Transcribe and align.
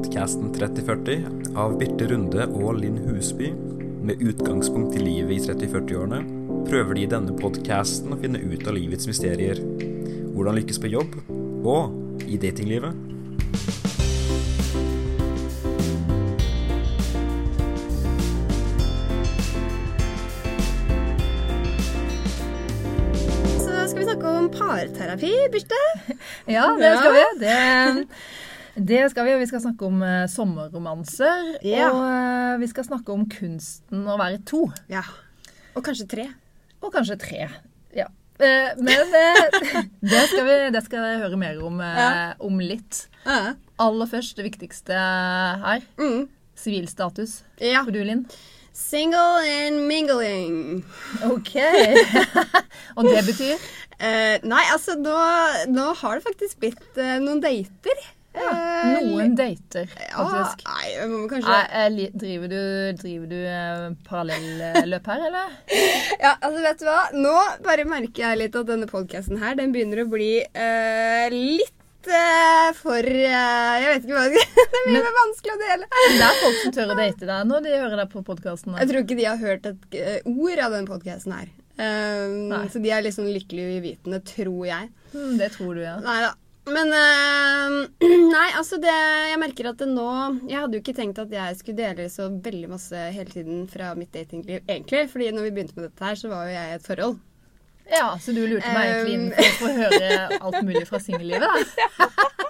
podkasten 0.00 0.52
3040 0.54 1.56
av 1.60 1.74
Birte 1.76 2.06
Runde 2.08 2.46
og 2.56 2.78
Linn 2.80 2.96
Husby. 3.04 3.50
Med 4.00 4.22
utgangspunkt 4.24 4.96
i 4.96 5.02
livet 5.02 5.34
i 5.34 5.40
30-40-årene 5.44 6.20
prøver 6.70 6.96
de 6.96 7.02
i 7.04 7.10
denne 7.10 7.34
podkasten 7.36 8.14
å 8.14 8.18
finne 8.22 8.40
ut 8.40 8.64
av 8.64 8.78
livets 8.78 9.04
mysterier. 9.10 9.60
Hvordan 10.32 10.56
lykkes 10.56 10.80
på 10.80 10.94
jobb, 10.94 11.18
og 11.68 12.24
i 12.24 12.40
datinglivet. 12.40 12.96
Så 23.60 23.84
skal 23.92 24.00
vi 24.00 24.08
snakke 24.08 24.36
om 24.40 24.52
parterapi, 24.56 25.36
Birte. 25.52 25.86
Ja, 26.48 26.70
det 26.80 26.96
skal 26.96 27.18
vi. 27.18 27.26
Det, 27.44 27.58
det 28.86 29.02
skal 29.12 29.26
vi. 29.26 29.34
Og 29.36 29.42
vi 29.42 29.48
skal 29.50 29.62
snakke 29.64 29.86
om 29.88 30.00
uh, 30.04 30.24
sommerromanser. 30.30 31.50
Ja. 31.66 31.88
Og 31.90 32.00
uh, 32.04 32.60
vi 32.62 32.68
skal 32.70 32.86
snakke 32.86 33.14
om 33.14 33.26
kunsten 33.30 34.06
å 34.08 34.16
være 34.20 34.40
to. 34.48 34.64
Ja. 34.92 35.02
Og 35.76 35.84
kanskje 35.86 36.08
tre. 36.10 36.26
Og 36.80 36.92
kanskje 36.94 37.18
tre. 37.20 37.48
Ja. 37.96 38.08
Uh, 38.40 38.70
Men 38.80 39.10
det 40.12 40.22
skal, 40.30 40.46
vi, 40.48 40.54
det 40.72 40.84
skal 40.86 41.04
jeg 41.10 41.22
høre 41.24 41.40
mer 41.40 41.58
om, 41.66 41.80
Ja. 41.84 42.12
om 42.40 42.60
litt. 42.62 43.04
Ja. 43.26 43.54
Aller 43.80 44.08
først 44.08 44.36
det 44.38 44.46
viktigste 44.48 44.96
her. 44.96 45.84
Mm. 46.00 46.24
Sivilstatus. 46.60 47.40
ja. 47.60 47.84
For 47.84 47.92
du, 47.94 48.02
Linn? 48.04 48.26
Single 48.76 49.42
and 49.44 49.82
mingling. 49.88 50.84
OK. 51.26 51.56
Og 52.96 53.04
det 53.08 53.24
betyr 53.26 53.60
nei, 54.48 54.62
altså 54.72 54.94
nå, 54.96 55.12
nå 55.68 55.90
har 56.00 56.16
det 56.16 56.24
faktisk 56.24 56.62
blitt 56.62 57.00
noen 57.20 57.42
dater. 57.44 57.98
Ja, 58.34 58.50
Eh, 58.80 59.00
noen 59.04 59.34
dater, 59.36 59.88
faktisk. 59.90 60.62
nei, 60.64 60.86
jeg 60.94 61.08
må 61.10 61.18
kanskje 61.28 61.56
Nei, 61.90 62.06
driver 62.16 62.48
du, 62.48 62.60
driver 63.00 63.26
du 63.28 63.36
eh, 63.42 63.82
parallelløp 64.08 65.10
her, 65.12 65.24
eller? 65.26 65.50
Ja, 66.24 66.36
altså 66.38 66.62
vet 66.64 66.80
du 66.80 66.86
hva? 66.88 67.00
Nå 67.16 67.34
bare 67.66 67.84
merker 67.90 68.22
jeg 68.30 68.40
litt 68.40 68.56
at 68.56 68.70
denne 68.70 68.88
podkasten 68.88 69.42
her, 69.42 69.58
den 69.58 69.74
begynner 69.74 70.04
å 70.04 70.08
bli 70.12 70.30
uh, 70.46 71.26
litt 71.34 71.76
for 72.80 73.04
Jeg 73.04 73.88
vet 73.90 74.06
ikke 74.06 74.16
hva 74.16 74.26
det 74.32 74.40
Det 74.40 74.82
blir 74.86 74.94
Men- 74.96 75.16
vanskelig 75.18 75.52
å 75.52 75.60
dele. 75.60 75.88
Det 75.92 76.24
er 76.30 76.38
folk 76.40 76.60
som 76.62 76.72
tør 76.78 76.92
å 76.94 76.98
date 77.02 77.28
deg 77.28 77.48
nå. 77.50 77.58
de 77.66 77.74
hører 77.76 77.96
deg 78.00 78.12
på 78.14 78.22
podkasten. 78.24 78.78
Jeg 78.80 78.88
tror 78.88 79.04
ikke 79.04 79.18
de 79.20 79.26
har 79.28 79.42
hørt 79.42 79.68
et 79.68 79.98
ord 80.32 80.62
av 80.64 80.78
den 80.78 80.88
podkasten 80.88 81.34
her. 81.36 81.50
Um, 81.80 82.48
Nei. 82.54 82.62
så 82.72 82.80
de 82.80 82.90
er 82.92 83.10
sånn 83.12 83.28
lykkelig 83.32 83.66
uvitende, 83.80 84.22
tror 84.24 84.64
jeg. 84.68 84.88
Mm, 85.12 85.34
det 85.40 85.50
tror 85.58 85.76
du, 85.76 85.82
ja. 85.84 85.98
Nei 86.04 86.16
da. 86.24 86.32
Men 86.68 86.92
øh, 86.92 87.76
Nei, 88.34 88.48
altså 88.58 88.76
det 88.82 88.92
Jeg 89.30 89.38
merker 89.40 89.70
at 89.70 89.80
det 89.80 89.88
nå 89.88 90.10
Jeg 90.44 90.58
hadde 90.60 90.76
jo 90.76 90.82
ikke 90.82 90.94
tenkt 90.98 91.18
at 91.22 91.32
jeg 91.32 91.56
skulle 91.56 91.80
dele 91.80 92.08
så 92.12 92.28
veldig 92.28 92.68
masse 92.74 93.06
hele 93.16 93.32
tiden 93.32 93.64
fra 93.70 93.94
mitt 93.98 94.12
datingliv, 94.14 94.60
egentlig. 94.68 95.06
fordi 95.10 95.30
når 95.32 95.48
vi 95.48 95.54
begynte 95.56 95.78
med 95.78 95.88
dette 95.88 96.04
her, 96.04 96.20
så 96.20 96.30
var 96.32 96.46
jo 96.46 96.54
jeg 96.54 96.70
i 96.70 96.76
et 96.76 96.86
forhold. 96.86 97.18
Ja, 97.90 98.12
Så 98.22 98.34
du 98.36 98.44
lurte 98.46 98.70
meg 98.70 98.92
egentlig 98.92 99.16
inn 99.16 99.30
for 99.32 99.46
å 99.46 99.56
få 99.58 99.72
høre 99.80 100.38
alt 100.38 100.60
mulig 100.66 100.84
fra 100.86 101.00
singellivet, 101.02 101.48
da? 101.48 102.10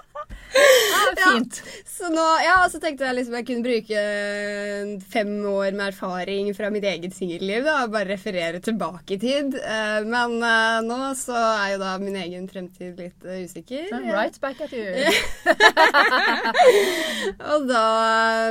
Ja, 0.51 1.33
fint. 1.33 1.61
Så 1.85 2.09
nå, 2.11 2.23
ja, 2.43 2.55
så 2.71 2.79
tenkte 2.81 3.05
jeg 3.05 3.15
liksom 3.17 3.35
jeg 3.37 3.45
kunne 3.47 3.63
bruke 3.65 3.97
eh, 4.01 4.91
fem 5.13 5.31
år 5.47 5.71
med 5.77 5.85
erfaring 5.91 6.49
fra 6.57 6.69
mitt 6.73 6.85
eget 6.87 7.13
singelliv 7.15 7.67
og 7.69 7.91
bare 7.93 8.09
referere 8.09 8.59
tilbake 8.63 9.13
i 9.15 9.19
tid. 9.21 9.55
Eh, 9.59 9.99
men 10.07 10.31
eh, 10.43 10.79
nå 10.87 10.97
så 11.19 11.35
er 11.37 11.67
jo 11.75 11.79
da 11.83 11.91
min 12.01 12.17
egen 12.23 12.47
fremtid 12.51 12.99
litt 12.99 13.21
usikker. 13.25 13.83
Right 14.11 14.37
back 14.43 14.61
at 14.65 14.73
you. 14.75 14.87
Og 17.51 17.67
da, 17.69 17.85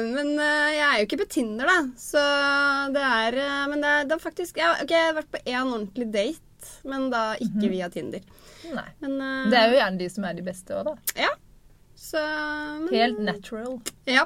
men 0.04 0.28
jeg 0.38 0.84
er 0.86 0.94
jo 1.00 1.04
ikke 1.08 1.20
på 1.24 1.28
Tinder, 1.36 1.66
da. 1.68 1.78
Så 1.98 2.22
det 2.94 3.02
er 3.04 3.32
Men 3.70 3.78
det 3.82 3.90
er, 3.90 4.04
det 4.08 4.14
er 4.16 4.22
faktisk 4.22 4.56
ja, 4.60 4.68
ok, 4.82 4.90
Jeg 4.94 5.06
har 5.10 5.16
vært 5.18 5.32
på 5.34 5.42
én 5.44 5.64
ordentlig 5.64 6.08
date, 6.14 6.46
men 6.88 7.00
da 7.12 7.22
ikke 7.40 7.68
via 7.72 7.88
Tinder. 7.92 8.22
Nei. 8.70 8.88
Men 9.02 9.12
uh, 9.20 9.46
Det 9.50 9.56
er 9.58 9.66
jo 9.70 9.78
gjerne 9.80 9.98
de 10.00 10.08
som 10.12 10.22
er 10.28 10.34
de 10.38 10.44
beste 10.46 10.70
òg, 10.76 10.82
da. 10.90 10.94
Ja. 11.26 11.32
Så 12.00 12.20
men, 12.86 12.88
Helt 12.94 13.18
natural. 13.20 13.76
Ja. 14.08 14.24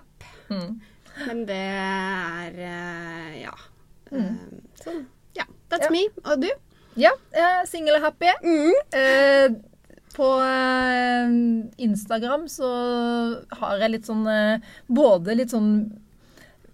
Mm. 0.48 0.80
Men 1.26 1.44
det 1.48 1.58
er 1.58 2.58
eh, 2.68 3.42
Ja. 3.42 3.54
Mm. 4.12 4.22
Eh, 4.22 4.80
sånn. 4.84 5.04
Ja. 5.34 5.44
That's 5.70 5.88
Ja. 5.88 5.90
me. 5.90 6.04
Og 6.24 6.40
du? 6.44 6.50
Ja, 6.96 7.10
single 7.66 7.96
er 7.98 8.04
happy. 8.06 8.30
Mm. 8.44 8.74
Uh, 8.94 9.56
på 10.14 10.28
Instagram 11.82 12.44
så 12.46 12.68
har 13.58 13.80
jeg 13.82 13.90
litt 13.96 14.06
sånn 14.06 14.22
Både 14.86 15.34
litt 15.34 15.50
sånn 15.50 15.72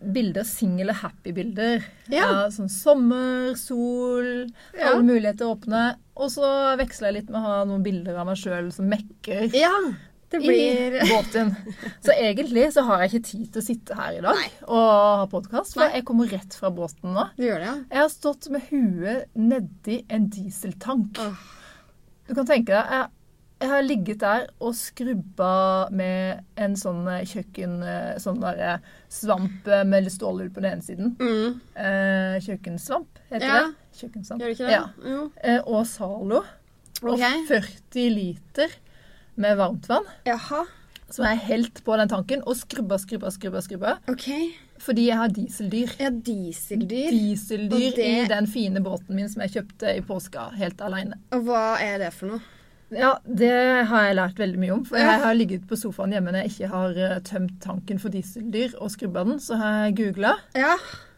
bilder, 0.00 0.44
single 0.49 0.93
og 0.94 0.97
happy-bilder. 1.03 1.83
Ja. 2.09 2.49
sånn 2.53 2.71
sommer, 2.72 3.55
sol, 3.56 4.47
Ja. 4.77 4.93
alle 4.94 5.03
muligheter 5.05 5.44
åpne. 5.49 5.97
Og 6.16 6.31
så 6.33 6.77
veksler 6.81 7.09
jeg 7.12 7.15
litt 7.22 7.31
med 7.31 7.41
å 7.41 7.44
ha 7.44 7.65
noen 7.65 7.83
bilder 7.84 8.16
av 8.16 8.27
meg 8.27 8.37
sjøl 8.41 8.71
som 8.72 8.89
mekker 8.89 9.53
Ja. 9.53 9.72
Det 10.31 10.39
blir 10.45 10.97
i 11.01 11.05
båten. 11.11 11.53
Så 12.05 12.15
egentlig 12.15 12.69
så 12.75 12.85
har 12.87 13.03
jeg 13.03 13.11
ikke 13.11 13.27
tid 13.31 13.47
til 13.53 13.63
å 13.63 13.67
sitte 13.67 13.97
her 13.99 14.19
i 14.19 14.25
dag 14.25 14.37
Nei. 14.39 14.51
og 14.67 14.91
ha 15.23 15.25
podkast, 15.33 15.75
for 15.75 15.83
Nei. 15.85 15.97
jeg 15.99 16.05
kommer 16.07 16.31
rett 16.31 16.55
fra 16.55 16.71
båten 16.75 17.15
nå. 17.17 17.25
Du 17.39 17.43
gjør 17.49 17.59
det, 17.65 17.71
ja? 17.73 17.79
Jeg 17.91 18.03
har 18.05 18.13
stått 18.15 18.51
med 18.55 18.69
huet 18.71 19.27
nedi 19.35 20.05
en 20.09 20.29
dieseltank. 20.31 21.19
Åh. 21.25 21.49
Du 22.31 22.37
kan 22.39 22.47
tenke 22.47 22.71
deg, 22.77 22.93
jeg, 22.95 23.09
jeg 23.61 23.69
har 23.73 23.83
ligget 23.85 24.21
der 24.23 24.45
og 24.63 24.77
skrubba 24.79 25.51
med 25.93 26.45
en 26.63 26.77
sånn 26.79 27.03
eh, 27.11 27.25
kjøkken... 27.29 27.75
eh, 27.83 28.13
Sånn 28.23 28.39
der 28.41 28.61
eh, 28.69 28.87
svamp 29.13 29.67
med 29.91 30.07
litt 30.07 30.15
stålull 30.15 30.49
på 30.55 30.63
den 30.63 30.77
ene 30.79 30.87
siden. 30.87 31.11
Mm. 31.19 31.59
Eh, 31.75 32.37
kjøkkensvamp, 32.47 33.19
heter 33.33 33.45
Ja. 33.51 33.59
det. 33.67 33.99
Kjøkkensvamp. 33.99 34.41
Gjør 34.41 34.53
det 34.53 34.57
ikke 34.61 34.71
det? 34.71 34.79
Ja. 34.79 35.11
Jo. 35.11 35.27
Eh, 35.43 35.59
og 35.67 35.83
Zalo. 35.91 36.45
Okay. 37.03 37.43
Og 37.43 37.51
40 37.51 38.09
liter 38.15 38.79
med 39.37 39.57
varmtvann. 39.57 40.05
Jaha. 40.27 40.65
Som 41.11 41.25
jeg 41.27 41.39
helt 41.49 41.81
på 41.85 41.97
den 41.99 42.09
tanken 42.09 42.43
og 42.47 42.55
skrubba, 42.57 42.97
skrubba, 43.03 43.31
skrubba. 43.35 43.61
skrubba. 43.61 43.97
Okay. 44.09 44.51
Fordi 44.81 45.09
jeg 45.09 45.17
har 45.19 45.29
dieseldyr. 45.29 45.91
Ja, 46.01 46.11
dieseldyr. 46.11 47.11
Dieseldyr 47.11 47.97
det- 47.97 48.07
i 48.07 48.29
den 48.29 48.47
fine 48.47 48.81
båten 48.81 49.15
min 49.17 49.29
som 49.29 49.43
jeg 49.43 49.51
kjøpte 49.57 49.97
i 49.97 50.01
påska 50.01 50.53
helt 50.57 50.81
aleine. 50.81 51.19
Og 51.33 51.43
hva 51.45 51.79
er 51.81 51.99
det 51.99 52.13
for 52.15 52.27
noe? 52.27 52.41
Ja, 52.91 53.19
det 53.27 53.87
har 53.87 54.03
jeg 54.07 54.17
lært 54.17 54.39
veldig 54.39 54.59
mye 54.59 54.73
om. 54.73 54.85
For 54.85 54.97
jeg 54.99 55.21
har 55.23 55.35
ligget 55.35 55.67
på 55.69 55.77
sofaen 55.79 56.11
hjemme 56.13 56.33
når 56.33 56.43
jeg 56.43 56.51
ikke 56.51 56.69
har 56.73 56.91
eh, 56.99 57.21
tømt 57.21 57.61
tanken 57.63 57.99
for 58.01 58.09
dieseldyr 58.11 58.75
og 58.81 58.91
skrubba 58.91 59.25
den. 59.25 59.39
Så 59.39 59.57
har 59.61 59.85
jeg 59.87 59.97
googla 59.97 60.37
Ja. 60.57 60.77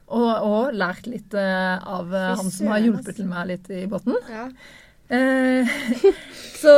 og, 0.08 0.42
og 0.42 0.74
lært 0.74 1.06
litt 1.06 1.32
eh, 1.32 1.78
av 1.84 2.12
eh, 2.12 2.34
Fy 2.34 2.42
han 2.42 2.50
som 2.50 2.66
har 2.66 2.78
hjulpet 2.80 3.16
til 3.16 3.26
meg 3.26 3.46
litt 3.48 3.70
i 3.70 3.86
båten. 3.86 4.16
ja. 4.28 4.48
Eh, 5.12 5.68
så, 6.62 6.72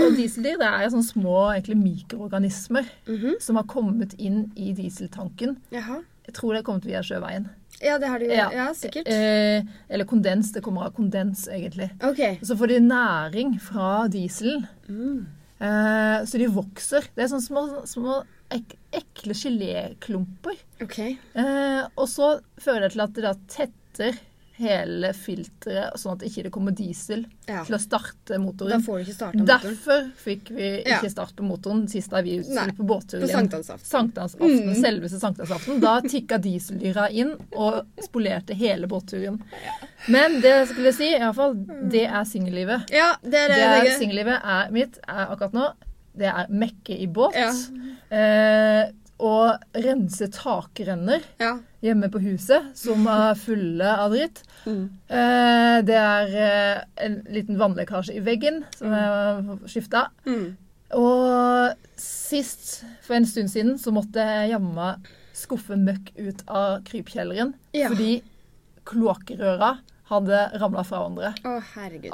og 0.00 0.16
dieseldyr 0.18 0.58
det 0.60 0.66
er 0.68 0.84
jo 0.86 0.92
sånne 0.96 1.06
små 1.12 1.36
egentlig, 1.54 1.76
mikroorganismer 1.82 2.88
Mhm. 3.06 3.36
som 3.44 3.56
har 3.60 3.68
kommet 3.70 4.14
inn 4.18 4.48
i 4.56 4.72
dieseltanken. 4.74 5.56
Jaha. 5.74 6.00
Jeg 6.28 6.34
tror 6.36 6.52
det 6.52 6.60
har 6.62 6.66
kommet 6.68 6.84
via 6.88 7.00
sjøveien. 7.06 7.46
Ja, 7.80 7.96
det 8.02 8.08
har 8.10 8.18
de 8.18 8.26
jo. 8.26 8.34
Ja, 8.34 8.48
Ja. 8.52 8.66
sikkert. 8.74 9.06
Eh, 9.08 9.62
eller 9.88 10.04
kondens. 10.04 10.50
Det 10.52 10.62
kommer 10.62 10.84
av 10.88 10.92
kondens, 10.96 11.46
egentlig. 11.48 11.90
Okay. 12.02 12.38
Så 12.42 12.56
får 12.58 12.68
de 12.68 12.80
næring 12.80 13.60
fra 13.62 14.08
dieselen. 14.08 14.66
Mm. 14.88 15.26
Eh, 15.60 16.24
så 16.26 16.38
de 16.38 16.48
vokser. 16.48 17.06
Det 17.14 17.22
er 17.24 17.28
sånne 17.30 17.46
små, 17.46 17.86
små 17.86 18.24
ek 18.50 18.74
ekle 18.92 19.34
geléklumper. 19.34 20.56
Okay. 20.82 21.16
Eh, 21.36 21.86
og 21.96 22.08
så 22.08 22.40
fører 22.60 22.88
det 22.88 22.92
til 22.92 23.00
at 23.04 23.12
det 23.14 23.22
da 23.24 23.34
tetter 23.48 24.18
hele 24.58 25.12
filteret, 25.14 25.94
sånn 26.00 26.16
at 26.16 26.22
ikke 26.26 26.42
det 26.48 26.50
kommer 26.52 26.74
diesel 26.74 27.24
Ja. 27.48 27.62
til 27.64 27.76
å 27.76 27.78
starte 27.80 28.38
motoren. 28.42 28.70
Da 28.74 28.78
får 28.82 28.98
du 28.98 29.04
ikke 29.04 29.14
starta 29.16 29.38
motoren. 29.38 29.46
Derfor 29.62 30.10
fikk 30.24 30.50
vi 30.50 30.82
Ja. 30.84 30.98
ikke 30.98 31.10
start 31.10 31.34
på 31.36 31.44
motoren 31.46 31.88
sist 31.88 32.10
da 32.10 32.20
vi 32.22 32.42
skulle 32.42 32.72
på 32.76 32.84
båttur 32.86 33.20
igjen. 33.22 33.48
sankthansaften. 33.48 33.86
Sankthansaften, 33.86 34.48
Mm. 34.68 34.74
selveste 34.82 35.20
sankthansaften. 35.20 35.80
Da 35.80 36.00
tikka 36.00 36.38
dieseldyra 36.38 37.10
inn 37.10 37.36
og 37.56 37.86
spolerte 38.02 38.54
hele 38.54 38.86
båtturen. 38.88 39.40
Men 40.08 40.40
det 40.40 40.50
jeg 40.50 40.68
skulle 40.68 40.92
si, 40.94 41.14
i 41.14 41.18
hvert 41.18 41.34
fall, 41.34 41.54
det 41.88 42.06
er 42.06 42.24
singellivet. 42.24 42.90
Ja, 42.90 43.14
det 43.22 43.34
er 43.34 43.48
Det 43.48 43.56
det. 43.56 43.92
er, 43.92 43.98
singellivet 43.98 44.72
mitt 44.72 44.98
er 45.08 45.26
akkurat 45.26 45.52
nå. 45.52 45.72
Det 46.18 46.26
er 46.26 46.46
mekke 46.50 46.98
i 47.00 47.06
båt. 47.06 47.34
Ja. 47.34 47.52
Eh, 48.10 48.90
og 49.18 49.58
rense 49.74 50.28
takrenner 50.30 51.24
Ja. 51.40 51.56
hjemme 51.82 52.08
på 52.12 52.20
huset 52.22 52.70
som 52.78 53.06
er 53.10 53.34
fulle 53.38 53.90
av 54.04 54.12
dritt. 54.14 54.42
Mm. 54.66 54.84
Eh, 55.10 55.76
det 55.88 55.96
er 55.98 56.34
eh, 56.44 56.80
en 57.06 57.18
liten 57.34 57.58
vannlekkasje 57.58 58.14
i 58.18 58.22
veggen 58.24 58.62
som 58.76 58.94
jeg 58.94 59.10
har 59.10 59.62
skifta. 59.66 60.04
Mm. 60.26 60.56
Og 60.96 61.74
sist, 62.00 62.84
for 63.04 63.18
en 63.18 63.26
stund 63.28 63.50
siden, 63.52 63.74
så 63.78 63.92
måtte 63.92 64.22
jeg 64.24 64.54
jamma 64.54 64.94
skuffe 65.36 65.76
møkk 65.78 66.12
ut 66.16 66.40
av 66.48 66.78
krypkjelleren. 66.88 67.52
Ja. 67.76 67.90
Fordi 67.92 68.20
kloakkrøra 68.88 69.74
hadde 70.08 70.40
ramla 70.58 70.82
fra 70.88 71.02
hverandre. 71.02 71.34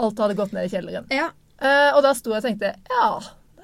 Alt 0.00 0.18
hadde 0.24 0.36
gått 0.38 0.52
ned 0.56 0.66
i 0.66 0.72
kjelleren. 0.72 1.06
Ja. 1.14 1.28
Eh, 1.62 1.90
og 1.94 2.02
da 2.02 2.10
sto 2.18 2.32
jeg 2.34 2.42
og 2.42 2.46
tenkte 2.48 2.72
ja, 2.90 3.06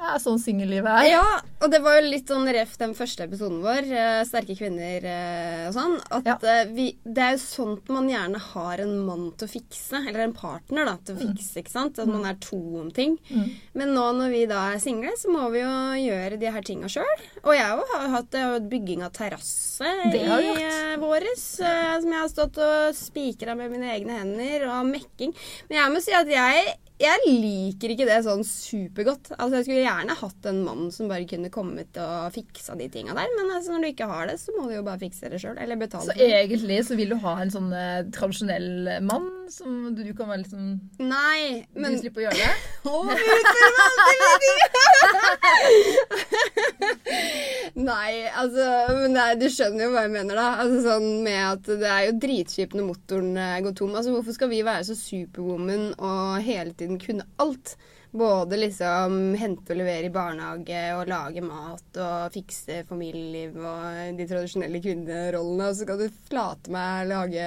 er 0.00 0.18
sånn 0.22 0.38
singellivet 0.40 0.88
er. 0.90 1.06
Ja, 1.10 1.24
og 1.60 1.70
det 1.72 1.80
var 1.84 1.98
jo 2.00 2.08
litt 2.08 2.30
sånn 2.30 2.48
ref 2.52 2.76
den 2.80 2.94
første 2.96 3.26
episoden 3.26 3.60
vår, 3.64 3.88
eh, 3.92 4.20
Sterke 4.28 4.56
kvinner 4.58 5.04
eh, 5.04 5.68
og 5.68 5.74
sånn, 5.76 5.96
at 6.10 6.26
Ja. 6.28 6.36
eh, 6.42 6.70
vi, 6.72 6.86
det 7.04 7.24
er 7.26 7.34
jo 7.36 7.42
sånt 7.42 7.88
man 7.92 8.08
gjerne 8.08 8.40
har 8.40 8.80
en 8.84 8.94
mann 9.06 9.26
til 9.36 9.48
å 9.48 9.52
fikse, 9.52 10.00
eller 10.08 10.24
en 10.24 10.32
partner 10.36 10.88
da, 10.88 10.96
til 11.04 11.16
å 11.16 11.20
fikse, 11.26 11.60
ikke 11.60 11.74
sant? 11.74 11.98
At 12.00 12.08
man 12.08 12.24
er 12.30 12.38
to 12.40 12.58
om 12.80 12.90
ting. 12.90 13.18
Mm. 13.30 13.50
Men 13.74 13.94
nå 13.94 14.06
når 14.18 14.30
vi 14.34 14.42
da 14.50 14.62
er 14.72 14.82
single, 14.82 15.12
så 15.20 15.30
må 15.32 15.50
vi 15.52 15.60
jo 15.60 15.74
gjøre 16.08 16.38
de 16.40 16.50
her 16.50 16.62
tinga 16.66 16.88
sjøl. 16.90 17.26
Og 17.44 17.54
jeg 17.56 17.68
jo 17.68 17.86
har 17.94 18.08
hatt 18.16 18.38
har 18.40 18.54
hatt 18.56 18.68
bygging 18.70 19.02
av 19.06 19.12
terrasse 19.16 19.90
Det 20.12 20.20
i 20.22 20.62
eh, 20.64 20.96
våres, 21.00 21.44
eh, 21.60 21.96
som 22.00 22.10
jeg 22.12 22.20
har 22.20 22.30
stått 22.32 22.58
og 22.62 22.94
spikra 22.96 23.56
med 23.58 23.72
mine 23.72 23.90
egne 23.94 24.20
hender, 24.20 24.66
og 24.70 24.86
mekking. 24.90 25.34
Men 25.68 25.78
jeg 25.82 25.92
må 25.94 26.02
si 26.04 26.14
at 26.16 26.30
jeg 26.30 26.76
jeg 27.00 27.32
liker 27.32 27.94
ikke 27.94 28.06
det 28.08 28.18
sånn 28.26 28.42
supergodt. 28.46 29.32
Altså, 29.38 29.60
Jeg 29.60 29.66
skulle 29.66 29.84
gjerne 29.86 30.16
hatt 30.20 30.48
en 30.50 30.62
mann 30.66 30.90
som 30.94 31.08
bare 31.10 31.28
kunne 31.28 31.52
kommet 31.52 31.96
og 32.00 32.30
fiksa 32.34 32.76
de 32.78 32.90
tinga 32.92 33.16
der. 33.16 33.30
Men 33.38 33.54
altså, 33.56 33.72
når 33.72 33.86
du 33.86 33.90
ikke 33.94 34.10
har 34.10 34.28
det, 34.30 34.36
så 34.42 34.54
må 34.56 34.68
du 34.68 34.76
jo 34.76 34.86
bare 34.86 35.00
fikse 35.00 35.32
det 35.32 35.40
sjøl. 35.42 35.56
Eller 35.60 35.80
betale 35.80 36.12
Så 36.12 36.16
egentlig 36.28 36.82
så 36.86 36.98
vil 37.00 37.14
du 37.14 37.18
ha 37.24 37.38
en 37.40 37.52
sånn 37.54 37.72
eh, 37.72 38.02
tradisjonell 38.14 39.00
mann 39.08 39.30
som 39.54 39.94
du 39.96 40.02
kan 40.16 40.28
være 40.30 40.44
sånn 40.48 40.80
Nei, 41.02 41.66
men 41.74 41.92
Du 41.94 41.98
slipper 42.02 42.20
å 42.22 42.24
gjøre 42.28 42.40
det. 42.40 42.54
Nei, 47.80 48.26
altså 48.36 48.66
men 48.96 49.14
nei, 49.14 49.28
Du 49.40 49.46
skjønner 49.52 49.86
jo 49.86 49.92
hva 49.94 50.02
jeg 50.06 50.14
mener, 50.14 50.38
da. 50.38 50.48
Altså 50.62 50.80
sånn 50.86 51.08
med 51.26 51.40
at 51.44 51.70
Det 51.70 51.90
er 51.90 52.02
jo 52.08 52.18
dritkjipt 52.24 52.76
når 52.76 52.88
motoren 52.90 53.32
eh, 53.38 53.60
går 53.64 53.74
tom. 53.78 53.94
Altså 53.96 54.14
Hvorfor 54.14 54.32
skal 54.36 54.48
vi 54.52 54.66
være 54.66 54.86
så 54.90 54.96
superwoman 54.98 55.84
og 55.96 56.42
hele 56.46 56.72
tiden 56.76 57.00
kunne 57.02 57.28
alt? 57.42 57.66
Både 58.12 58.56
liksom 58.58 59.34
hente 59.38 59.70
og 59.70 59.78
levere 59.78 60.08
i 60.08 60.12
barnehage 60.14 60.80
og 60.98 61.06
lage 61.10 61.42
mat 61.46 61.98
og 62.02 62.32
fikse 62.34 62.80
familieliv 62.88 63.54
og 63.60 64.16
de 64.18 64.26
tradisjonelle 64.26 64.80
kvinnerollene. 64.82 65.68
Og 65.70 65.76
så 65.78 65.84
skal 65.86 66.00
du 66.02 66.16
flate 66.30 66.72
meg 66.74 67.06
lage, 67.10 67.44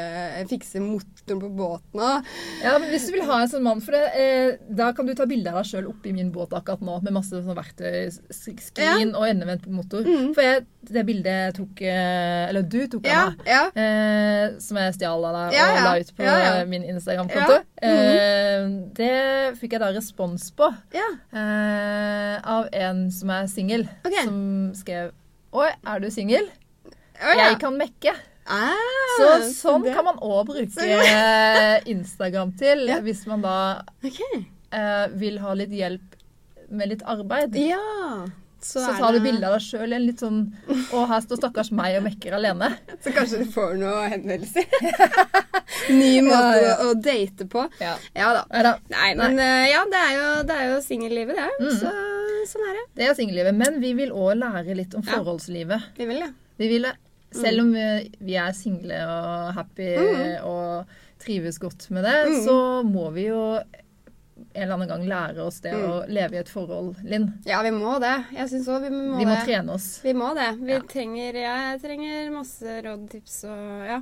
fikse 0.51 0.79
motoren 0.83 1.41
på 1.43 1.49
båten 1.57 1.99
òg. 1.99 2.29
Ja, 2.63 2.77
men 2.79 2.89
Hvis 2.93 3.09
du 3.09 3.15
vil 3.17 3.25
ha 3.27 3.41
en 3.43 3.51
sånn 3.51 3.65
mann 3.65 3.81
for 3.83 3.91
det, 3.97 4.05
eh, 4.15 4.55
da 4.69 4.91
kan 4.95 5.05
du 5.09 5.13
ta 5.15 5.25
bilde 5.27 5.51
av 5.51 5.59
deg 5.61 5.69
sjøl 5.73 5.89
oppi 5.91 6.13
min 6.15 6.31
båt 6.31 6.55
akkurat 6.55 6.79
nå 6.83 6.99
med 7.03 7.17
masse 7.19 7.43
sånn 7.43 7.57
verktøy, 7.59 8.07
skrin 8.31 9.11
og 9.15 9.27
endevendt 9.27 9.67
motor. 9.67 10.07
Mm. 10.07 10.31
For 10.35 10.45
jeg, 10.47 10.63
det 10.83 11.03
bildet 11.07 11.55
tok 11.55 11.79
eh, 11.87 12.49
Eller 12.49 12.63
du 12.67 12.81
tok 12.91 13.05
Ja, 13.07 13.27
av 13.29 13.37
meg. 13.37 13.47
ja. 13.47 13.61
Eh, 13.75 14.57
som 14.63 14.79
jeg 14.79 14.95
stjal 14.97 15.23
av 15.27 15.37
deg 15.37 15.53
og 15.53 15.55
ja. 15.59 15.83
la 15.85 15.93
ut 15.99 16.11
på 16.15 16.25
Ja, 16.27 16.33
ja. 16.43 16.65
min 16.67 16.83
Instagram-konto. 16.87 17.59
Ja. 17.59 17.63
Mhm. 17.83 17.83
Eh, 17.83 18.67
det 18.95 19.57
fikk 19.59 19.73
jeg 19.75 19.81
da 19.83 19.91
respons 19.95 20.51
på 20.57 20.67
ja. 20.93 21.07
eh, 21.33 22.35
av 22.43 22.67
en 22.73 23.05
som 23.11 23.29
er 23.33 23.47
singel, 23.51 23.87
Okay. 24.05 24.25
som 24.25 24.71
skrev 24.77 25.11
Oi, 25.53 25.69
er 25.85 25.99
du 26.01 26.07
singel? 26.09 26.47
Oh, 27.21 27.29
ja. 27.37 27.49
Jeg 27.51 27.59
kan 27.61 27.75
mekke. 27.77 28.13
Ah, 28.49 28.73
Så 29.19 29.27
sånn 29.53 29.83
det- 29.85 29.93
kan 29.95 30.03
man 30.05 30.17
òg 30.17 30.47
bruke 30.49 30.87
Instagram 31.93 32.51
til 32.57 32.87
Ja. 32.89 32.97
hvis 33.05 33.25
man 33.29 33.41
da 33.41 33.83
okay. 34.03 34.45
eh, 34.71 35.07
vil 35.13 35.37
ha 35.39 35.53
litt 35.53 35.69
hjelp 35.69 36.15
med 36.73 36.89
litt 36.89 37.03
arbeid. 37.05 37.53
Ja. 37.55 38.25
Så, 38.63 38.79
er 38.79 38.97
tar 38.99 39.11
du 39.13 39.19
bilde 39.23 39.47
av 39.47 39.57
deg 39.57 39.63
sjøl 39.65 39.91
i 39.91 39.95
en 39.97 40.05
litt 40.07 40.21
sånn 40.23 40.37
Å, 40.95 41.01
her 41.09 41.21
står 41.25 41.39
stakkars 41.41 41.71
meg 41.75 41.97
og 41.99 42.05
mekker 42.05 42.35
alene. 42.37 42.69
Så 43.03 43.11
kanskje 43.15 43.41
du 43.43 43.51
får 43.51 43.75
noen 43.81 44.09
henvendelser. 44.13 44.65
Ny 45.89 46.11
måte 46.23 46.39
Ja, 46.39 46.61
ja. 46.63 46.73
Å, 46.85 46.93
date 47.03 47.47
på. 47.51 47.65
Ja. 47.83 47.95
Ja 48.15 48.29
da. 48.37 48.43
da. 48.63 48.73
Nei, 48.93 49.09
men 49.19 49.39
eh, 49.43 49.65
ja, 49.73 49.83
det 49.91 49.99
er 49.99 50.13
jo, 50.17 50.27
det 50.47 50.57
er 50.61 50.69
jo 50.71 50.81
singellivet, 50.85 51.39
det. 51.39 51.49
Mm. 51.59 51.77
Så 51.81 52.53
sånn 52.53 52.67
er 52.69 52.77
det. 52.79 52.85
Det 52.99 53.07
er 53.09 53.17
singellivet. 53.19 53.55
Men 53.59 53.79
vi 53.83 53.93
vil 53.97 54.11
òg 54.15 54.35
lære 54.41 54.75
litt 54.79 54.95
om 54.95 55.03
Ja. 55.05 55.17
forholdslivet. 55.19 55.89
Vi 55.99 56.07
vil 56.09 56.23
det. 56.23 56.31
Vi 56.61 56.69
vil 56.71 56.87
det. 56.89 56.95
Selv 57.33 57.63
om 57.63 57.71
vi, 57.73 57.85
vi 58.21 58.35
er 58.37 58.51
single 58.53 58.99
og 59.09 59.53
happy 59.57 59.87
Mm. 59.97 60.43
og 60.45 60.99
trives 61.23 61.57
godt 61.59 61.87
med 61.95 62.03
det, 62.05 62.17
Mm. 62.29 62.45
så 62.45 62.57
må 62.85 63.07
vi 63.15 63.23
jo 63.31 63.39
en 64.53 64.63
eller 64.63 64.73
annen 64.73 64.87
gang 64.89 65.03
lære 65.07 65.37
oss 65.45 65.59
det 65.61 65.73
Mm. 65.73 65.83
å 65.89 66.07
leve 66.07 66.33
i 66.33 66.37
et 66.39 66.49
forhold, 66.49 66.95
Linn. 67.03 67.27
Ja, 67.45 67.61
vi 67.61 67.69
må 67.71 67.99
det. 68.01 68.25
Jeg 68.33 68.49
syns 68.49 68.67
òg 68.67 68.81
vi 68.81 68.89
må 68.89 69.17
Vi 69.17 69.25
må 69.25 69.35
det. 69.35 69.45
trene 69.45 69.69
oss. 69.73 69.99
Vi 70.03 70.13
må 70.13 70.33
det. 70.35 70.59
Vi 70.59 70.73
Ja. 70.73 70.79
trenger 70.79 71.33
Jeg 71.33 71.81
trenger 71.81 72.31
masse 72.31 72.81
råd, 72.83 73.09
tips 73.09 73.43
og 73.45 73.85
ja. 73.87 74.01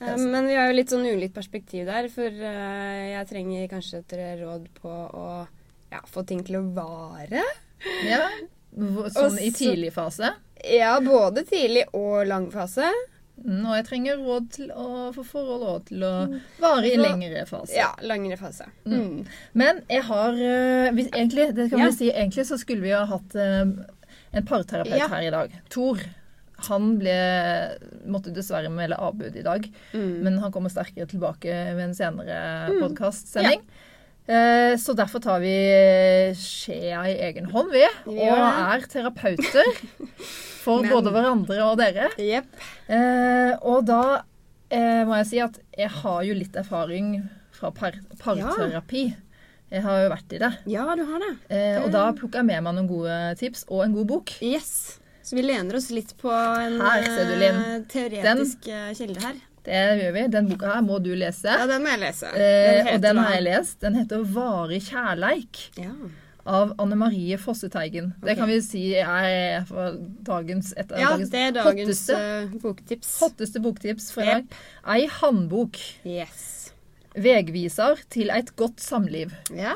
Eh, 0.00 0.16
Men 0.16 0.46
vi 0.48 0.54
har 0.56 0.66
jo 0.68 0.74
litt 0.76 0.88
sånn 0.90 1.06
ulikt 1.06 1.34
perspektiv 1.34 1.86
der, 1.86 2.08
for 2.08 2.26
eh, 2.26 3.12
jeg 3.14 3.28
trenger 3.28 3.68
kanskje 3.68 3.98
et 3.98 4.40
råd 4.40 4.66
på 4.82 4.88
å 5.14 5.46
ja, 5.92 6.00
få 6.06 6.26
ting 6.26 6.42
til 6.42 6.56
å 6.56 6.74
vare. 6.74 7.42
Ja. 8.04 8.28
Sånn 8.76 9.10
Sånn 9.10 9.38
i 9.38 9.50
tidlig 9.52 9.92
fase. 9.92 10.32
Ja, 10.64 10.98
både 11.00 11.44
tidlig 11.46 11.84
og 11.94 12.26
lang 12.26 12.50
fase. 12.50 12.90
Mm, 13.44 13.64
og 13.66 13.74
jeg 13.76 13.84
trenger 13.88 14.20
råd 14.22 14.44
til 14.54 14.68
å 14.70 15.12
få 15.12 15.24
forhold 15.26 15.62
og 15.66 15.86
til 15.88 16.04
å 16.06 16.12
vare 16.62 16.86
i 16.86 16.96
lengre 16.96 17.42
fase. 17.50 17.74
Ja, 17.76 17.90
lengre 18.06 18.36
fase. 18.40 18.68
Mm. 18.86 19.24
Men 19.58 19.82
jeg 19.90 20.04
har 20.06 20.38
eh, 20.38 20.90
hvis, 20.94 21.10
egentlig, 21.10 21.48
det 21.56 21.66
kan 21.72 21.82
Ja. 21.82 21.90
si, 21.90 22.10
egentlig 22.12 22.46
så 22.46 22.56
skulle 22.60 22.80
vi 22.86 22.94
ha 22.94 23.04
hatt 23.10 23.34
eh, 23.34 23.64
en 24.32 24.46
parterapeut 24.46 24.96
Ja. 24.98 25.08
her 25.08 25.26
i 25.26 25.30
dag. 25.34 25.50
Tor. 25.68 25.98
Han 26.70 26.94
ble, 27.00 27.16
måtte 28.06 28.32
dessverre 28.32 28.70
melde 28.72 28.96
avbud 28.96 29.34
i 29.36 29.42
dag, 29.42 29.66
Mm. 29.92 30.22
men 30.22 30.38
han 30.38 30.52
kommer 30.54 30.70
sterkere 30.70 31.06
tilbake 31.10 31.50
ved 31.74 31.80
en 31.90 31.94
senere 31.94 32.70
Mm. 32.70 32.80
podkastsending. 32.80 33.60
Eh, 33.60 33.93
Så 34.80 34.94
derfor 34.96 35.20
tar 35.20 35.42
vi 35.42 35.52
skjea 36.38 37.02
i 37.10 37.16
egen 37.26 37.50
hånd, 37.52 37.72
vi, 37.74 37.82
og 38.08 38.20
er 38.24 38.86
terapeuter 38.88 39.68
for 40.64 40.80
Men- 40.84 40.94
både 40.94 41.12
hverandre 41.12 41.58
og 41.66 41.76
dere. 41.82 42.08
Yep. 42.16 42.46
Eh, 42.88 43.52
og 43.60 43.84
da 43.90 44.00
eh, 44.72 45.02
må 45.04 45.18
jeg 45.20 45.28
si 45.28 45.42
at 45.44 45.60
jeg 45.76 45.92
har 46.00 46.22
jo 46.24 46.38
litt 46.40 46.56
erfaring 46.56 47.18
fra 47.54 47.70
par 47.76 48.00
parterapi. 48.22 49.04
Jeg 49.74 49.82
har 49.82 50.02
jo 50.04 50.10
vært 50.12 50.32
i 50.36 50.38
det. 50.40 50.50
Ja, 50.70 50.84
du 50.96 51.04
har 51.08 51.22
det. 51.22 51.32
Eh, 51.52 51.78
og 51.82 51.88
da 51.94 52.08
plukker 52.16 52.40
jeg 52.42 52.48
med 52.48 52.62
meg 52.66 52.76
noen 52.76 52.88
gode 52.90 53.16
tips 53.40 53.64
og 53.68 53.84
en 53.86 53.94
god 53.96 54.06
bok. 54.10 54.32
Yes. 54.44 55.00
Så 55.24 55.36
vi 55.38 55.42
lener 55.44 55.76
oss 55.78 55.88
litt 55.94 56.12
på 56.20 56.30
en 56.30 56.76
Her 56.84 57.04
eh, 57.04 57.82
teoretisk 57.90 58.66
Den. 58.68 58.94
kilde 58.96 59.20
her. 59.24 59.38
Det 59.64 59.84
gjør 60.00 60.12
vi. 60.12 60.26
Den 60.28 60.48
boka 60.50 60.74
her 60.74 60.82
må 60.84 60.98
du 61.02 61.14
lese. 61.16 61.48
Ja, 61.48 61.66
den 61.70 61.82
må 61.82 61.88
jeg 61.94 62.00
lese. 62.02 62.26
eh, 62.36 62.90
og 62.94 63.00
den 63.02 63.16
har 63.22 63.32
jeg 63.38 63.42
lest. 63.46 63.80
Den 63.80 63.94
heter 63.96 64.24
'Varig 64.24 64.82
kjærleik' 64.90 65.62
Ja. 65.80 65.92
av 66.46 66.74
Anne 66.78 66.96
Marie 67.00 67.38
Fosseteigen. 67.40 68.12
Det 68.22 68.36
kan 68.36 68.48
vi 68.48 68.60
si 68.60 68.94
er 68.94 69.64
dagens, 70.22 70.74
et 70.76 70.90
ja, 70.90 71.08
dagens 71.14 71.30
det 71.30 71.40
er 71.40 71.52
dagens 71.52 71.88
hotteste, 71.88 72.18
uh, 72.52 72.58
boktips. 72.60 73.14
hotteste 73.20 73.62
boktips 73.64 74.10
for 74.12 74.22
i 74.22 74.26
dag. 74.26 74.44
Ei 74.86 75.06
handbok. 75.08 75.76
Yes. 76.04 76.72
Vegviser 77.16 77.96
til 78.10 78.28
et 78.34 78.54
godt 78.56 78.80
samliv. 78.80 79.32
Ja. 79.56 79.72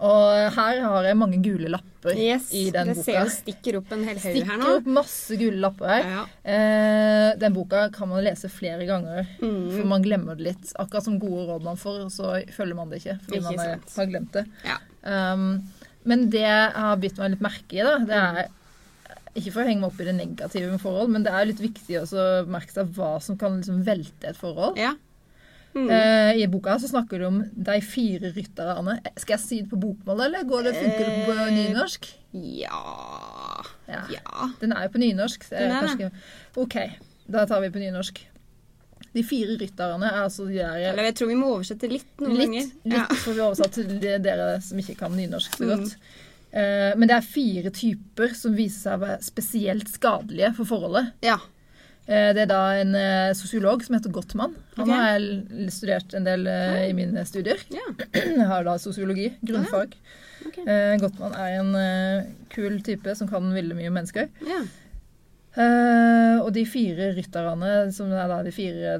Og 0.00 0.52
her 0.56 0.80
har 0.82 1.04
jeg 1.08 1.16
mange 1.16 1.38
gule 1.44 1.68
lapper 1.72 2.14
Yes. 2.18 2.50
i 2.52 2.70
den 2.70 2.88
det 2.92 2.96
ser 2.98 3.12
boka. 3.14 3.24
jo 3.24 3.30
stikker 3.32 3.76
opp 3.78 3.92
en 3.92 4.02
hel 4.04 4.18
haug 4.18 4.24
her 4.24 4.34
Stikker 4.34 4.58
nå. 4.60 4.72
opp 4.76 4.86
masse 4.98 5.38
gule 5.40 5.60
lapper 5.62 5.86
her. 5.88 6.02
Ja. 6.14 6.24
Eh, 6.54 7.36
den 7.40 7.54
boka 7.56 7.86
kan 7.94 8.08
man 8.08 8.24
lese 8.24 8.50
flere 8.52 8.84
ganger, 8.86 9.26
Mm. 9.40 9.70
for 9.78 9.84
man 9.86 10.02
glemmer 10.02 10.36
det 10.36 10.44
litt. 10.50 10.72
Akkurat 10.76 11.02
som 11.04 11.18
gode 11.18 11.46
råd 11.48 11.62
man 11.62 11.76
får, 11.76 12.10
så 12.10 12.34
følger 12.52 12.74
man 12.76 12.90
det 12.90 13.00
ikke, 13.02 13.18
fordi 13.24 13.38
Ikke 13.38 13.56
man 13.56 13.58
sant. 13.58 13.96
har 13.96 14.06
glemt 14.06 14.32
det. 14.32 14.44
Ja. 14.64 14.76
Um, 15.32 15.62
men 16.04 16.28
det 16.30 16.40
jeg 16.44 16.72
har 16.72 16.96
bitt 17.00 17.16
meg 17.18 17.30
litt 17.30 17.40
merke 17.40 17.72
i, 17.72 17.82
da, 17.82 17.98
det 18.04 18.20
er 18.20 18.48
ikke 19.34 19.50
for 19.52 19.62
å 19.64 19.66
henge 19.66 19.80
meg 19.80 19.90
opp 19.90 20.00
i 20.00 20.04
det 20.04 20.14
negative 20.14 20.70
med 20.70 20.80
forhold, 20.80 21.08
men 21.10 21.22
det 21.24 21.32
er 21.32 21.46
litt 21.46 21.58
viktig 21.60 21.96
også 22.02 22.20
å 22.44 22.46
merke 22.46 22.70
seg 22.76 22.92
hva 22.94 23.20
som 23.22 23.36
kan 23.40 23.56
liksom 23.62 23.82
velte 23.82 24.28
et 24.28 24.36
forhold. 24.36 24.76
ja. 24.76 24.92
Mm. 25.74 25.88
Eh, 25.90 26.36
I 26.42 26.46
boka 26.46 26.76
så 26.78 26.86
snakker 26.88 27.18
du 27.18 27.24
om 27.26 27.40
de 27.52 27.80
fire 27.82 28.30
rytterne. 28.32 29.00
Skal 29.18 29.34
jeg 29.34 29.40
si 29.42 29.60
det 29.62 29.70
på 29.70 29.76
bokmål, 29.82 30.20
eller 30.28 30.44
går 30.46 30.62
det, 30.68 30.74
funker 30.76 31.08
det 31.08 31.24
på 31.26 31.32
Eh, 31.34 31.50
nynorsk? 31.56 32.12
ja 32.32 33.64
Ja. 33.88 34.02
Ja. 34.10 34.50
Den 34.60 34.72
er 34.72 34.86
jo 34.86 34.92
på 34.94 34.98
nynorsk. 35.02 35.48
Er 35.52 36.10
OK, 36.56 36.76
da 37.28 37.44
tar 37.46 37.60
vi 37.60 37.70
på 37.70 37.78
nynorsk. 37.82 38.20
De 39.14 39.22
fire 39.22 39.56
rytterne 39.60 40.06
er 40.08 40.22
altså 40.24 40.46
de 40.48 40.54
der 40.58 40.76
Eller 40.90 41.04
jeg 41.10 41.14
tror 41.14 41.28
vi 41.28 41.34
må 41.38 41.50
oversette 41.54 41.90
litt 41.90 42.06
noen 42.20 42.36
Litt, 42.36 42.48
ganger. 42.48 42.70
litt 42.84 42.94
Ja. 42.96 43.04
får 43.06 43.34
vi 43.34 43.40
oversatt 43.40 43.72
til 43.72 43.98
de- 44.00 44.18
dere 44.18 44.60
som 44.62 44.78
ikke 44.78 44.96
kan 44.98 45.12
nynorsk 45.12 45.56
så 45.56 45.64
Mm. 45.64 45.68
godt. 45.78 45.96
Eh, 46.52 46.94
men 46.96 47.08
det 47.08 47.16
er 47.16 47.20
fire 47.20 47.70
typer 47.70 48.34
som 48.34 48.54
viser 48.54 48.80
seg 48.90 48.92
å 48.98 49.06
være 49.06 49.22
spesielt 49.22 49.88
skadelige 49.88 50.54
for 50.56 50.64
forholdet. 50.64 51.12
ja. 51.22 51.38
Eh, 52.06 52.30
det 52.36 52.42
er 52.44 52.50
da 52.50 52.60
en 52.82 52.94
eh, 52.98 53.30
sosiolog 53.36 53.82
som 53.84 53.96
heter 53.96 54.12
Gottmann. 54.12 54.54
Han 54.76 54.84
okay. 54.84 54.94
har 55.00 55.16
jeg 55.16 55.70
studert 55.72 56.14
en 56.18 56.26
del 56.28 56.46
eh, 56.50 56.90
i 56.90 56.94
mine 56.96 57.24
studier. 57.24 57.60
Yeah. 57.72 58.44
Har 58.50 58.66
da 58.66 58.76
sosiologi, 58.82 59.30
grunnfag. 59.40 59.96
Ok. 60.44 60.58
Eh, 60.66 60.94
Gottmann 61.00 61.36
er 61.40 61.58
en 61.62 61.74
kul 62.52 62.80
type 62.84 63.14
som 63.16 63.30
kan 63.30 63.48
ville 63.56 63.76
mye 63.78 63.92
mennesker. 63.94 64.28
Yeah. 64.44 64.66
Uh, 65.54 66.40
og 66.42 66.48
de 66.56 66.64
fire 66.66 67.12
rytterne, 67.14 67.68
som 67.94 68.10
er 68.10 68.26
da 68.26 68.40
de 68.42 68.50
fire 68.50 68.96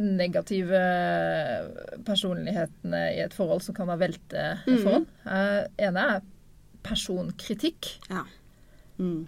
negative 0.00 0.78
personlighetene 2.06 3.02
i 3.12 3.18
et 3.26 3.34
forhold 3.36 3.60
som 3.66 3.76
kan 3.76 3.90
da 3.92 3.98
velte 4.00 4.40
et 4.54 4.70
Mhm. 4.72 4.78
forhold. 4.86 5.04
uh, 5.26 5.66
ene 5.76 6.06
er 6.14 6.22
personkritikk. 6.82 7.90
Ja. 8.08 8.24
Mm. 8.98 9.26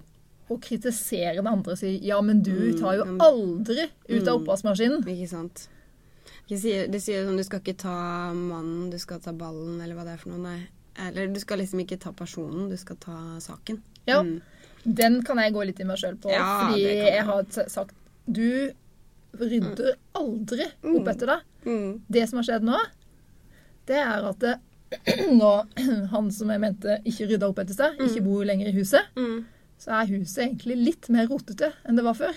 Å 0.50 0.56
kritisere 0.60 1.36
den 1.36 1.46
andre 1.46 1.72
og 1.72 1.78
si 1.78 1.98
'ja, 2.02 2.20
men 2.20 2.42
du 2.42 2.50
Mm, 2.50 2.78
tar 2.80 2.96
jo 2.96 3.04
mm. 3.04 3.18
aldri 3.20 3.84
ut 4.08 4.28
av 4.28 4.40
Mm. 4.40 4.46
oppvaskmaskinen'. 4.46 5.04
Ikke 5.06 5.28
sant. 5.28 5.68
De 6.48 6.56
sier, 6.58 6.88
de 6.90 6.98
sier 6.98 7.24
sånn 7.24 7.36
du 7.36 7.44
skal 7.44 7.60
ikke 7.60 7.76
ta 7.78 8.32
mannen, 8.34 8.90
du 8.90 8.98
skal 8.98 9.20
ta 9.20 9.30
ballen, 9.32 9.80
eller 9.80 9.94
hva 9.94 10.02
det 10.04 10.14
er 10.14 10.16
for 10.18 10.30
noe. 10.30 10.38
Nei. 10.42 10.66
Eller 10.98 11.28
du 11.32 11.38
skal 11.38 11.58
liksom 11.58 11.78
ikke 11.86 11.98
ta 12.00 12.10
personen, 12.12 12.68
du 12.68 12.76
skal 12.76 12.96
ta 12.96 13.38
saken. 13.38 13.80
Ja. 14.08 14.22
Mm. 14.22 14.40
Den 14.84 15.22
kan 15.22 15.36
jeg 15.36 15.52
gå 15.54 15.64
litt 15.66 15.78
i 15.80 15.84
meg 15.84 15.98
sjøl 15.98 16.16
på, 16.18 16.30
Ja, 16.30 16.66
fordi 16.68 16.82
jeg 16.82 17.22
har 17.24 17.44
sagt 17.68 17.94
'du 18.30 18.72
rydder 19.38 19.94
aldri 20.16 20.64
opp 20.64 21.04
Mm. 21.04 21.08
etter 21.08 21.26
deg'. 21.26 21.42
Mm. 21.64 22.00
Det 22.10 22.28
som 22.28 22.38
har 22.38 22.44
skjedd 22.44 22.62
nå, 22.64 22.76
det 23.86 23.96
er 23.96 24.28
at 24.28 24.38
det, 24.40 24.58
nå 25.30 25.66
han 26.10 26.30
som 26.32 26.48
jeg 26.48 26.60
mente 26.60 26.98
ikke 27.04 27.28
rydda 27.28 27.48
opp 27.48 27.58
etter 27.58 27.74
seg, 27.74 27.98
ikke 28.00 28.24
bor 28.24 28.44
lenger 28.44 28.66
i 28.68 28.72
huset, 28.72 29.04
Mm. 29.16 29.44
Så 29.80 29.94
er 29.96 30.10
huset 30.12 30.42
egentlig 30.44 30.76
litt 30.76 31.08
mer 31.12 31.26
rotete 31.30 31.72
enn 31.88 31.96
det 31.96 32.04
var 32.04 32.18
før. 32.18 32.36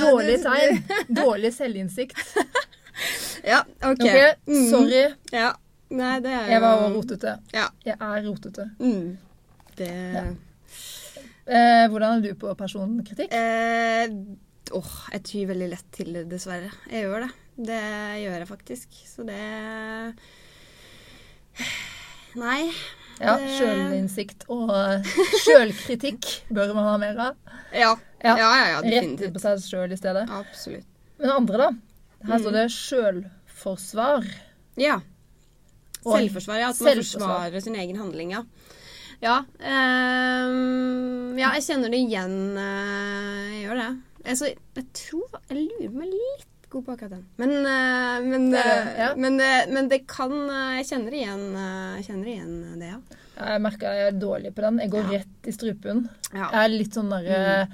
Dårlig 0.00 0.36
tegn. 0.44 0.82
Dårlig 1.08 1.50
selvinnsikt. 1.54 2.18
Ja, 3.46 3.62
OK. 3.82 4.02
Ok, 4.04 4.36
Mm. 4.46 4.70
Sorry. 4.70 5.02
Ja. 5.32 5.50
Nei, 5.90 6.20
det 6.22 6.30
er 6.30 6.50
Jeg 6.52 6.60
var 6.62 6.84
rotete. 6.94 7.32
Ja. 7.54 7.66
Jeg 7.84 7.96
er 7.98 8.22
rotete. 8.28 8.68
Mm. 8.78 9.16
Det 9.76 9.90
Ja. 9.90 10.24
Eh, 11.50 11.88
hvordan 11.90 12.18
er 12.18 12.20
du 12.28 12.34
på 12.38 12.52
personkritikk? 12.54 13.32
Eh, 13.34 14.12
åh, 14.76 14.92
jeg 15.12 15.22
tyr 15.26 15.46
veldig 15.48 15.68
lett 15.72 15.88
til 15.96 16.12
det, 16.14 16.28
dessverre. 16.30 16.70
Jeg 16.92 17.02
gjør 17.08 17.24
det. 17.24 17.30
Det 17.70 17.80
gjør 18.22 18.36
jeg 18.38 18.48
faktisk. 18.48 18.88
Så 19.08 19.24
det 19.26 20.14
Nei. 22.36 22.70
Ja, 23.20 23.36
det- 23.36 23.50
Sjølinnsikt 23.58 24.44
og 24.48 24.70
sjølkritikk 25.44 26.28
bør 26.50 26.74
man 26.74 26.84
ha 26.88 26.96
mer 27.02 27.18
av. 27.18 27.36
Ja. 27.72 27.94
Ja, 28.24 28.36
Ja. 28.36 28.48
ja, 28.76 28.80
definitivt. 28.82 29.20
Rette 29.20 29.32
på 29.34 29.40
seg 29.40 29.58
sjøl 29.64 29.92
i 29.92 29.96
stedet. 30.00 30.28
Absolutt. 30.30 30.84
Men 31.18 31.30
andre, 31.30 31.56
da? 31.58 31.70
Her 32.26 32.38
Mm. 32.38 32.42
står 32.44 32.52
det 32.52 32.64
sjølforsvar. 32.70 34.26
Ja. 34.76 35.00
Selvforsvar, 36.04 36.58
ja. 36.60 36.68
At 36.70 36.80
man 36.80 36.96
forsvarer 36.96 37.60
sin 37.62 37.74
egen 37.76 37.96
handling, 37.96 38.30
ja. 38.32 38.42
Ja, 39.22 39.38
um, 39.60 41.36
ja 41.38 41.50
jeg 41.56 41.62
kjenner 41.66 41.90
det 41.92 42.00
igjen. 42.06 42.56
eh, 42.56 43.50
jeg 43.52 43.66
gjør 43.66 43.80
det. 43.80 43.90
Altså, 44.24 44.50
jeg 44.76 44.86
tror 44.92 45.40
Jeg 45.50 45.56
lurer 45.68 45.90
meg 45.96 46.08
litt 46.12 46.46
god 46.70 46.84
på 46.86 46.92
akkurat 46.94 47.10
den. 47.10 47.24
Men, 47.36 47.50
uh, 47.66 48.28
men, 48.30 48.50
Det 48.52 48.60
eh, 48.64 48.90
ja. 49.00 49.08
men, 49.16 49.36
det, 49.38 49.50
men 49.74 49.88
det 49.90 50.00
kan 50.06 50.32
eh, 50.32 50.78
Jeg 50.80 50.86
kjenner 50.92 51.12
igjen, 51.18 51.44
eh, 51.58 52.00
kjenner 52.06 52.26
igjen 52.34 52.78
det, 52.80 52.90
ja. 52.94 53.00
Jeg 53.40 53.60
merker 53.64 53.94
jeg 53.96 54.08
er 54.14 54.18
dårlig 54.20 54.54
på 54.54 54.60
den. 54.66 54.78
Jeg 54.84 54.90
går 54.92 55.06
Ja. 55.06 55.18
rett 55.18 55.48
i 55.48 55.52
strupen. 55.56 56.08
ja. 56.34 56.48
Jeg 56.52 56.64
er 56.64 56.68
litt 56.78 56.92
sånn 56.94 57.10
derre 57.10 57.68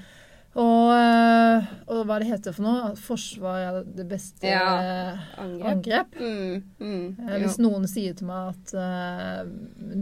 Mm. 0.56 0.62
og, 0.62 0.90
eh, 0.96 1.66
og 1.92 2.06
hva 2.08 2.18
det 2.18 2.28
heter 2.30 2.54
for 2.56 2.62
noe? 2.64 2.94
Forsvar 2.96 3.58
er 3.66 3.82
det 3.84 4.06
beste 4.08 4.46
Ja. 4.48 4.78
eh, 4.80 5.18
Angrep. 5.42 5.66
angrep. 5.74 6.14
Mm, 6.20 6.62
mm, 6.80 7.16
Eh, 7.28 7.38
Hvis 7.42 7.58
jo. 7.58 7.64
noen 7.68 7.86
sier 7.86 8.14
til 8.16 8.26
meg 8.26 8.54
at 8.54 8.74
uh, 8.74 9.44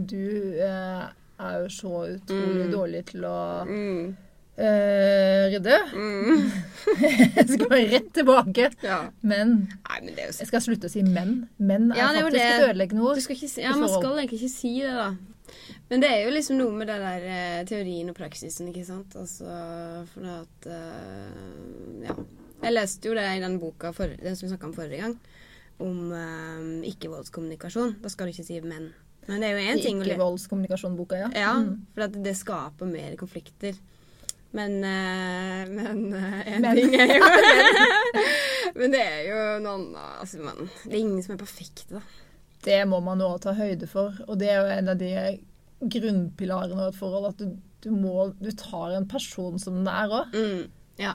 du 0.05 0.55
uh, 0.63 1.09
er 1.39 1.57
jo 1.63 1.67
så 1.67 1.91
utrolig 2.15 2.69
Mm. 2.69 2.71
dårlig 2.71 3.05
til 3.11 3.21
å 3.27 4.15
eh, 4.57 5.45
rydde, 5.53 5.77
mm. 5.93 6.41
jeg 7.35 7.47
skal 7.53 7.69
bare 7.69 7.85
rett 7.91 8.09
tilbake. 8.15 8.69
Ja. 8.85 8.99
Men 9.21 9.55
Nei, 9.67 9.99
men 10.01 10.11
det 10.13 10.25
er 10.25 10.31
jo 10.31 10.37
jeg 10.41 10.49
skal 10.51 10.63
slutte 10.63 10.89
å 10.89 10.93
si 10.93 11.03
menn. 11.05 11.45
Menn 11.57 11.91
er 11.91 12.01
Ja, 12.01 12.09
faktisk 12.17 12.43
et 12.43 12.67
ødeleggende 12.69 13.07
ord. 13.07 13.21
si, 13.21 13.61
ja, 13.61 13.75
man 13.75 13.91
skal 13.91 14.19
egentlig 14.19 14.41
ikke 14.43 14.53
si 14.55 14.73
det, 14.81 14.93
da. 14.95 15.09
Men 15.89 16.01
det 16.01 16.09
er 16.09 16.23
jo 16.25 16.33
liksom 16.33 16.57
noe 16.57 16.73
med 16.73 16.89
det 16.89 16.97
der 17.03 17.27
eh, 17.29 17.59
teorien 17.69 18.09
og 18.09 18.17
praksisen, 18.17 18.71
ikke 18.71 18.85
sant. 18.87 19.15
Altså 19.19 19.45
for 20.13 20.33
at 20.39 20.71
eh, 20.71 22.09
Ja. 22.09 22.17
Jeg 22.65 22.73
leste 22.73 23.09
jo 23.09 23.13
det 23.13 23.25
i 23.35 23.41
den 23.43 23.59
boka, 23.61 23.91
for, 23.93 24.09
den 24.09 24.35
som 24.35 24.47
vi 24.47 24.53
snakka 24.53 24.69
om 24.69 24.73
forrige 24.73 25.03
gang, 25.03 25.17
om 25.83 25.97
uh, 26.09 26.85
ikke-voldskommunikasjon. 26.87 27.97
Da 28.01 28.09
skal 28.09 28.25
du 28.25 28.33
ikke 28.33 28.45
si 28.47 28.61
menn. 28.63 28.87
Men 29.27 29.43
det 29.43 29.49
er 29.49 29.59
jo 29.59 29.73
én 29.73 29.81
ting 29.83 29.99
Ikke-voldskommunikasjon-boka, 30.01 31.19
ja. 31.19 31.29
Ja, 31.35 31.51
Mm. 31.59 31.85
for 31.93 32.07
at 32.07 32.15
det 32.23 32.33
skaper 32.37 32.89
mer 32.89 33.15
konflikter. 33.19 33.75
Men 34.53 34.75
eh, 34.83 35.65
Men 35.69 36.13
én 36.13 36.61
Men. 36.61 36.75
ting 36.77 36.93
er 36.95 37.15
jo 37.17 37.25
Men 38.79 38.91
det 38.93 39.01
er 39.01 39.21
jo 39.29 39.39
noe 39.63 39.73
annet 39.77 40.21
altså, 40.21 40.39
man, 40.43 40.69
Det 40.85 40.93
er 40.93 40.99
ingen 41.01 41.23
som 41.23 41.33
er 41.35 41.41
perfekte, 41.41 41.97
da. 41.97 42.01
Det 42.65 42.79
må 42.89 42.99
man 43.03 43.19
nå 43.21 43.27
ta 43.43 43.53
høyde 43.53 43.87
for. 43.87 44.15
Og 44.27 44.39
det 44.41 44.47
er 44.49 44.57
jo 44.63 44.71
en 44.79 44.89
av 44.89 44.97
de 44.97 45.11
grunnpilarene 45.85 46.79
av 46.81 46.89
et 46.93 46.97
forhold. 46.97 47.27
At 47.33 47.41
du, 47.43 47.51
du, 47.85 47.91
må, 47.93 48.29
du 48.41 48.49
tar 48.57 48.95
en 48.97 49.07
person 49.11 49.59
som 49.61 49.77
den 49.81 49.89
er 49.91 50.09
òg. 50.21 50.33
Mm. 50.33 50.63
Ja. 51.01 51.13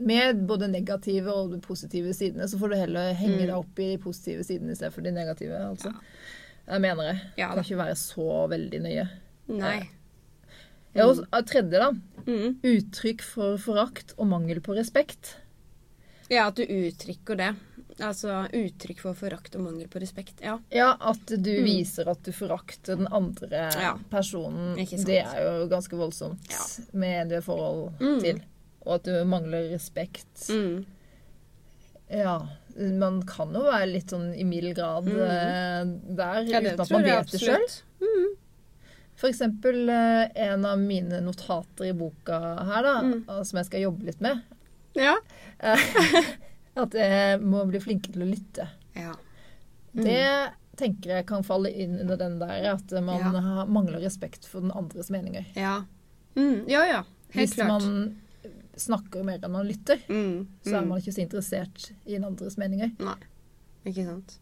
Med 0.00 0.40
både 0.48 0.66
negative 0.72 1.30
og 1.32 1.52
de 1.54 1.60
positive 1.62 2.14
sidene. 2.16 2.48
Så 2.50 2.58
får 2.58 2.72
du 2.72 2.78
heller 2.80 3.12
henge 3.14 3.36
Mm. 3.36 3.46
deg 3.46 3.54
opp 3.60 3.78
i 3.84 3.90
de 3.92 3.98
positive 4.02 4.42
sidene 4.48 4.72
i 4.72 4.78
stedet 4.78 4.94
for 4.94 5.04
de 5.06 5.12
negative. 5.14 5.54
altså. 5.68 5.92
Jeg 6.66 6.80
mener 6.82 7.12
det. 7.12 7.16
Ja 7.38 7.52
kan 7.54 7.62
ikke 7.62 7.78
være 7.84 7.96
så 8.00 8.46
veldig 8.50 8.80
nøye. 8.88 9.06
Nei. 9.54 9.76
Ja, 10.96 11.06
og 11.06 11.46
tredje, 11.46 11.78
da. 11.78 11.90
Mm. 12.26 12.56
Uttrykk 12.62 13.22
for 13.22 13.56
forakt 13.62 14.14
og 14.18 14.26
mangel 14.26 14.60
på 14.60 14.74
respekt. 14.76 15.36
Ja, 16.28 16.48
at 16.48 16.56
du 16.58 16.64
uttrykker 16.66 17.36
det. 17.38 17.52
Altså 18.02 18.42
uttrykk 18.52 18.98
for 19.00 19.14
forakt 19.16 19.54
og 19.56 19.62
mangel 19.62 19.86
på 19.88 20.00
respekt. 20.02 20.40
Ja. 20.42 20.58
Ja, 20.74 20.96
at 21.00 21.24
du 21.30 21.36
Mm. 21.60 21.64
viser 21.64 22.08
at 22.10 22.22
du 22.26 22.32
forakter 22.32 22.96
den 22.96 23.06
andre 23.08 23.70
Ja. 23.72 23.94
personen. 24.10 24.74
Det 24.76 25.22
er 25.24 25.60
jo 25.60 25.68
ganske 25.68 25.96
voldsomt 25.96 26.50
Ja. 26.50 26.64
med 26.92 27.28
det 27.30 27.44
forhold 27.44 27.92
Mm. 28.00 28.20
til. 28.20 28.42
Og 28.84 28.94
at 28.96 29.02
du 29.04 29.24
mangler 29.24 29.70
respekt. 29.72 30.48
Mm. 30.50 30.84
Ja. 32.10 32.40
Man 32.76 33.22
kan 33.22 33.54
jo 33.54 33.62
være 33.62 33.86
litt 33.90 34.10
sånn 34.12 34.34
i 34.38 34.44
mild 34.44 34.74
grad 34.76 35.04
Mm. 35.06 35.20
eh, 35.22 35.84
der, 36.14 36.44
uten 36.44 36.80
at 36.80 36.90
man 36.90 37.02
vet 37.02 37.30
det 37.30 37.40
sjøl. 37.40 37.82
Mm. 38.02 38.36
Eksempel 39.24 39.88
eh, 39.88 40.28
en 40.34 40.64
av 40.64 40.78
mine 40.78 41.20
notater 41.20 41.86
i 41.88 41.92
boka 41.92 42.38
her, 42.64 42.82
da, 42.82 43.00
Mm. 43.02 43.44
som 43.44 43.56
jeg 43.56 43.66
skal 43.66 43.80
jobbe 43.80 44.04
litt 44.04 44.20
med, 44.20 44.42
Ja. 44.94 45.16
at 46.76 46.92
jeg 46.94 47.40
må 47.40 47.64
bli 47.68 47.80
flinkere 47.80 48.12
til 48.12 48.22
å 48.22 48.30
lytte. 48.34 48.68
ja. 48.96 49.14
Det 49.96 50.50
tenker 50.76 51.08
jeg 51.08 51.26
kan 51.26 51.42
falle 51.42 51.70
inn 51.72 51.94
under 52.02 52.16
den 52.20 52.38
der 52.38 52.74
at 52.74 52.90
man 53.02 53.16
Ja. 53.18 53.40
har- 53.40 53.66
mangler 53.66 53.98
respekt 53.98 54.44
for 54.44 54.60
den 54.60 54.70
andres 54.72 55.08
meninger. 55.10 55.46
Ja. 55.56 55.84
Mm. 56.36 56.68
ja, 56.68 56.84
ja. 56.84 57.02
Helt 57.30 57.48
Hvis 57.50 57.54
klart. 57.54 57.68
man 57.82 58.16
snakker 58.76 59.24
mer 59.24 59.38
enn 59.38 59.50
man 59.52 59.66
lytter, 59.66 59.96
Mm. 60.06 60.46
så 60.62 60.74
er 60.76 60.82
Mm. 60.82 60.88
man 60.88 60.98
ikke 61.00 61.14
så 61.14 61.22
interessert 61.26 61.92
i 62.06 62.12
den 62.12 62.24
andres 62.24 62.58
meninger. 62.58 62.92
Nei. 63.00 63.14
Ikke 63.86 64.04
sant. 64.04 64.38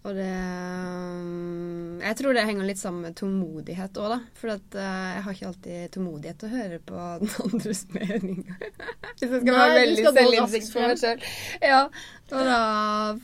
Og 0.00 0.14
det 0.16 0.30
mm, 0.32 2.00
Jeg 2.00 2.16
tror 2.16 2.36
det 2.36 2.44
henger 2.48 2.68
litt 2.70 2.80
sammen 2.80 3.04
med 3.04 3.16
tålmodighet 3.18 3.98
òg, 4.00 4.14
da. 4.14 4.18
For 4.40 4.52
at, 4.54 4.76
uh, 4.78 5.08
jeg 5.16 5.24
har 5.26 5.36
ikke 5.36 5.50
alltid 5.50 5.92
tålmodighet 5.96 6.40
til 6.40 6.48
å 6.48 6.54
høre 6.54 6.78
på 6.88 7.02
den 7.20 7.34
andres 7.44 7.82
meninger. 7.92 8.62
Hvis 9.10 9.26
jeg 9.26 9.42
skal 9.42 9.50
Nei, 9.50 9.58
være 9.58 9.76
veldig 9.76 10.06
selvinnsikt 10.06 10.72
for 10.72 10.86
meg 10.88 11.02
sjøl. 11.02 11.28
Ja. 11.60 11.82
Og 12.30 12.46
da, 12.46 12.60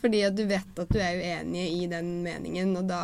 fordi 0.03 0.21
at 0.27 0.37
du 0.37 0.43
vet 0.51 0.83
at 0.83 0.93
du 0.93 0.99
er 0.99 1.21
uenig 1.23 1.65
i 1.79 1.87
den 1.89 2.11
meningen, 2.27 2.75
og 2.77 2.91
da 2.91 3.01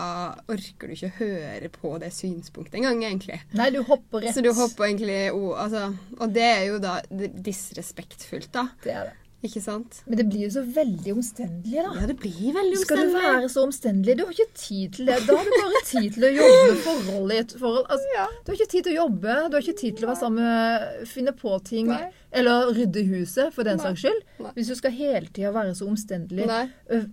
orker 0.50 0.90
du 0.90 0.96
ikke 0.96 1.12
høre 1.20 1.72
på 1.72 1.94
det 2.02 2.10
synspunktet 2.16 2.80
engang, 2.82 3.04
egentlig. 3.06 3.38
Nei, 3.56 3.70
du 3.72 3.80
hopper 3.86 4.26
rett. 4.26 4.36
Så 4.36 4.44
du 4.44 4.50
hopper 4.50 4.90
egentlig 4.90 5.20
oh, 5.30 5.54
altså, 5.62 5.92
Og 6.18 6.34
det 6.34 6.48
er 6.48 6.62
jo 6.68 6.82
da 6.82 6.98
disrespektfullt, 7.08 8.52
da. 8.52 8.68
Det 8.84 8.96
er 8.98 9.10
det. 9.12 9.21
Ikke 9.42 9.58
sant? 9.61 9.96
Men 10.06 10.18
det 10.20 10.25
blir 10.30 10.44
jo 10.46 10.50
så 10.54 10.61
veldig 10.62 11.12
omstendelig, 11.16 11.80
da. 11.82 11.92
Ja, 11.99 12.06
det 12.06 12.14
blir 12.22 12.52
veldig 12.54 12.76
omstendelig. 12.78 12.82
Skal 12.84 13.00
du 13.08 13.14
være 13.16 13.49
så 13.50 13.64
omstendelig? 13.66 14.14
Du 14.16 14.22
har 14.22 14.32
ikke 14.37 14.54
tid 14.54 14.92
til 14.94 15.06
det. 15.11 15.16
Da 15.26 15.34
har 15.40 15.49
du 15.49 15.54
bare 15.56 15.80
tid 15.88 16.12
til 16.14 16.26
å 16.28 16.30
jobbe 16.37 16.61
med 16.68 16.78
forhold 16.84 17.32
i 17.34 17.38
et 17.40 17.54
forhold. 17.58 17.87
Altså, 17.90 18.06
Ja. 18.14 18.26
du 18.44 18.52
har 18.52 18.56
ikke 18.61 18.70
tid 18.76 18.84
til 18.87 18.92
å 18.92 18.99
jobbe, 19.02 19.34
du 19.50 19.56
har 19.58 19.62
ikke 19.66 19.80
tid 19.82 19.96
til 19.99 20.06
å 20.06 20.11
være 20.12 20.20
sammen 20.22 20.44
med 20.46 21.08
Finne 21.11 21.32
på 21.42 21.56
ting. 21.66 21.87
Nei. 21.90 22.11
Eller 22.32 22.70
rydde 22.72 23.02
huset, 23.11 23.52
for 23.52 23.64
den 23.66 23.76
Nei. 23.78 23.84
saks 23.84 24.00
skyld. 24.04 24.22
Nei. 24.46 24.52
Hvis 24.54 24.68
du 24.68 24.75
skal 24.78 24.90
hele 24.92 25.26
tida 25.26 25.50
være 25.52 25.75
så 25.75 25.88
omstendelig. 25.90 26.46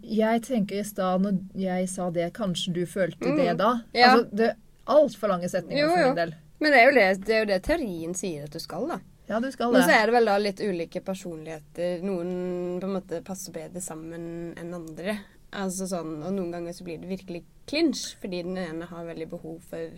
Jeg 0.03 0.41
tenker 0.45 0.79
i 0.79 0.83
stad, 0.85 1.21
når 1.25 1.39
jeg 1.57 1.89
sa 1.89 2.09
det, 2.11 2.33
kanskje 2.33 2.73
du 2.73 2.85
følte 2.85 3.25
Mm. 3.25 3.37
det 3.41 3.57
da. 3.57 3.81
Ja. 3.93 4.13
Altså, 4.15 4.29
det 4.35 4.49
er 4.51 4.55
altfor 4.87 5.27
lange 5.29 5.49
setninger 5.49 5.81
Jo, 5.81 5.89
for 5.89 6.05
min 6.05 6.15
del. 6.15 6.35
Men 6.61 6.71
det 6.71 6.79
er, 6.79 6.91
det, 6.91 7.25
det 7.25 7.35
er 7.35 7.39
jo 7.39 7.45
det 7.45 7.63
teorien 7.63 8.13
sier 8.13 8.43
at 8.43 8.51
du 8.51 8.59
skal, 8.59 8.87
da. 8.87 8.99
Ja, 9.29 9.39
du 9.39 9.51
skal 9.53 9.71
Men 9.71 9.83
så 9.85 9.93
er 9.93 10.07
det 10.09 10.13
vel 10.15 10.25
da 10.25 10.37
litt 10.41 10.59
ulike 10.65 11.01
personligheter. 11.05 11.99
Noen 12.01 12.79
på 12.81 12.87
en 12.89 12.95
måte 12.95 13.19
passer 13.23 13.53
bedre 13.53 13.81
sammen 13.85 14.55
enn 14.57 14.73
andre. 14.73 15.19
Altså 15.53 15.85
sånn, 15.89 16.15
Og 16.25 16.33
noen 16.33 16.51
ganger 16.53 16.73
så 16.73 16.83
blir 16.87 16.97
det 17.01 17.09
virkelig 17.09 17.43
clinch, 17.69 18.15
fordi 18.21 18.41
den 18.43 18.57
ene 18.57 18.85
har 18.89 19.05
veldig 19.05 19.29
behov 19.29 19.61
for 19.69 19.89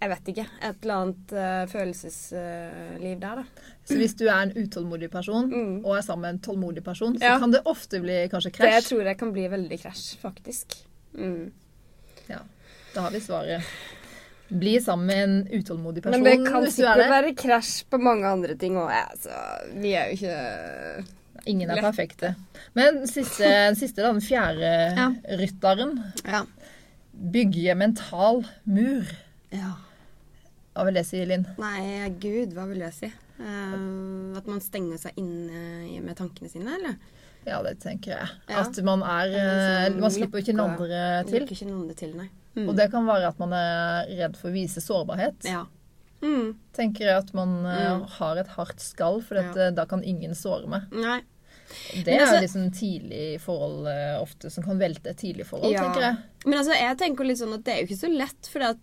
jeg 0.00 0.08
vet 0.08 0.28
ikke. 0.32 0.44
Et 0.64 0.84
eller 0.86 0.94
annet 0.96 1.32
uh, 1.36 1.64
følelsesliv 1.68 3.18
der, 3.20 3.42
da. 3.42 3.66
Så 3.84 3.98
hvis 4.00 4.14
du 4.16 4.22
er 4.30 4.46
en 4.46 4.52
utålmodig 4.56 5.10
person, 5.12 5.50
Mm. 5.50 5.84
og 5.84 5.96
er 5.98 6.00
sammen 6.06 6.22
med 6.24 6.30
en 6.30 6.40
tålmodig 6.46 6.84
person, 6.84 7.18
så 7.18 7.20
Ja. 7.24 7.38
kan 7.38 7.50
det 7.52 7.60
ofte 7.66 8.00
bli 8.00 8.28
kanskje 8.32 8.50
Det 8.52 8.54
krasj. 8.60 8.88
tror 8.88 9.04
jeg 9.04 9.18
kan 9.18 9.32
bli 9.32 9.48
veldig 9.48 9.80
krasj, 9.82 10.16
faktisk. 10.22 10.76
Mm. 11.14 11.50
Da 12.94 13.00
har 13.02 13.10
vi 13.10 13.20
svaret. 13.20 13.62
Bli 14.50 14.74
sammen 14.82 15.06
med 15.06 15.22
en 15.22 15.60
utålmodig 15.60 16.02
person 16.02 16.22
Men 16.22 16.26
det 16.26 16.50
kan 16.50 16.64
er 16.66 16.70
sikkert 16.74 17.10
være 17.12 17.34
krasj 17.38 17.84
på 17.90 18.00
mange 18.02 18.26
andre 18.26 18.56
ting 18.58 18.74
òg, 18.80 18.90
ja. 18.90 19.06
Så 19.14 19.30
vi 19.78 19.92
er 19.94 20.10
jo 20.10 20.18
ikke 20.18 21.04
Ingen 21.46 21.70
er 21.70 21.78
Lett. 21.78 21.86
perfekte. 21.86 22.34
Men 22.76 23.06
siste, 23.08 23.46
siste, 23.80 24.02
da, 24.02 24.10
den 24.12 24.20
fjerde 24.20 24.72
Ja. 24.98 25.06
rytteren. 25.40 25.94
Ja. 26.26 26.42
Bygge 27.14 27.74
mental 27.78 28.44
mur. 28.64 29.06
ja. 29.54 29.76
Hva 30.74 30.84
vil 30.86 30.94
det 30.94 31.02
si, 31.08 31.18
Linn? 31.26 31.42
Nei, 31.58 32.08
gud, 32.22 32.52
hva 32.54 32.62
vil 32.70 32.78
jeg 32.84 32.94
si? 32.94 33.08
Uh, 33.40 34.36
at 34.38 34.46
man 34.46 34.60
stenger 34.62 35.00
seg 35.00 35.16
inne 35.18 36.00
med 36.04 36.14
tankene 36.16 36.48
sine, 36.48 36.76
eller? 36.76 36.94
Ja, 37.48 37.58
det 37.64 37.78
tenker 37.82 38.12
jeg. 38.14 38.28
Ja. 38.48 38.60
At 38.62 38.78
man 38.84 39.02
er 39.02 39.32
er 39.34 39.88
liksom 39.88 40.00
Man 40.04 40.14
slipper 40.14 40.38
jo 40.38 40.44
ikke 40.44 40.54
den 40.54 40.60
andre 40.60 41.00
til. 41.28 41.46
Ikke 41.48 41.68
noen 41.68 41.88
det 41.88 41.96
til, 42.00 42.12
nei. 42.16 42.28
Mm. 42.56 42.68
Og 42.68 42.76
det 42.76 42.90
kan 42.90 43.06
være 43.06 43.28
at 43.30 43.38
man 43.38 43.52
er 43.54 44.08
redd 44.18 44.36
for 44.36 44.50
å 44.50 44.52
vise 44.54 44.80
sårbarhet. 44.82 45.44
Ja. 45.46 45.66
Mm. 46.22 46.56
Tenker 46.76 47.06
jeg 47.06 47.16
at 47.16 47.34
man 47.34 47.64
eh, 47.64 47.90
Mm. 47.96 48.06
har 48.18 48.36
et 48.36 48.48
hardt 48.56 48.80
skall, 48.80 49.20
for 49.22 49.36
Ja. 49.40 49.50
eh, 49.56 49.70
da 49.70 49.84
kan 49.86 50.02
ingen 50.04 50.34
såre 50.34 50.66
meg. 50.68 50.90
Nei. 50.92 51.20
Det 52.04 52.16
altså, 52.18 52.34
er 52.36 52.42
liksom 52.42 52.70
tidlig 52.74 53.40
forhold 53.40 53.86
eh, 53.86 54.16
ofte 54.20 54.50
som 54.50 54.64
kan 54.64 54.76
velte 54.78 55.10
et 55.10 55.16
tidlig 55.22 55.46
forhold, 55.46 55.70
Ja. 55.72 55.84
tenker 55.86 56.00
jeg. 56.02 56.16
Men 56.46 56.58
altså, 56.58 56.74
jeg 56.74 56.98
tenker 56.98 57.24
litt 57.24 57.38
sånn 57.38 57.54
at 57.54 57.62
det 57.64 57.72
er 57.74 57.80
jo 57.84 57.86
ikke 57.86 58.02
så 58.02 58.10
lett, 58.18 58.46
for 58.50 58.60
at 58.66 58.82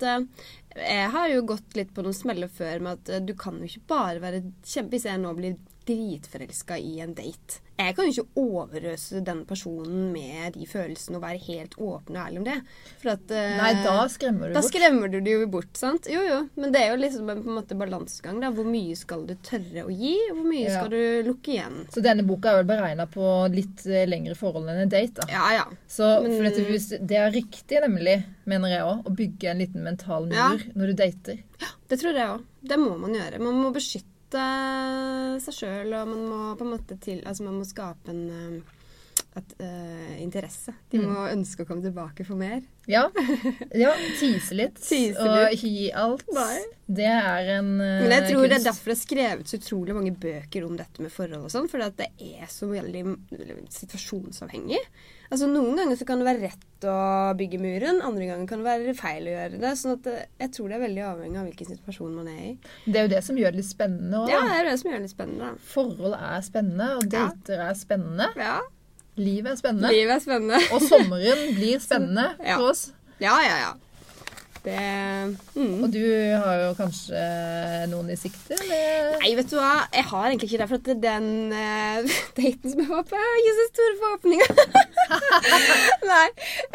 jeg 0.78 1.10
har 1.12 1.28
jo 1.30 1.42
gått 1.42 1.76
litt 1.76 1.94
på 1.94 2.02
noen 2.06 2.14
smeller 2.16 2.48
før 2.48 2.80
med 2.80 3.00
at 3.10 3.26
du 3.26 3.34
kan 3.34 3.60
jo 3.60 3.66
ikke 3.66 3.86
bare 3.88 4.20
være 4.22 4.42
kjempe... 4.64 4.92
Hvis 4.96 5.04
jeg 5.10 5.20
nå 5.20 5.36
blir 5.36 5.58
dritforelska 5.88 6.78
i 6.80 7.00
en 7.04 7.14
date 7.18 7.62
Jeg 7.78 7.94
kan 7.96 8.08
jo 8.08 8.12
ikke 8.24 8.42
overøse 8.42 9.20
den 9.26 9.44
personen 9.46 10.08
med 10.14 10.56
de 10.58 10.66
følelsene 10.66 11.20
og 11.20 11.24
være 11.28 11.42
helt 11.46 11.76
åpen 11.78 12.16
og 12.18 12.24
ærlig 12.24 12.40
om 12.42 12.48
det. 12.48 12.56
For 13.04 13.12
at 13.14 13.34
eh, 13.38 13.52
Nei, 13.60 13.70
da 13.86 13.94
skremmer 14.10 14.50
du 14.50 14.56
Da 14.56 14.62
bort. 14.64 14.70
skremmer 14.72 15.12
du 15.14 15.20
det 15.22 15.36
jo 15.36 15.48
bort, 15.54 15.70
sant? 15.78 16.10
Jo, 16.10 16.24
jo. 16.26 16.40
Men 16.58 16.74
det 16.74 16.82
er 16.82 16.90
jo 16.96 17.00
liksom 17.04 17.30
en 17.30 17.44
på 17.46 17.52
en 17.52 17.60
måte 17.60 17.78
balansegang, 17.78 18.40
da. 18.42 18.50
Hvor 18.58 18.66
mye 18.66 18.98
skal 18.98 19.28
du 19.30 19.36
tørre 19.46 19.86
å 19.86 19.94
gi, 19.94 20.16
og 20.32 20.40
hvor 20.40 20.50
mye 20.50 20.64
Ja. 20.66 20.74
skal 20.80 20.90
du 20.96 21.30
lukke 21.30 21.54
igjen? 21.54 21.78
Så 21.94 22.02
denne 22.02 22.26
boka 22.26 22.50
er 22.56 22.64
vel 22.64 22.72
beregna 22.74 23.06
på 23.14 23.30
litt 23.54 23.86
eh, 23.86 24.08
lengre 24.10 24.34
forhold 24.42 24.68
enn 24.74 24.82
en 24.88 24.90
date. 24.98 25.22
da. 25.22 25.30
Ja, 25.30 25.46
ja. 25.60 25.66
Så 25.88 26.10
Men- 26.24 26.34
for 26.34 26.50
dette, 26.50 27.06
Det 27.08 27.18
er 27.22 27.32
riktig, 27.32 27.78
nemlig, 27.86 28.24
mener 28.46 28.70
jeg 28.74 28.82
òg, 28.82 29.06
å 29.06 29.16
bygge 29.16 29.52
en 29.54 29.60
liten 29.62 29.84
mental 29.84 30.26
mur 30.26 30.34
Ja. 30.34 30.50
når 30.76 30.88
du 30.88 30.94
dater. 31.06 31.44
Det 31.88 32.00
tror 32.02 32.14
jeg 32.18 32.28
òg. 32.28 32.44
Det 32.68 32.78
må 32.80 32.98
man 33.00 33.14
gjøre. 33.14 33.38
Man 33.40 33.54
må 33.62 33.72
beskytte 33.72 34.04
seg 34.36 35.54
sjøl, 35.54 35.94
og 35.94 36.08
man 36.08 36.26
må 36.28 36.42
på 36.58 36.66
en 36.66 36.74
måte 36.74 36.98
til 37.00 37.22
Altså 37.26 37.44
man 37.48 37.60
må 37.62 37.66
skape 37.68 38.10
en 38.12 38.64
at, 39.38 39.44
et, 39.54 39.54
eh, 39.62 40.22
interesse. 40.24 40.74
De 40.90 40.98
Mm. 40.98 41.12
må 41.14 41.28
ønske 41.30 41.62
å 41.64 41.68
komme 41.68 41.84
tilbake 41.84 42.26
for 42.26 42.36
mer. 42.36 42.62
Ja, 42.88 43.10
ja 43.84 43.92
tise 44.20 44.56
litt. 44.58 44.76
Tise 44.82 45.20
og 45.22 45.52
litt. 45.52 45.62
gi 45.62 45.92
alt. 45.92 46.24
Nei. 46.34 46.64
Det 46.88 47.06
er 47.06 47.52
en 47.60 47.70
uh, 47.80 48.02
Men 48.02 48.12
jeg 48.16 48.32
tror 48.32 48.48
det 48.48 48.58
er 48.58 48.66
derfor 48.72 48.86
det 48.94 48.98
er 48.98 49.04
skrevet 49.04 49.48
så 49.48 49.60
utrolig 49.60 49.94
mange 49.94 50.16
bøker 50.18 50.66
om 50.66 50.78
dette 50.78 51.02
med 51.04 51.12
forhold 51.12 51.46
og 51.46 51.52
sånn, 51.52 51.70
For 51.70 51.78
det 51.78 52.10
er 52.18 52.48
så 52.50 52.70
veldig 52.72 53.04
situasjonsavhengig. 53.70 54.82
Altså 55.28 55.48
Noen 55.52 55.76
ganger 55.76 55.98
så 56.00 56.06
kan 56.08 56.22
det 56.22 56.28
være 56.30 56.44
rett 56.48 56.86
å 56.88 56.98
bygge 57.36 57.58
muren, 57.60 57.98
andre 58.06 58.28
ganger 58.30 58.48
kan 58.48 58.62
det 58.62 58.68
være 58.70 58.94
feil 58.96 59.26
å 59.28 59.34
gjøre 59.34 59.60
det. 59.60 59.72
sånn 59.82 59.96
at 59.98 60.08
eh, 60.12 60.26
jeg 60.44 60.52
tror 60.56 60.70
det 60.70 60.78
er 60.78 60.84
veldig 60.86 61.04
avhengig 61.10 61.40
av 61.42 61.48
hvilken 61.50 61.70
situasjon 61.74 62.14
man 62.16 62.30
er 62.32 62.40
i. 62.46 62.54
Det 62.86 62.96
er 63.02 63.08
jo 63.08 63.12
det 63.16 63.24
som 63.26 63.40
gjør 63.42 63.52
det 63.56 63.62
litt 63.64 63.70
spennende 63.72 64.22
òg. 64.24 64.32
Ja, 64.32 64.40
det 64.48 64.56
er 64.62 64.70
det 64.70 64.76
som 64.80 64.92
gjør 64.92 65.02
det 65.02 65.08
litt 65.10 65.16
spennende. 65.18 65.50
Forhold 65.74 66.16
er 66.20 66.46
spennende, 66.48 66.90
og 67.02 67.18
Ja. 67.18 67.26
er 67.58 67.74
spennende. 67.76 68.30
Ja, 68.40 68.58
Livet 69.18 69.50
er 69.52 69.58
spennende. 69.58 69.90
Livet 69.90 70.14
er 70.14 70.20
spennende. 70.22 70.60
Og 70.76 70.82
sommeren 70.86 71.40
blir 71.58 71.80
spennende 71.82 72.28
Ja. 72.46 72.58
for 72.60 72.70
oss. 72.70 72.92
Ja, 73.20 73.34
ja, 73.42 73.56
ja. 73.64 73.72
Det 74.66 74.78
mm. 75.56 75.84
Og 75.84 75.90
du 75.94 76.04
har 76.42 76.62
jo 76.64 76.70
kanskje 76.78 77.24
noen 77.92 78.12
i 78.14 78.18
sikte? 78.20 78.58
Eller? 78.58 79.18
Nei, 79.22 79.34
vet 79.38 79.52
du 79.52 79.58
hva? 79.60 79.74
Jeg 79.94 80.08
har 80.12 80.30
egentlig 80.30 80.50
ikke 80.52 80.62
det. 80.62 80.70
For 80.72 80.82
at 80.82 81.04
den 81.04 81.30
uh, 81.54 82.18
daten 82.40 82.74
som 82.74 82.82
jeg 82.84 82.90
var 82.92 83.06
på, 83.08 83.22
har 83.22 83.42
ikke 83.42 83.58
så 83.60 83.68
store 83.72 84.00
forhåpninger. 84.02 84.56
Nei, 86.14 86.26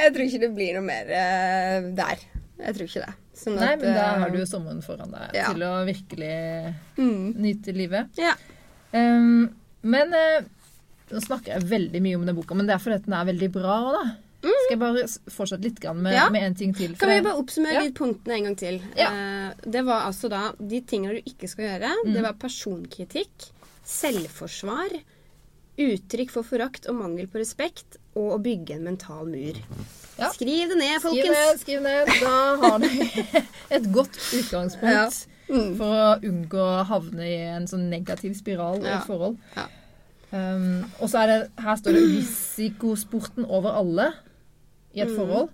jeg 0.02 0.14
tror 0.14 0.24
ikke 0.26 0.44
det 0.46 0.52
blir 0.56 0.78
noe 0.78 0.86
mer 0.86 1.12
uh, 1.12 1.90
der. 1.98 2.24
Jeg 2.62 2.78
tror 2.78 2.88
ikke 2.88 3.04
det. 3.04 3.12
Sånn 3.42 3.58
Nei, 3.58 3.74
at, 3.74 3.82
men 3.82 3.96
da 3.96 4.06
eh, 4.06 4.18
har 4.22 4.32
du 4.32 4.38
jo 4.38 4.48
sommeren 4.48 4.82
foran 4.84 5.12
deg 5.12 5.38
ja. 5.40 5.50
til 5.50 5.64
å 5.66 5.72
virkelig 5.88 6.34
mm, 6.98 7.22
nyte 7.42 7.74
livet. 7.74 8.20
Ja. 8.20 8.36
Um, 8.92 9.48
men 9.82 10.12
uh, 10.14 10.44
nå 11.10 11.22
snakker 11.24 11.56
jeg 11.56 11.70
veldig 11.70 12.02
mye 12.04 12.18
om 12.20 12.28
den 12.28 12.36
boka, 12.38 12.56
men 12.56 12.68
det 12.68 12.76
er 12.76 12.82
fordi 12.82 13.00
den 13.06 13.16
er 13.18 13.26
veldig 13.32 13.48
bra. 13.54 13.78
da. 13.96 14.04
Skal 14.42 14.72
jeg 14.74 14.78
bare 14.80 15.04
fortsette 15.30 15.62
litt 15.62 15.82
med, 15.94 16.12
Mm. 16.12 16.12
Ja. 16.16 16.28
med 16.30 16.42
en 16.42 16.54
ting 16.58 16.72
til? 16.74 16.96
Kan 16.98 17.08
vi 17.12 17.20
bare 17.22 17.38
oppsummere 17.38 17.74
Ja. 17.74 17.82
de 17.86 17.92
punktene 17.92 18.34
en 18.34 18.44
gang 18.44 18.56
til? 18.58 18.80
Ja. 18.98 19.10
Uh, 19.10 19.70
det 19.70 19.84
var 19.86 20.06
altså 20.08 20.28
da 20.28 20.52
de 20.58 20.80
tingene 20.80 21.14
du 21.20 21.22
ikke 21.30 21.48
skal 21.48 21.64
gjøre. 21.68 21.92
Mm. 22.04 22.12
Det 22.14 22.22
var 22.22 22.32
personkritikk, 22.42 23.50
selvforsvar, 23.84 24.90
uttrykk 25.78 26.30
for 26.34 26.42
forakt 26.46 26.86
og 26.90 26.98
mangel 26.98 27.26
på 27.32 27.38
respekt, 27.40 27.96
og 28.14 28.34
å 28.36 28.42
bygge 28.42 28.74
en 28.76 28.84
mental 28.84 29.26
mur. 29.30 29.56
Ja. 30.18 30.28
Skriv 30.34 30.68
det 30.68 30.76
ned, 30.78 30.98
folkens. 31.00 31.22
Skriv 31.22 31.32
ned, 31.32 31.60
skriv 31.62 31.82
ned. 31.82 32.06
Da 32.20 32.56
har 32.60 32.78
du 32.78 32.88
et 33.78 33.92
godt 33.92 34.18
utgangspunkt. 34.40 35.26
Mm. 35.52 35.74
for 35.76 35.84
å 35.92 36.20
unngå 36.24 36.56
å 36.64 36.84
havne 36.86 37.24
i 37.28 37.34
en 37.52 37.66
sånn 37.68 37.90
negativ 37.90 38.32
spiral 38.38 38.78
i 38.80 38.86
et 38.88 39.02
forhold. 39.04 39.34
Ja. 39.56 39.66
Um, 40.32 40.86
og 41.02 41.10
så 41.12 41.18
er 41.18 41.26
det, 41.28 41.50
her 41.60 41.76
står 41.76 41.92
det 41.98 42.04
risikosporten 42.08 43.44
over 43.44 43.74
alle 43.76 44.06
i 44.94 45.00
et 45.00 45.08
Mm. 45.08 45.16
forhold. 45.16 45.48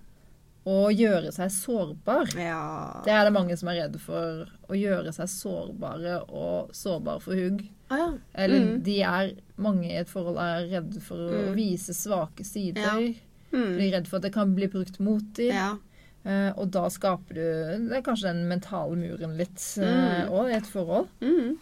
Å 0.67 0.89
gjøre 0.93 1.31
seg 1.33 1.49
sårbar. 1.49 2.27
Ja. 2.37 3.01
Det 3.05 3.11
er 3.13 3.23
det 3.25 3.33
mange 3.33 3.57
som 3.57 3.69
er 3.69 3.81
redde 3.87 3.99
for. 3.99 4.45
Å 4.69 4.73
gjøre 4.77 5.13
seg 5.15 5.27
sårbare 5.31 6.17
og 6.29 6.71
sårbare 6.75 7.21
for 7.21 7.33
hugg. 7.33 7.63
Ah, 7.89 7.97
ja. 7.97 8.09
Eller 8.35 8.59
Mm. 8.59 8.83
de 8.83 9.01
er, 9.01 9.31
mange 9.57 9.85
i 9.89 9.95
et 9.97 10.07
forhold 10.07 10.37
er 10.37 10.67
redde 10.69 11.01
for 11.01 11.15
å 11.17 11.47
Mm. 11.49 11.55
vise 11.55 11.93
svake 11.93 12.45
sider. 12.45 12.81
Ja. 12.81 13.13
Mm. 13.51 13.77
De 13.77 13.87
er 13.87 13.91
redd 13.97 14.07
for 14.07 14.17
at 14.17 14.21
det 14.23 14.33
kan 14.33 14.53
bli 14.53 14.67
brukt 14.67 14.99
mot 14.99 15.23
dem. 15.33 15.55
ja. 15.55 15.77
Uh, 16.25 16.51
og 16.59 16.69
da 16.69 16.81
skaper 16.89 17.33
du 17.33 17.87
det 17.87 17.93
er 17.97 18.01
kanskje 18.01 18.23
den 18.33 18.47
mentale 18.49 18.93
muren 18.97 19.37
litt 19.37 19.55
Mm. 19.79 20.27
òg 20.29 20.51
i 20.51 20.55
et 20.57 20.63
forhold. 20.67 21.07
Mm. 21.21 21.57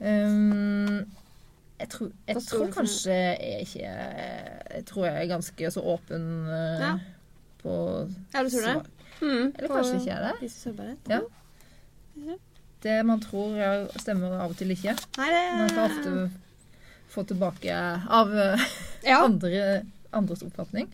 Um, 0.00 1.06
jeg 1.78 1.88
tror, 1.92 2.10
jeg 2.26 2.42
tror 2.42 2.70
kanskje 2.74 3.14
jeg 3.14 3.60
ikke 3.66 3.90
Jeg 4.74 4.84
tror 4.86 5.04
jeg 5.06 5.14
er 5.22 5.30
ganske 5.30 5.70
så 5.70 5.80
åpen 5.94 6.24
eh, 6.50 6.80
Ja. 6.82 6.92
på 7.62 7.74
Ja, 8.34 8.42
du 8.42 8.50
tror 8.50 8.66
det? 8.66 8.76
Mm. 9.20 9.52
Eller 9.58 9.68
kanskje 9.68 10.00
ikke 10.00 10.10
er 10.10 10.32
det. 10.32 10.96
Ja. 11.10 11.20
Det 12.82 13.06
man 13.06 13.20
tror, 13.20 13.56
stemmer 13.98 14.36
av 14.38 14.52
og 14.52 14.56
til 14.58 14.70
ikke. 14.70 14.94
Nei, 15.18 15.28
det 15.34 15.42
Man 15.58 15.72
kan 15.74 15.90
ofte 15.90 16.30
få 17.10 17.24
tilbake 17.26 17.74
av 17.74 18.34
eh, 18.36 18.66
ja. 19.06 19.24
andre, 19.24 19.82
andres 20.14 20.44
oppfatning. 20.46 20.90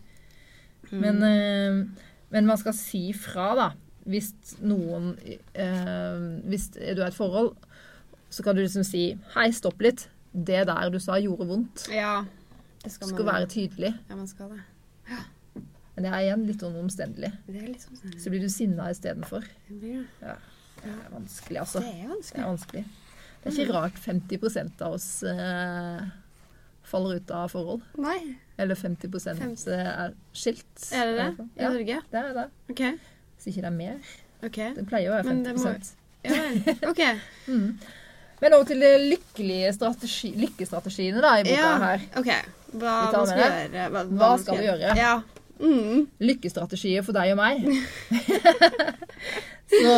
Mm. 0.91 0.99
Men, 1.01 1.23
eh, 1.23 2.07
men 2.33 2.49
man 2.49 2.57
skal 2.61 2.73
si 2.77 3.07
fra, 3.13 3.51
da. 3.57 3.69
Hvis 4.05 4.33
noen 4.61 5.15
eh, 5.57 6.17
Hvis 6.45 6.67
du 6.75 6.99
er 7.01 7.07
i 7.07 7.07
et 7.07 7.17
forhold, 7.17 7.55
så 8.29 8.43
kan 8.45 8.53
du 8.55 8.61
liksom 8.61 8.85
si 8.85 9.07
Hei, 9.33 9.47
stopp 9.55 9.81
litt. 9.81 10.07
Det 10.35 10.65
der 10.67 10.89
du 10.91 10.99
sa, 10.99 11.15
gjorde 11.21 11.47
vondt. 11.47 11.85
Ja. 11.93 12.17
Det 12.83 12.91
skal, 12.91 13.07
skal 13.13 13.25
være 13.25 13.47
tydelig. 13.49 13.93
Ja, 14.09 14.15
man 14.19 14.27
skal 14.27 14.51
det. 14.51 14.61
Men 15.95 16.03
det 16.03 16.11
er 16.11 16.25
igjen 16.25 16.43
litt 16.45 16.59
sånn 16.59 16.75
omstendelig. 16.75 17.31
Det 17.47 17.55
er 17.55 17.69
litt 17.69 17.85
omstendelig. 17.87 18.19
Så 18.21 18.33
blir 18.33 18.43
du 18.43 18.49
sinna 18.51 18.89
istedenfor. 18.91 19.45
Det 19.69 19.93
ja. 19.95 20.35
det. 20.81 20.91
Er 20.91 21.13
vanskelig, 21.13 21.59
altså. 21.63 21.79
Det 21.79 21.87
er 21.87 21.95
Det 21.95 22.03
er 22.03 22.11
vanskelig. 22.11 22.45
vanskelig. 22.49 22.85
Det 23.45 23.51
er 23.53 23.61
ikke 23.63 23.77
rart 23.77 23.99
50 24.01 24.81
av 24.83 24.93
oss 24.97 25.07
eh, 25.29 26.05
faller 26.83 27.19
ut 27.21 27.31
av 27.31 27.47
forhold. 27.53 27.85
Nei. 28.01 28.19
Eller 28.57 28.75
50 28.75 29.27
er 29.71 30.13
skilt. 30.33 30.87
Er 30.91 31.11
det 31.11 31.15
det? 31.19 31.45
I 31.55 31.61
Ja, 31.63 31.69
Norge? 31.69 31.99
det 32.11 32.19
er 32.21 32.33
det. 32.33 32.47
Okay. 32.69 32.97
Hvis 33.37 33.47
ikke 33.51 33.61
det 33.61 33.69
er 33.71 33.77
mer. 33.77 33.97
Okay. 34.43 34.73
Det 34.75 34.85
pleier 34.89 35.11
å 35.11 35.15
være 35.15 35.29
50 35.31 35.63
må- 35.63 35.75
Ja. 36.25 36.89
OK. 36.89 37.01
mm. 37.47 37.79
Men 38.41 38.53
over 38.53 38.65
til 38.67 38.79
de 38.83 38.89
lykkelige 39.15 39.73
strategi, 39.73 40.33
lykkestrategiene 40.35 41.21
da, 41.23 41.35
i 41.39 41.43
boka 41.47 41.55
Ja, 41.55 41.77
her. 41.83 42.01
OK. 42.19 42.31
Hva 42.75 42.95
skal 43.09 43.25
vi 43.29 43.39
gjøre. 43.41 43.85
Hva, 43.93 44.03
Hva 44.03 44.17
hva 44.19 44.31
skal 44.41 44.57
vi 44.59 44.65
gjøre? 44.67 44.95
Ja. 44.99 45.13
Mm. 45.55 46.07
Lykkestrategier 46.19 47.05
for 47.07 47.15
deg 47.15 47.31
og 47.31 47.37
meg. 47.39 47.63
Så 49.75 49.93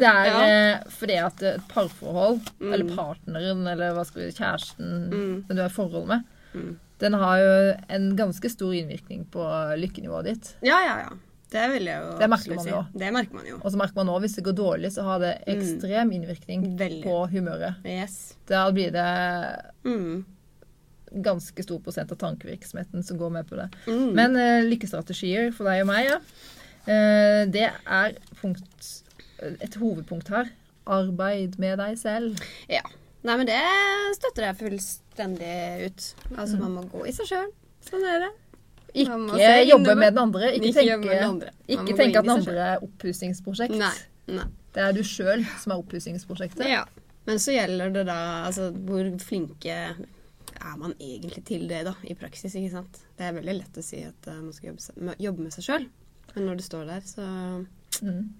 det 0.00 0.08
er 0.08 0.24
Ja. 0.26 0.38
eh, 0.46 0.78
fordi 0.98 1.16
at 1.22 1.42
et 1.42 1.60
parforhold, 1.68 2.40
Mm. 2.60 2.72
eller 2.72 2.96
partneren, 2.96 3.66
eller 3.70 3.92
hva 3.94 4.04
skal 4.06 4.22
vi 4.22 4.32
kjæresten 4.32 5.10
Mm. 5.10 5.44
den 5.48 5.56
du 5.56 5.62
er 5.62 5.66
i 5.66 5.76
forhold 5.76 6.06
med, 6.06 6.24
Mm. 6.54 6.78
den 7.00 7.12
har 7.14 7.36
jo 7.38 7.74
en 7.90 8.16
ganske 8.16 8.48
stor 8.50 8.72
innvirkning 8.72 9.26
på 9.30 9.44
lykkenivået 9.78 10.24
ditt. 10.24 10.54
Ja, 10.62 10.78
ja, 10.80 10.96
ja. 10.98 11.08
Det 11.52 11.64
vil 11.74 11.84
jeg 11.90 12.00
jo 12.00 12.12
Det 12.18 12.28
merker 12.32 12.54
man 12.56 12.64
si. 12.64 12.70
jo. 12.72 12.82
Det 12.96 13.08
merker 13.12 13.34
man 13.36 13.46
jo. 13.50 13.56
Og 13.62 13.72
så 13.74 13.76
merker 13.80 13.98
man 14.00 14.08
òg 14.14 14.20
hvis 14.24 14.36
det 14.38 14.44
går 14.46 14.54
dårlig, 14.56 14.90
så 14.94 15.02
har 15.04 15.18
det 15.20 15.32
Mm. 15.46 15.52
ekstrem 15.56 16.12
innvirkning 16.16 16.62
Veldig. 16.78 17.02
på 17.04 17.16
humøret. 17.30 17.74
Yes. 17.84 18.34
Da 18.48 18.70
blir 18.72 18.90
det 18.94 19.08
Mm. 19.84 20.24
ganske 21.12 21.62
stor 21.62 21.78
prosent 21.84 22.10
av 22.12 22.16
tankevirksomheten 22.18 23.04
som 23.04 23.18
går 23.20 23.30
med 23.34 23.48
på 23.50 23.56
det. 23.56 23.68
Mm. 23.86 24.14
Men 24.16 24.36
uh, 24.36 24.62
lykkestrategier 24.64 25.52
for 25.52 25.68
deg 25.68 25.82
og 25.82 25.90
meg, 25.92 26.08
ja. 26.08 26.18
Uh, 26.88 27.44
det 27.52 27.68
er 27.86 28.16
punkt, 28.40 29.02
et 29.60 29.74
hovedpunkt 29.78 30.28
her. 30.32 30.48
Arbeid 30.86 31.58
med 31.62 31.78
deg 31.78 31.98
selv. 32.00 32.40
Ja. 32.68 32.80
Nei, 33.22 33.36
men 33.38 33.46
det 33.46 33.60
støtter 34.16 34.48
jeg 34.48 34.56
fullstendig 34.58 35.86
ut. 35.86 36.08
Altså, 36.34 36.58
man 36.58 36.72
må 36.74 36.86
gå 36.90 37.04
i 37.06 37.12
seg 37.14 37.28
sjøl. 37.28 37.52
Sånn 37.86 38.02
er 38.08 38.24
det. 38.24 38.30
Ikke 38.94 39.68
jobbe 39.68 39.94
med 39.96 40.12
den 40.12 40.18
andre. 40.22 40.50
Ikke, 40.52 40.68
Ikke 40.68 40.80
tenke, 40.80 41.20
andre. 41.24 41.52
Ikke 41.68 41.96
tenke 41.96 42.18
at 42.18 42.26
den 42.26 42.34
andre 42.34 42.66
er 42.74 42.82
oppussingsprosjekt. 42.84 43.76
Nei. 43.80 43.94
Nei. 44.32 44.48
Det 44.72 44.82
er 44.84 44.92
du 44.96 45.02
sjøl 45.04 45.44
som 45.60 45.72
er 45.74 45.80
oppussingsprosjektet. 45.82 46.66
Ja. 46.68 46.84
Men 47.26 47.38
så 47.38 47.54
gjelder 47.54 47.92
det 47.94 48.06
da 48.08 48.18
altså 48.48 48.70
hvor 48.72 49.08
flinke 49.22 49.72
er 50.62 50.76
man 50.78 50.94
egentlig 51.00 51.42
til 51.48 51.64
det, 51.70 51.82
da, 51.88 51.94
i 52.06 52.14
praksis, 52.18 52.54
ikke 52.58 52.70
sant. 52.74 53.00
Det 53.18 53.26
er 53.26 53.34
veldig 53.36 53.54
lett 53.58 53.78
å 53.78 53.82
si 53.84 54.02
at 54.06 54.28
eh, 54.30 54.38
man 54.38 54.52
skal 54.54 54.76
jobbe, 55.18 55.42
med 55.42 55.54
seg 55.54 55.66
sjøl, 55.66 55.86
men 56.34 56.46
når 56.46 56.60
du 56.60 56.66
står 56.68 56.84
der, 56.92 57.06
så 57.06 57.26
Mm. 58.02 58.30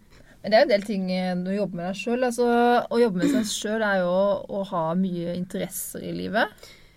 Men 0.43 0.51
det 0.51 0.57
er 0.57 0.63
jo 0.63 0.65
en 0.65 0.71
del 0.73 0.83
ting 0.87 1.03
eh, 1.13 1.35
når 1.39 1.45
du 1.45 1.57
jobber 1.59 1.77
med 1.79 1.87
deg 1.87 1.99
sjøl. 2.01 2.25
Altså, 2.27 2.47
å 2.91 2.99
jobbe 2.99 3.21
med 3.21 3.31
seg 3.31 3.45
sjøl 3.47 3.83
er 3.87 3.99
jo 4.01 4.15
å 4.49 4.63
ha 4.73 4.81
mye 4.99 5.35
interesser 5.39 6.03
i 6.03 6.11
livet. 6.17 6.49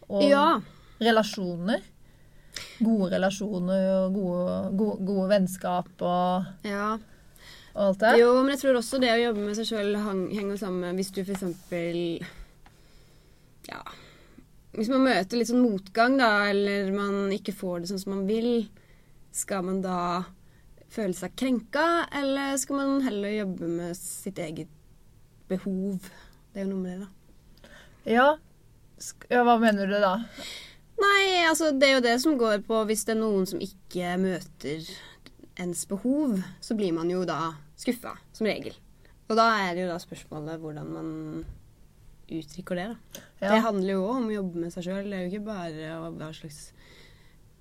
Og 0.08 0.24
Ja. 0.30 0.62
relasjoner. 1.04 1.84
Gode 2.80 3.12
relasjoner 3.16 3.84
og 3.96 4.16
gode, 4.16 4.56
gode, 4.80 4.98
gode 5.08 5.28
vennskap 5.32 6.06
og, 6.06 6.48
ja. 6.68 6.96
og 7.74 7.84
alt 7.90 8.02
det. 8.04 8.14
Jo, 8.22 8.32
men 8.42 8.54
jeg 8.54 8.64
tror 8.64 8.80
også 8.80 9.02
det 9.04 9.12
å 9.14 9.22
jobbe 9.22 9.46
med 9.48 9.60
seg 9.60 9.70
sjøl 9.72 9.94
henger 10.00 10.60
sammen 10.62 10.82
med 10.86 11.00
hvis 11.02 11.14
du 11.16 11.22
eksempel 11.24 12.02
Ja. 13.70 13.82
Hvis 14.76 14.92
man 14.92 15.06
møter 15.08 15.40
litt 15.40 15.48
sånn 15.48 15.64
motgang, 15.64 16.18
da, 16.20 16.50
eller 16.52 16.92
man 16.92 17.32
ikke 17.32 17.56
får 17.56 17.84
det 17.84 17.94
sånn 17.94 18.02
som 18.02 18.18
man 18.18 18.26
vil, 18.28 18.68
skal 19.32 19.64
man 19.64 19.80
da 19.84 20.00
føle 20.92 21.16
seg 21.16 21.36
krenka, 21.40 22.06
eller 22.16 22.58
skal 22.60 22.82
man 22.82 23.06
heller 23.06 23.38
jobbe 23.38 23.70
med 23.72 23.96
sitt 24.00 24.40
eget 24.44 24.72
behov? 25.48 26.10
Det 26.52 26.62
er 26.62 26.68
jo 26.68 26.74
noe 26.74 26.84
med 26.84 27.00
det, 27.00 27.06
da. 27.06 27.72
Ja. 28.06 28.28
Ja, 29.32 29.42
hva 29.44 29.58
mener 29.60 29.90
du 29.90 29.96
da? 30.00 30.14
Nei, 31.02 31.44
altså 31.50 31.72
det 31.76 31.90
er 31.90 31.94
jo 31.98 32.04
det 32.06 32.16
som 32.24 32.38
går 32.40 32.62
på 32.68 32.80
hvis 32.90 33.04
det 33.08 33.16
er 33.16 33.20
noen 33.22 33.46
som 33.50 33.60
ikke 33.64 34.14
møter 34.22 34.88
ens 35.60 35.86
behov, 35.90 36.38
så 36.64 36.76
blir 36.78 36.94
man 36.96 37.10
jo 37.12 37.24
da 37.28 37.54
skuffa, 37.80 38.16
som 38.36 38.48
regel. 38.48 38.76
Og 39.30 39.38
da 39.40 39.46
er 39.66 39.76
det 39.76 39.86
jo 39.86 39.92
da 39.92 39.98
spørsmålet 40.00 40.60
hvordan 40.62 40.90
man 40.94 41.10
uttrykker 42.32 42.80
det, 42.80 42.86
da. 42.94 43.24
Ja. 43.42 43.50
Det 43.56 43.64
handler 43.66 43.92
jo 43.96 44.06
òg 44.08 44.16
om 44.22 44.30
å 44.32 44.36
jobbe 44.38 44.62
med 44.64 44.74
seg 44.74 44.88
sjøl. 44.88 45.10
Det 45.12 45.18
er 45.20 45.26
jo 45.26 45.32
ikke 45.34 45.48
bare 45.52 45.98
hva 46.16 46.32
slags 46.34 46.62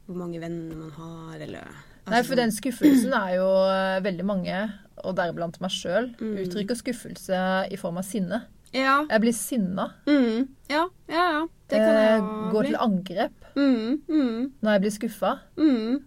Hvor 0.05 0.19
mange 0.21 0.37
venner 0.41 0.77
man 0.77 0.91
har, 0.93 1.39
eller 1.41 1.65
Nei, 2.05 2.19
altså 2.19 2.35
for 2.35 2.37
den 2.37 2.51
skuffelsen 2.53 3.15
er 3.17 3.31
jo 3.39 3.47
eh, 3.73 4.01
veldig 4.05 4.25
mange, 4.29 4.57
og 5.01 5.15
deriblant 5.17 5.57
meg 5.65 5.73
sjøl, 5.73 6.11
Mm. 6.21 6.35
uttrykker 6.43 6.77
skuffelse 6.77 7.39
i 7.73 7.79
form 7.81 7.97
av 7.97 8.05
sinne. 8.05 8.43
Ja. 8.75 8.97
Jeg 9.11 9.21
blir 9.23 9.33
sinna. 9.37 9.89
Mm, 10.09 10.49
ja, 10.71 10.85
ja, 11.09 11.25
ja. 11.39 11.43
Det 11.71 11.79
kan 11.79 11.95
Eh, 11.95 12.03
jeg 12.05 12.19
eh, 12.21 12.51
går 12.53 12.61
bli. 12.61 12.69
til 12.73 12.81
angrep 12.85 13.33
Mm, 13.55 14.01
mm, 14.09 14.53
når 14.63 14.73
jeg 14.75 14.81
blir 14.83 14.95
skuffa. 14.99 15.33
mm, 15.57 16.03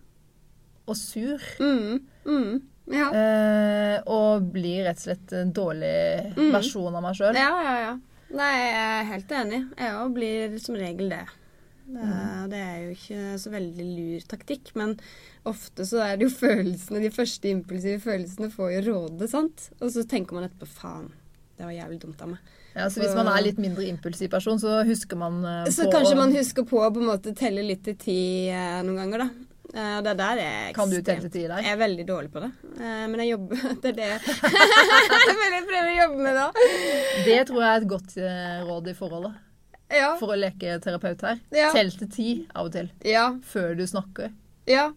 Og 0.88 0.96
sur. 1.00 1.40
mm, 1.60 2.02
mm. 2.26 2.62
Ja. 2.92 3.08
Eh, 3.12 4.02
og 4.08 4.52
blir 4.54 4.86
rett 4.86 4.96
og 5.00 5.04
slett 5.08 5.34
en 5.36 5.52
dårlig 5.52 6.36
versjon 6.54 6.96
av 6.96 7.04
meg 7.04 7.16
sjøl. 7.20 7.36
Ja, 7.36 7.50
ja, 7.64 7.76
ja. 7.86 7.98
Nei, 8.32 8.54
jeg 8.60 8.76
er 8.76 9.04
helt 9.14 9.32
enig. 9.32 9.60
Jeg 9.80 9.94
òg 9.96 10.14
blir 10.16 10.60
som 10.60 10.76
regel 10.76 11.10
det. 11.10 11.26
Det, 11.88 12.04
Mm. 12.04 12.50
det 12.52 12.58
er 12.60 12.78
jo 12.84 12.90
ikke 12.92 13.40
så 13.40 13.50
veldig 13.52 13.86
lur 13.96 14.20
taktikk, 14.28 14.74
men 14.76 14.98
ofte 15.46 15.86
så 15.88 16.02
er 16.04 16.18
det 16.18 16.28
jo 16.28 16.36
følelsene, 16.36 17.00
de 17.02 17.10
første 17.10 17.48
impulsive 17.48 18.02
følelsene 18.04 18.50
får 18.52 18.74
jo 18.76 18.82
råde, 18.92 19.28
sant? 19.30 19.70
Og 19.80 19.90
så 19.92 20.04
tenker 20.06 20.34
man 20.36 20.44
etterpå 20.50 20.68
faen, 20.68 21.12
det 21.58 21.64
var 21.66 21.72
jævlig 21.72 22.00
dumt 22.02 22.22
av 22.22 22.28
meg. 22.34 22.40
Ja, 22.78 22.88
så 22.94 23.02
hvis 23.02 23.16
man 23.18 23.30
er 23.32 23.42
litt 23.42 23.58
mindre 23.62 23.88
impulsiv 23.90 24.30
person, 24.30 24.60
så 24.62 24.84
husker 24.86 25.18
man 25.18 25.42
på 25.66 25.74
Så 25.74 25.90
kanskje 25.92 26.16
man 26.20 26.36
husker 26.36 26.66
på 26.70 26.84
å 26.84 26.92
på 26.94 27.02
en 27.02 27.10
måte 27.10 27.34
telle 27.38 27.66
litt 27.66 27.82
til 27.88 27.98
ti 27.98 28.20
eh, 28.54 28.80
noen 28.86 29.02
ganger, 29.02 29.26
da. 29.26 29.48
Eh, 29.74 29.96
og 29.98 30.06
det 30.06 30.14
der 30.20 30.40
er 30.42 30.70
Kan 30.78 30.90
du 30.92 31.00
telle 31.02 31.26
til 31.26 31.34
ti 31.34 31.42
der? 31.44 31.60
Jeg 31.66 31.74
er 31.74 31.82
veldig 31.82 32.06
dårlig 32.08 32.32
på 32.32 32.44
det. 32.44 32.52
Eh, 32.78 33.04
men 33.10 33.20
jeg 33.24 33.34
jobber 33.34 33.66
Det 33.84 33.92
er 33.92 33.98
det 33.98 34.08
jeg 34.14 35.66
prøver 35.68 35.90
å 35.90 35.98
jobbe 35.98 36.24
med 36.24 36.40
da. 36.40 36.48
Det 37.26 37.42
tror 37.50 37.60
jeg 37.64 37.68
er 37.72 37.82
et 37.82 37.90
godt 37.92 38.16
eh, 38.22 38.56
råd 38.70 38.94
i 38.94 38.96
forholdet. 38.98 39.44
Ja. 39.98 40.14
For 40.20 40.34
å 40.34 40.40
leke 40.40 40.78
terapeut 40.84 41.22
her. 41.24 41.44
Ja. 41.56 41.72
Tell 41.76 41.92
til 41.96 42.10
ti 42.12 42.30
av 42.54 42.68
og 42.70 42.74
til. 42.76 42.90
ja. 43.08 43.30
Før 43.48 43.76
du 43.78 43.86
snakker. 43.88 44.34
Ja, 44.68 44.90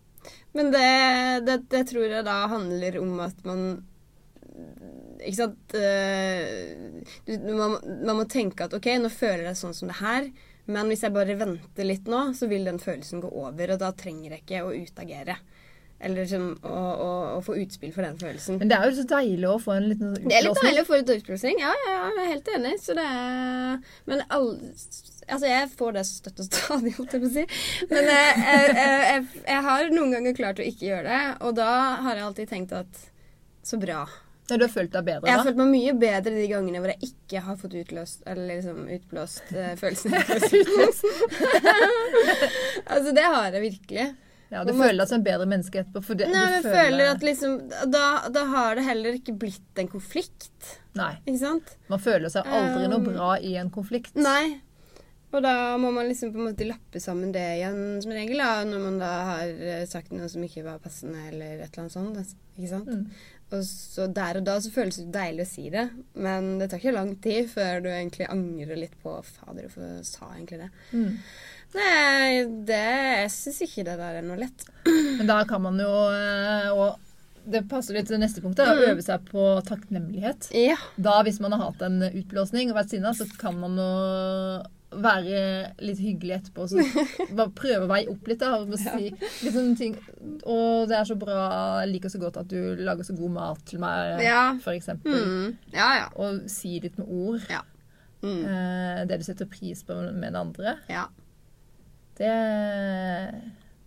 men 0.53 0.73
det, 0.75 0.87
det, 1.47 1.61
det 1.71 1.85
tror 1.93 2.09
jeg 2.11 2.25
da 2.27 2.41
handler 2.51 2.97
om 2.99 3.21
at 3.23 3.45
man 3.47 3.61
Ikke 5.21 5.39
sant 5.43 5.75
eh, 5.79 7.01
du, 7.27 7.35
man, 7.57 7.79
man 8.07 8.21
må 8.23 8.27
tenke 8.31 8.67
at 8.67 8.77
OK, 8.77 8.89
nå 9.01 9.11
føler 9.13 9.51
jeg 9.51 9.61
sånn 9.61 9.77
som 9.77 9.91
det 9.91 10.01
her, 10.01 10.31
men 10.71 10.91
hvis 10.91 11.05
jeg 11.07 11.15
bare 11.15 11.39
venter 11.39 11.87
litt 11.89 12.11
nå, 12.11 12.31
så 12.37 12.49
vil 12.51 12.69
den 12.69 12.81
følelsen 12.83 13.23
gå 13.25 13.31
over, 13.31 13.75
og 13.75 13.83
da 13.83 13.91
trenger 13.97 14.37
jeg 14.37 14.45
ikke 14.45 14.63
å 14.67 14.75
utagere. 14.77 15.37
Eller 16.01 16.23
liksom 16.23 16.45
å, 16.65 16.71
å, 16.73 17.09
å 17.37 17.41
få 17.45 17.59
utspill 17.61 17.91
for 17.93 18.07
den 18.07 18.17
følelsen. 18.17 18.57
Men 18.63 18.71
det 18.71 18.77
er 18.79 18.89
jo 18.89 18.95
så 18.97 19.03
deilig 19.11 19.49
å 19.51 19.59
få 19.61 19.75
en 19.75 19.89
liten 19.91 20.15
Det 20.17 20.39
er 20.39 20.47
litt 20.47 20.63
deilig 20.65 20.85
å 20.87 20.89
få 20.89 21.01
litt 21.03 21.13
utblåsning. 21.13 21.61
Ja, 21.61 21.75
ja, 21.77 21.91
ja, 21.93 22.07
jeg 22.15 22.23
er 22.23 22.31
helt 22.31 22.49
enig. 22.55 22.73
Så 22.81 22.97
det 22.97 23.05
er 23.05 23.75
Men 24.09 24.23
alle 24.33 24.71
altså, 25.27 25.51
jeg 25.51 25.69
får 25.77 25.93
det 25.99 26.07
støtt 26.09 26.41
og 26.41 26.49
stadig, 26.49 26.95
holdt 26.97 27.19
jeg 27.19 27.25
på 27.27 27.29
å 27.29 27.35
si. 27.35 27.45
Men 27.93 28.11
jeg, 28.15 28.33
jeg, 28.47 28.73
jeg, 28.81 29.05
jeg, 29.11 29.45
jeg 29.51 29.67
har 29.69 29.93
noen 29.93 30.17
ganger 30.17 30.41
klart 30.41 30.65
å 30.65 30.67
ikke 30.73 30.89
gjøre 30.89 31.13
det, 31.13 31.23
og 31.45 31.55
da 31.61 31.71
har 32.07 32.17
jeg 32.17 32.29
alltid 32.31 32.53
tenkt 32.55 32.77
at 32.81 33.07
så 33.67 33.77
bra. 33.81 34.07
Når 34.51 34.61
du 34.63 34.67
har 34.67 34.73
følt 34.73 34.93
deg 34.95 35.05
bedre, 35.07 35.29
Jeg 35.29 35.37
har 35.37 35.43
da. 35.43 35.47
følt 35.51 35.61
meg 35.61 35.71
mye 35.75 35.93
bedre 36.05 36.33
de 36.37 36.47
gangene 36.51 36.81
hvor 36.83 36.93
jeg 36.93 37.11
ikke 37.11 37.43
har 37.47 37.59
fått 37.61 37.77
utløst 37.81 38.25
Eller 38.27 38.51
liksom 38.55 38.79
utblåst 38.97 39.53
uh, 39.57 39.73
følelsene. 39.81 40.21
altså, 42.95 43.15
det 43.17 43.27
har 43.27 43.51
jeg 43.55 43.65
virkelig. 43.69 44.07
Ja, 44.51 44.65
du 44.67 44.73
føler 44.75 44.99
deg 44.99 45.07
som 45.07 45.21
en 45.21 45.27
bedre 45.27 45.47
menneske 45.47 45.79
etterpå. 45.85 46.01
For 46.03 46.19
det, 46.19 46.27
Nei, 46.33 46.41
du 46.51 46.55
jeg 46.57 46.65
føler 46.75 47.13
at 47.13 47.23
liksom 47.23 47.53
da, 47.93 48.07
da 48.35 48.43
har 48.51 48.81
det 48.81 48.85
heller 48.89 49.19
ikke 49.21 49.37
blitt 49.39 49.79
en 49.79 49.87
konflikt. 49.91 50.73
Nei. 50.99 51.13
Ikke 51.23 51.39
sant? 51.45 51.77
Man 51.93 52.03
føler 52.03 52.33
seg 52.33 52.49
aldri 52.51 52.89
noe 52.91 52.99
Um, 53.01 53.07
bra 53.07 53.29
i 53.39 53.55
en 53.61 53.71
konflikt. 53.73 54.17
Nei. 54.19 54.59
Og 55.31 55.39
da 55.45 55.77
må 55.79 55.93
man 55.95 56.09
liksom 56.11 56.33
på 56.35 56.41
en 56.41 56.49
måte 56.49 56.67
lappe 56.67 56.99
sammen 57.01 57.31
det 57.31 57.45
igjen 57.61 58.01
som 58.03 58.11
regel, 58.11 58.41
da, 58.43 58.65
når 58.67 58.81
man 58.83 58.97
da 58.99 59.11
har 59.29 59.47
eh, 59.63 59.85
sagt 59.87 60.11
noe 60.11 60.27
som 60.29 60.43
ikke 60.43 60.65
var 60.67 60.81
passende, 60.83 61.21
eller 61.31 61.61
et 61.61 61.69
eller 61.69 61.85
annet 61.85 61.95
sånt. 61.95 62.19
Ikke 62.59 62.71
sant? 62.73 62.91
Mm. 62.91 63.05
Og 63.51 63.65
så 63.67 64.05
der 64.15 64.39
og 64.39 64.45
da 64.47 64.55
så 64.63 64.71
føles 64.71 65.01
det 65.01 65.09
deilig 65.15 65.43
å 65.43 65.51
si 65.51 65.65
det, 65.75 65.89
men 66.15 66.53
det 66.61 66.69
tar 66.71 66.79
ikke 66.79 66.93
lang 66.95 67.09
tid 67.25 67.49
før 67.51 67.81
du 67.83 67.89
egentlig 67.91 68.29
angrer 68.31 68.79
litt 68.79 68.95
på 69.03 69.17
Fader, 69.27 69.65
hvorfor 69.67 70.05
sa 70.07 70.29
jeg 70.31 70.37
egentlig 70.45 70.61
det? 70.61 70.69
Mm. 70.95 71.17
Nei, 71.75 72.45
det 72.67 72.79
Jeg 73.25 73.31
syns 73.35 73.61
ikke 73.67 73.85
det 73.87 73.97
der 74.01 74.17
er 74.21 74.27
noe 74.27 74.39
lett. 74.41 74.65
Men 75.21 75.27
da 75.29 75.41
kan 75.47 75.63
man 75.63 75.77
jo 75.79 75.91
eh, 76.11 76.71
Og 76.75 77.07
det 77.51 77.61
passer 77.71 77.95
litt 77.95 78.07
til 78.11 78.17
det 78.19 78.25
neste 78.25 78.43
punktet. 78.45 78.67
Å 78.69 78.75
Mm. 78.77 78.89
øve 78.93 79.03
seg 79.07 79.23
på 79.31 79.45
takknemlighet. 79.67 80.51
Ja. 80.55 80.77
Da, 81.01 81.21
hvis 81.27 81.39
man 81.43 81.55
har 81.57 81.63
hatt 81.71 81.81
en 81.87 82.03
utblåsning 82.11 82.71
og 82.71 82.77
vært 82.77 82.91
sinna, 82.93 83.15
så 83.17 83.25
kan 83.41 83.57
man 83.59 83.79
jo 83.81 83.87
være 84.91 85.41
litt 85.87 86.01
hyggelig 86.03 86.35
etterpå. 86.41 86.67
Så 86.71 86.83
bare 87.39 87.53
prøve 87.55 87.85
å 87.87 87.91
veie 87.91 88.09
opp 88.11 88.27
litt. 88.31 88.41
da, 88.43 88.57
og 88.59 88.75
si 88.81 89.11
litt 89.13 89.55
sånne 89.55 89.77
ting. 89.79 89.95
Og 90.45 90.89
det 90.91 90.97
er 90.99 91.07
så 91.09 91.17
bra, 91.21 91.39
jeg 91.85 91.93
liker 91.95 92.11
så 92.13 92.21
godt 92.23 92.41
at 92.43 92.51
du 92.51 92.77
lager 92.83 93.07
så 93.07 93.15
god 93.19 93.35
mat 93.37 93.63
til 93.71 93.81
meg, 93.85 94.23
Ja. 94.27 94.43
eksempel. 94.75 95.15
Mm. 95.15 95.57
Ja, 95.77 95.91
ja. 96.03 96.09
Og 96.17 96.43
si 96.51 96.79
litt 96.83 96.99
med 96.99 97.07
ord. 97.09 97.47
Mm. 98.21 98.43
Eh, 98.45 99.05
det 99.09 99.21
du 99.21 99.25
setter 99.25 99.49
pris 99.49 99.81
på 99.87 99.95
med 100.13 100.27
den 100.33 100.37
andre. 100.37 100.79
ja. 100.91 101.07
Det 102.21 102.29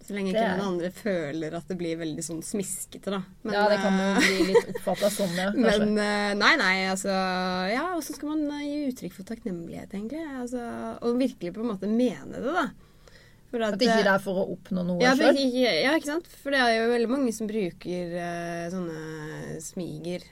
Så 0.03 0.15
lenge 0.15 0.33
ikke 0.33 0.45
noen 0.57 0.65
andre 0.67 0.89
føler 0.93 1.57
at 1.57 1.69
det 1.71 1.77
blir 1.79 1.99
veldig 2.01 2.23
sånn 2.25 2.41
smiskete, 2.45 3.13
da. 3.13 3.21
Men, 3.45 3.55
Ja, 3.55 3.65
det 3.71 3.81
kan 3.81 3.99
jo 3.99 4.07
eh, 4.11 4.23
bli 4.23 4.47
litt 4.51 4.71
oppfatta 4.73 5.11
sånn, 5.13 5.35
ja. 5.39 5.49
Kanskje. 5.55 5.89
Men 5.89 6.01
eh, 6.03 6.31
nei, 6.39 6.53
nei, 6.59 6.73
altså 6.91 7.13
Ja, 7.71 7.85
åssen 7.97 8.17
skal 8.17 8.33
man 8.33 8.47
eh, 8.59 8.65
gi 8.67 8.79
uttrykk 8.91 9.19
for 9.19 9.29
takknemlighet, 9.31 9.93
egentlig? 9.95 10.23
Altså, 10.41 10.63
og 10.99 11.21
virkelig 11.21 11.53
på 11.55 11.63
en 11.63 11.71
måte 11.71 11.91
mene 11.91 12.41
det, 12.43 12.57
da. 12.57 12.67
For 13.53 13.61
At 13.61 13.77
ikke 13.77 13.99
det 14.01 14.09
eh, 14.09 14.15
er 14.15 14.21
for 14.23 14.41
å 14.41 14.47
oppnå 14.55 14.83
noe 14.87 15.03
ja, 15.03 15.11
sjøl. 15.13 15.37
ja, 15.53 15.93
ikke 15.93 16.09
sant? 16.09 16.29
For 16.41 16.55
det 16.55 16.61
er 16.63 16.71
jo 16.79 16.89
veldig 16.89 17.09
mange 17.11 17.33
som 17.37 17.49
bruker 17.49 18.15
uh, 18.17 18.63
sånne 18.73 19.59
smiger 19.61 20.25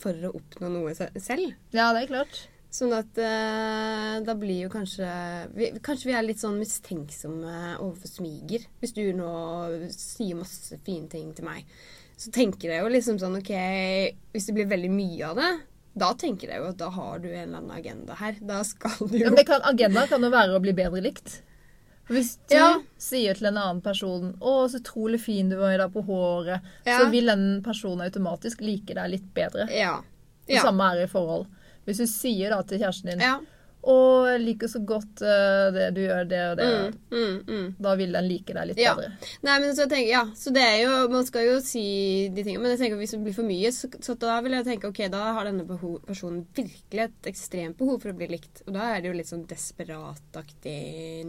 for 0.00 0.16
å 0.24 0.32
oppnå 0.38 0.70
noe 0.72 0.94
selv. 0.96 1.52
Ja, 1.76 1.90
det 1.92 2.06
er 2.06 2.08
klart. 2.08 2.40
Sånn 2.74 2.90
at 2.96 3.18
eh, 3.22 4.14
da 4.26 4.34
blir 4.34 4.64
jo 4.64 4.70
kanskje 4.72 5.06
vi, 5.54 5.68
Kanskje 5.84 6.08
vi 6.10 6.14
er 6.18 6.24
litt 6.26 6.40
sånn 6.42 6.56
mistenksomme 6.58 7.76
overfor 7.78 8.10
smiger. 8.10 8.64
Hvis 8.82 8.96
du 8.96 9.04
nå 9.14 9.28
sier 9.94 10.34
masse 10.40 10.80
fine 10.86 11.06
ting 11.12 11.28
til 11.36 11.46
meg, 11.46 11.68
så 12.18 12.32
tenker 12.34 12.72
jeg 12.72 12.82
jo 12.82 12.90
liksom 12.90 13.20
sånn 13.22 13.38
OK 13.38 13.52
Hvis 14.34 14.48
det 14.48 14.56
blir 14.56 14.68
veldig 14.70 14.90
mye 14.90 15.30
av 15.30 15.38
det, 15.38 15.52
da 15.94 16.10
tenker 16.18 16.50
jeg 16.50 16.58
jo 16.62 16.68
at 16.72 16.78
da 16.82 16.90
har 16.90 17.18
du 17.22 17.28
en 17.30 17.40
eller 17.44 17.60
annen 17.60 17.76
agenda 17.78 18.16
her. 18.18 18.38
Da 18.42 18.62
skal 18.66 19.06
du 19.06 19.18
jo 19.20 19.30
Ja, 19.30 19.44
kan, 19.46 19.62
agenda 19.70 20.08
kan 20.10 20.26
jo 20.26 20.30
være 20.34 20.56
å 20.58 20.62
bli 20.62 20.74
bedre 20.74 21.02
likt. 21.04 21.36
Hvis 22.10 22.34
du 22.50 22.56
Ja. 22.58 22.80
sier 23.00 23.38
til 23.38 23.46
en 23.46 23.56
annen 23.56 23.80
person 23.80 24.34
'Å, 24.40 24.66
så 24.68 24.80
utrolig 24.82 25.20
fin 25.22 25.48
du 25.48 25.56
var 25.56 25.72
i 25.72 25.78
dag 25.78 25.92
på 25.94 26.02
håret', 26.04 26.60
Ja. 26.84 26.98
så 26.98 27.10
vil 27.10 27.26
den 27.30 27.62
personen 27.62 28.02
automatisk 28.10 28.60
like 28.60 28.92
deg 28.92 29.10
litt 29.10 29.30
bedre. 29.34 29.70
Ja. 29.70 30.02
Det 30.46 30.60
samme 30.60 30.90
er 30.92 31.04
i 31.04 31.06
forhold. 31.06 31.46
Hvis 31.84 32.00
du 32.00 32.06
sier 32.08 32.54
da 32.54 32.62
til 32.62 32.80
kjæresten 32.80 33.12
din 33.12 33.24
ja. 33.24 33.36
'Å, 33.84 33.96
jeg 34.32 34.40
liker 34.40 34.68
så 34.72 34.80
godt 34.86 35.20
uh, 35.20 35.68
det 35.74 35.90
du 35.94 36.00
gjør, 36.06 36.24
det 36.28 36.40
og 36.50 36.56
det', 36.56 36.94
Mm, 37.12 37.18
mm, 37.20 37.34
mm. 37.48 37.66
da 37.84 37.94
vil 38.00 38.12
den 38.16 38.28
like 38.28 38.52
deg 38.56 38.66
litt 38.70 38.78
Ja. 38.80 38.94
bedre. 38.96 39.10
Nei, 39.44 39.58
men 39.60 39.74
så 39.76 39.84
tenker, 39.86 40.08
ja, 40.10 40.22
så 40.34 40.52
det 40.54 40.62
er 40.64 40.78
jo, 40.84 41.08
Man 41.12 41.26
skal 41.26 41.44
jo 41.46 41.60
si 41.60 42.28
de 42.32 42.42
tingene, 42.42 42.62
men 42.62 42.70
jeg 42.72 42.80
tenker 42.80 42.96
hvis 42.96 43.10
det 43.12 43.20
blir 43.22 43.34
for 43.36 43.44
mye, 43.44 43.68
så, 43.72 43.88
så 44.00 44.16
da 44.18 44.40
vil 44.40 44.52
jeg 44.56 44.64
tenke 44.64 44.88
ok, 44.88 45.02
da 45.12 45.32
har 45.36 45.44
denne 45.44 45.66
behov, 45.68 46.00
personen 46.06 46.46
virkelig 46.56 47.04
et 47.10 47.28
ekstremt 47.30 47.76
behov 47.78 48.00
for 48.02 48.10
å 48.10 48.16
bli 48.16 48.26
likt. 48.32 48.62
Og 48.66 48.72
da 48.74 48.94
er 48.96 49.00
det 49.04 49.10
jo 49.12 49.16
litt 49.18 49.28
sånn 49.28 49.44
desperataktig 49.46 51.24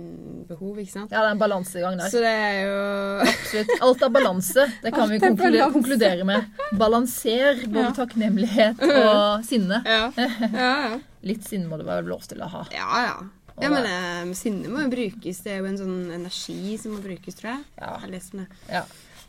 behov, 0.48 0.78
ikke 0.80 0.92
sant? 0.92 1.12
Ja, 1.12 1.22
det 1.24 1.28
er 1.30 1.36
en 1.36 1.42
balansegang 1.44 1.98
der. 2.00 2.10
Så 2.14 2.22
det 2.24 2.32
er 2.32 2.62
jo 2.64 2.78
Absolutt. 3.36 3.74
Alt 3.82 4.02
er 4.08 4.10
balanse. 4.16 4.68
Det 4.84 4.94
kan 4.96 5.10
vi 5.10 5.16
Alt 5.20 5.24
er 5.24 5.28
konkludere, 5.30 5.72
konkludere 5.74 6.24
med. 6.28 6.48
Balanser 6.80 7.66
både 7.68 7.84
Ja. 7.86 7.92
takknemlighet 8.00 8.82
og 9.02 9.46
sinne. 9.46 9.82
Ja. 9.86 10.12
ja, 10.16 10.30
ja. 10.56 11.00
Litt 11.26 11.48
sinne 11.48 11.68
må 11.72 11.80
det 11.82 11.88
være 11.88 12.06
lov 12.08 12.22
til 12.30 12.42
å 12.46 12.50
ha. 12.54 12.64
Ja, 12.76 12.90
ja. 13.08 13.16
Ja, 13.62 13.70
men 13.72 13.86
eh, 13.88 14.34
sinne 14.36 14.68
må 14.70 14.82
jo 14.84 14.90
brukes. 14.92 15.38
Det 15.46 15.54
er 15.54 15.62
jo 15.62 15.68
en 15.70 15.78
sånn 15.80 16.00
energi 16.18 16.76
som 16.82 16.92
må 16.98 17.00
brukes, 17.04 17.38
tror 17.40 17.54
jeg. 17.54 17.62
Ja. 17.80 17.94
Jeg 18.04 18.12
leser 18.18 18.42
det. 18.44 18.48
Ja. 18.70 18.82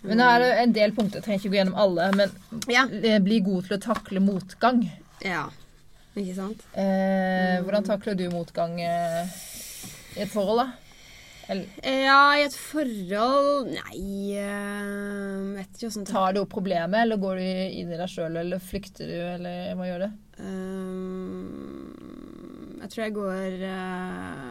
Men 0.07 0.19
det 0.21 0.27
er 0.33 0.45
en 0.65 0.73
del 0.77 0.93
punkter. 0.97 1.21
Jeg 1.21 1.25
trenger 1.27 1.41
ikke 1.45 1.53
gå 1.55 1.59
gjennom 1.61 1.79
alle. 1.85 2.09
Men 2.19 2.35
Ja. 2.69 2.83
bli 3.23 3.39
god 3.47 3.69
til 3.69 3.77
å 3.79 3.83
takle 3.93 4.21
motgang. 4.21 4.83
ja. 5.25 5.47
Ikke 6.17 6.33
sant? 6.35 6.63
Eh, 6.73 7.61
hvordan 7.61 7.85
takler 7.85 8.15
du 8.17 8.23
motgang 8.33 8.79
eh, 8.81 9.27
i 10.17 10.23
et 10.25 10.31
forhold, 10.33 10.63
da? 10.63 10.73
Eller 11.53 11.67
Ja, 11.85 12.33
i 12.41 12.47
et 12.47 12.55
forhold 12.57 13.69
Nei 13.69 14.33
eh, 14.41 15.59
Vet 15.59 15.77
ikke 15.77 15.91
åssen 15.91 16.07
tar 16.09 16.33
du 16.33 16.41
opp 16.41 16.55
problemet, 16.55 16.97
eller 17.03 17.21
går 17.21 17.37
du 17.37 17.45
inn 17.83 17.93
i 17.93 17.99
deg 18.01 18.09
sjøl, 18.09 18.41
eller 18.41 18.59
flykter 18.65 19.13
du, 19.13 19.19
eller 19.37 19.77
hva 19.77 19.91
gjør 19.91 20.07
du? 20.07 20.17
Ehm, 20.41 21.86
Jeg 22.87 22.93
tror 22.93 23.03
jeg 23.03 23.15
går 23.17 23.63
eh, 23.67 24.43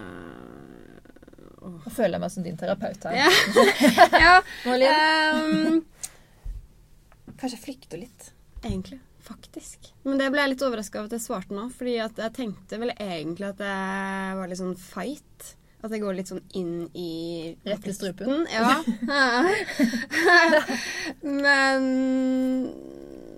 Nå 1.65 1.91
føler 1.93 2.17
jeg 2.17 2.21
meg 2.25 2.31
som 2.33 2.43
din 2.43 2.57
terapeut 2.59 3.05
her. 3.07 3.15
Ja. 3.15 3.29
ja. 4.25 4.33
Ehm, 4.75 5.79
kanskje 7.39 7.55
jeg 7.55 7.61
flykter 7.63 8.01
litt, 8.03 8.27
egentlig. 8.59 8.99
Faktisk. 9.25 9.87
Men 10.03 10.19
det 10.19 10.27
ble 10.33 10.43
jeg 10.43 10.51
litt 10.51 10.65
overraska 10.67 10.99
over 10.99 11.09
at 11.09 11.15
jeg 11.15 11.23
svarte 11.23 11.55
nå. 11.55 11.69
Fordi 11.73 11.95
jeg 11.95 12.33
tenkte 12.35 12.77
vel 12.83 12.91
egentlig 12.93 13.47
at 13.47 13.63
jeg 13.65 14.35
var 14.37 14.51
litt 14.51 14.61
sånn 14.61 14.75
fight. 14.77 15.55
At 15.81 15.95
jeg 15.95 16.03
går 16.03 16.19
litt 16.19 16.29
sånn 16.29 16.43
inn 16.59 16.75
i 16.91 17.55
Rett 17.65 17.87
i 17.87 17.95
strupen? 17.95 18.45
Ja. 18.51 18.83
Men 21.45 21.89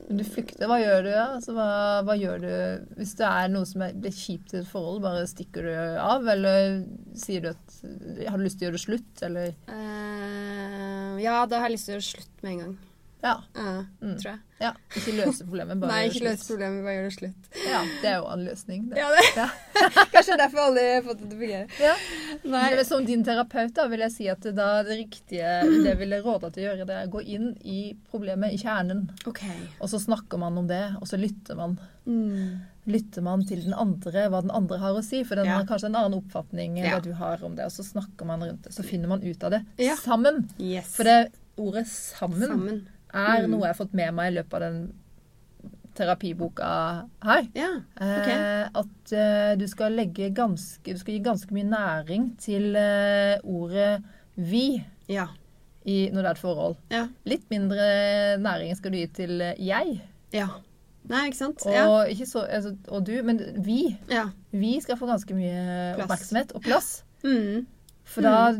Du 0.07 0.23
flykter, 0.23 0.69
hva 0.71 0.77
gjør 0.79 1.01
du? 1.03 1.09
Ja? 1.11 1.25
Altså, 1.35 1.51
hva, 1.51 1.67
hva 2.07 2.15
gjør 2.15 2.43
du 2.45 2.51
hvis 2.95 3.11
det 3.19 3.27
er 3.27 3.49
noe 3.51 3.67
som 3.67 3.83
blir 3.99 4.13
kjipt 4.15 4.53
i 4.55 4.61
et 4.61 4.69
forhold? 4.69 5.01
Bare 5.03 5.25
stikker 5.27 5.67
du 5.67 5.73
av, 5.99 6.27
eller 6.31 6.85
sier 7.19 7.43
du 7.43 7.49
at 7.51 7.75
Har 8.29 8.39
du 8.39 8.45
lyst 8.45 8.61
til 8.61 8.67
å 8.67 8.69
gjøre 8.69 8.79
det 8.79 8.85
slutt, 8.85 9.23
eller 9.27 9.51
Uh, 9.67 11.17
Ja, 11.19 11.41
da 11.49 11.59
har 11.59 11.67
jeg 11.67 11.75
lyst 11.75 11.89
til 11.89 11.95
å 11.95 11.97
gjøre 11.97 12.05
det 12.05 12.11
slutt 12.13 12.43
med 12.45 12.53
en 12.53 12.61
gang. 12.63 12.77
Ja. 13.23 13.41
Ja, 13.55 13.85
Mm. 14.01 14.17
tror 14.19 14.29
jeg. 14.29 14.39
ja 14.61 14.71
ikke 14.95 15.13
løse 15.17 15.45
problemet, 15.45 15.79
bare 15.81 15.89
Nei, 15.89 16.09
ikke 16.09 16.23
løse 16.27 16.45
problemet, 16.51 16.83
bare 16.85 16.93
gjør 16.97 17.07
det 17.07 17.15
slutt. 17.15 17.47
Ja, 17.65 17.79
det 18.01 18.09
er 18.11 18.15
jo 18.17 18.27
en 18.33 18.45
løsning. 18.45 18.83
Det. 18.89 18.97
Ja, 18.97 19.07
det. 19.09 19.23
Ja. 19.37 19.47
Kanskje 20.13 20.37
derfor 20.37 20.61
aldri 20.67 20.85
har 20.93 21.01
fått 21.05 21.23
det 21.23 21.29
til 21.31 21.37
å 21.37 21.41
fungere. 21.41 21.67
Ja. 21.81 22.83
Som 22.87 23.05
din 23.05 23.25
terapeut 23.25 23.73
da, 23.77 23.87
vil 23.91 24.05
jeg 24.05 24.13
si 24.13 24.29
at 24.31 24.45
da 24.57 24.69
det 24.85 24.99
riktige 25.01 25.51
det 25.65 25.91
jeg 25.91 25.99
ville 25.99 26.21
råde 26.25 26.51
til 26.53 26.63
å 26.63 26.67
gjøre, 26.69 26.87
det 26.89 26.97
er 26.97 27.09
å 27.09 27.13
gå 27.17 27.23
inn 27.25 27.51
i 27.65 27.81
problemet, 28.11 28.53
i 28.53 28.61
kjernen. 28.61 29.07
Okay. 29.29 29.57
Og 29.81 29.89
så 29.91 30.01
snakker 30.01 30.41
man 30.41 30.57
om 30.61 30.69
det, 30.69 30.83
og 31.01 31.09
så 31.09 31.19
lytter 31.21 31.57
man. 31.59 31.77
Mm. 32.05 32.61
Lytter 32.87 33.25
man 33.25 33.43
til 33.45 33.65
den 33.65 33.75
andre, 33.75 34.29
hva 34.31 34.43
den 34.45 34.53
andre 34.55 34.77
har 34.79 34.95
å 34.95 35.03
si, 35.03 35.23
for 35.27 35.35
den 35.41 35.49
har 35.51 35.65
kanskje 35.67 35.89
en 35.89 35.97
annen 35.99 36.21
oppfatning 36.21 36.77
enn 36.79 36.93
det 36.93 37.09
du 37.09 37.17
har 37.17 37.41
om 37.43 37.57
det, 37.57 37.65
og 37.67 37.73
så 37.73 37.83
snakker 37.83 38.29
man 38.29 38.45
rundt 38.45 38.69
det. 38.69 38.75
Så 38.77 38.85
finner 38.87 39.11
man 39.11 39.25
ut 39.25 39.43
av 39.43 39.57
det 39.57 39.65
sammen. 40.05 40.45
Yes. 40.61 40.93
For 40.95 41.03
det 41.03 41.33
ordet 41.57 41.85
'sammen', 41.87 42.47
Sammen. 42.47 42.87
Er 43.17 43.43
Mm. 43.47 43.51
noe 43.51 43.65
jeg 43.65 43.73
har 43.75 43.79
fått 43.85 43.93
med 43.93 44.13
meg 44.13 44.31
i 44.31 44.35
løpet 44.37 44.53
av 44.53 44.59
den 44.67 44.93
terapiboka 45.97 46.67
her. 47.23 47.47
Ja. 47.57 47.69
Eh, 48.01 48.67
at 48.77 49.11
eh, 49.13 49.55
du 49.57 49.65
skal 49.67 49.95
legge 49.97 50.29
ganske 50.35 50.93
Du 50.93 50.99
skal 50.99 51.15
gi 51.17 51.23
ganske 51.25 51.51
mye 51.55 51.65
næring 51.71 52.27
til 52.41 52.75
eh, 52.75 53.39
ordet 53.43 54.03
'vi' 54.37 54.83
Ja. 55.09 55.27
i, 55.85 56.09
når 56.11 56.21
det 56.21 56.25
er 56.25 56.31
et 56.31 56.37
forhold. 56.37 56.75
Ja. 56.91 57.07
Litt 57.25 57.49
mindre 57.49 58.37
næring 58.37 58.75
skal 58.77 58.91
du 58.91 58.97
gi 58.97 59.07
til 59.07 59.41
eh, 59.41 59.53
'jeg'. 59.57 59.99
ja. 60.33 60.47
Nei, 61.07 61.25
ikke 61.27 61.37
sant? 61.37 61.65
Og, 61.65 62.09
ikke 62.09 62.25
så, 62.25 62.39
altså, 62.51 62.75
og 62.89 63.05
du, 63.07 63.23
men 63.23 63.39
'vi'. 63.39 63.95
ja. 64.11 64.25
Vi 64.51 64.79
skal 64.81 64.97
få 64.97 65.05
ganske 65.07 65.33
mye 65.33 65.95
Plass. 65.95 66.03
oppmerksomhet 66.03 66.51
og 66.51 66.61
plass. 66.61 67.03
Mm. 67.23 67.65
For 68.03 68.21
da 68.21 68.53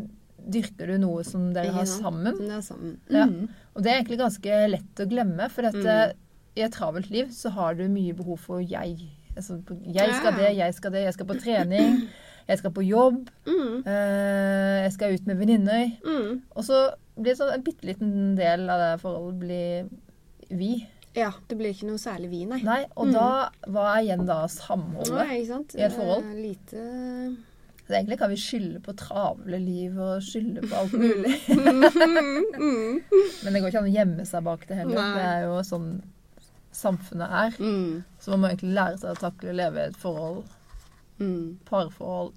dyrker 0.50 0.88
du 0.88 0.98
noe 0.98 1.24
som 1.28 1.50
dere 1.54 1.72
har 1.76 1.86
sammen. 1.86 2.38
Det 2.40 2.52
er 2.56 2.62
sammen. 2.66 2.98
Ja. 3.10 3.26
Mm. 3.28 3.50
Og 3.76 3.84
det 3.84 3.92
er 3.92 4.00
egentlig 4.02 4.20
ganske 4.22 4.62
lett 4.72 4.96
å 5.04 5.10
glemme, 5.12 5.50
for 5.52 5.66
at, 5.70 5.74
Mm. 5.76 6.14
i 6.58 6.62
et 6.66 6.72
travelt 6.74 7.10
liv 7.12 7.28
så 7.30 7.52
har 7.52 7.76
du 7.76 7.88
mye 7.88 8.14
behov 8.16 8.40
for 8.40 8.60
jeg. 8.60 8.98
Altså, 9.36 9.60
jeg 9.86 10.14
skal 10.16 10.34
det, 10.34 10.56
jeg 10.58 10.74
skal 10.74 10.92
det, 10.92 11.04
jeg 11.06 11.14
skal 11.14 11.26
på 11.28 11.40
trening, 11.42 12.08
jeg 12.48 12.58
skal 12.58 12.72
på 12.72 12.82
jobb, 12.88 13.30
Mm. 13.46 13.84
eh, 13.86 14.84
jeg 14.88 14.94
skal 14.94 15.14
ut 15.14 15.28
med 15.28 15.38
venninner. 15.38 15.92
Mm. 16.04 16.42
Og 16.56 16.64
så 16.64 16.94
blir 17.16 17.34
det 17.36 17.38
sånn 17.38 17.54
en 17.54 17.62
bitte 17.64 17.86
liten 17.86 18.36
del 18.36 18.70
av 18.70 18.80
det 18.80 19.02
forholdet 19.02 19.40
blir 19.40 19.90
vi. 20.50 20.88
Ja. 21.18 21.32
Det 21.50 21.58
blir 21.58 21.74
ikke 21.74 21.88
noe 21.90 21.98
særlig 21.98 22.30
vi, 22.30 22.46
nei. 22.46 22.62
Nei, 22.64 22.86
og 22.96 23.08
Mm. 23.08 23.14
da, 23.14 23.50
hva 23.68 23.86
er 23.98 24.04
igjen 24.06 24.26
da 24.26 24.46
samholdet? 24.48 25.14
Nei, 25.28 25.38
i 25.78 25.82
et 25.82 25.92
forhold. 25.92 26.24
Eh, 26.24 26.42
Lite 26.42 27.38
Så 27.88 27.96
egentlig 27.96 28.18
kan 28.20 28.30
vi 28.34 28.38
skylde 28.42 28.82
på 28.84 28.92
travle 29.00 29.60
liv 29.64 29.96
og 29.96 30.20
skylde 30.26 30.66
på 30.68 30.76
alt 30.76 30.96
mulig. 31.00 31.38
mm. 31.48 32.98
Men 33.44 33.54
det 33.54 33.62
går 33.62 33.70
ikke 33.72 33.80
an 33.80 33.88
å 33.88 33.94
gjemme 33.96 34.26
seg 34.28 34.44
bak 34.44 34.66
det 34.68 34.80
heller. 34.82 35.00
Nei. 35.00 35.14
Det 35.16 35.28
er 35.30 35.46
jo 35.48 35.62
sånn 35.68 35.88
samfunnet 36.78 37.38
er. 37.42 37.56
Mm. 37.64 38.04
Så 38.20 38.34
man 38.34 38.44
må 38.44 38.50
egentlig 38.52 38.76
lære 38.76 39.00
seg 39.02 39.14
å 39.16 39.22
takle 39.22 39.54
å 39.54 39.58
leve 39.62 39.86
i 39.86 39.92
et 39.94 40.02
forhold, 40.02 40.44
Mm. 41.18 41.58
parforhold, 41.66 42.36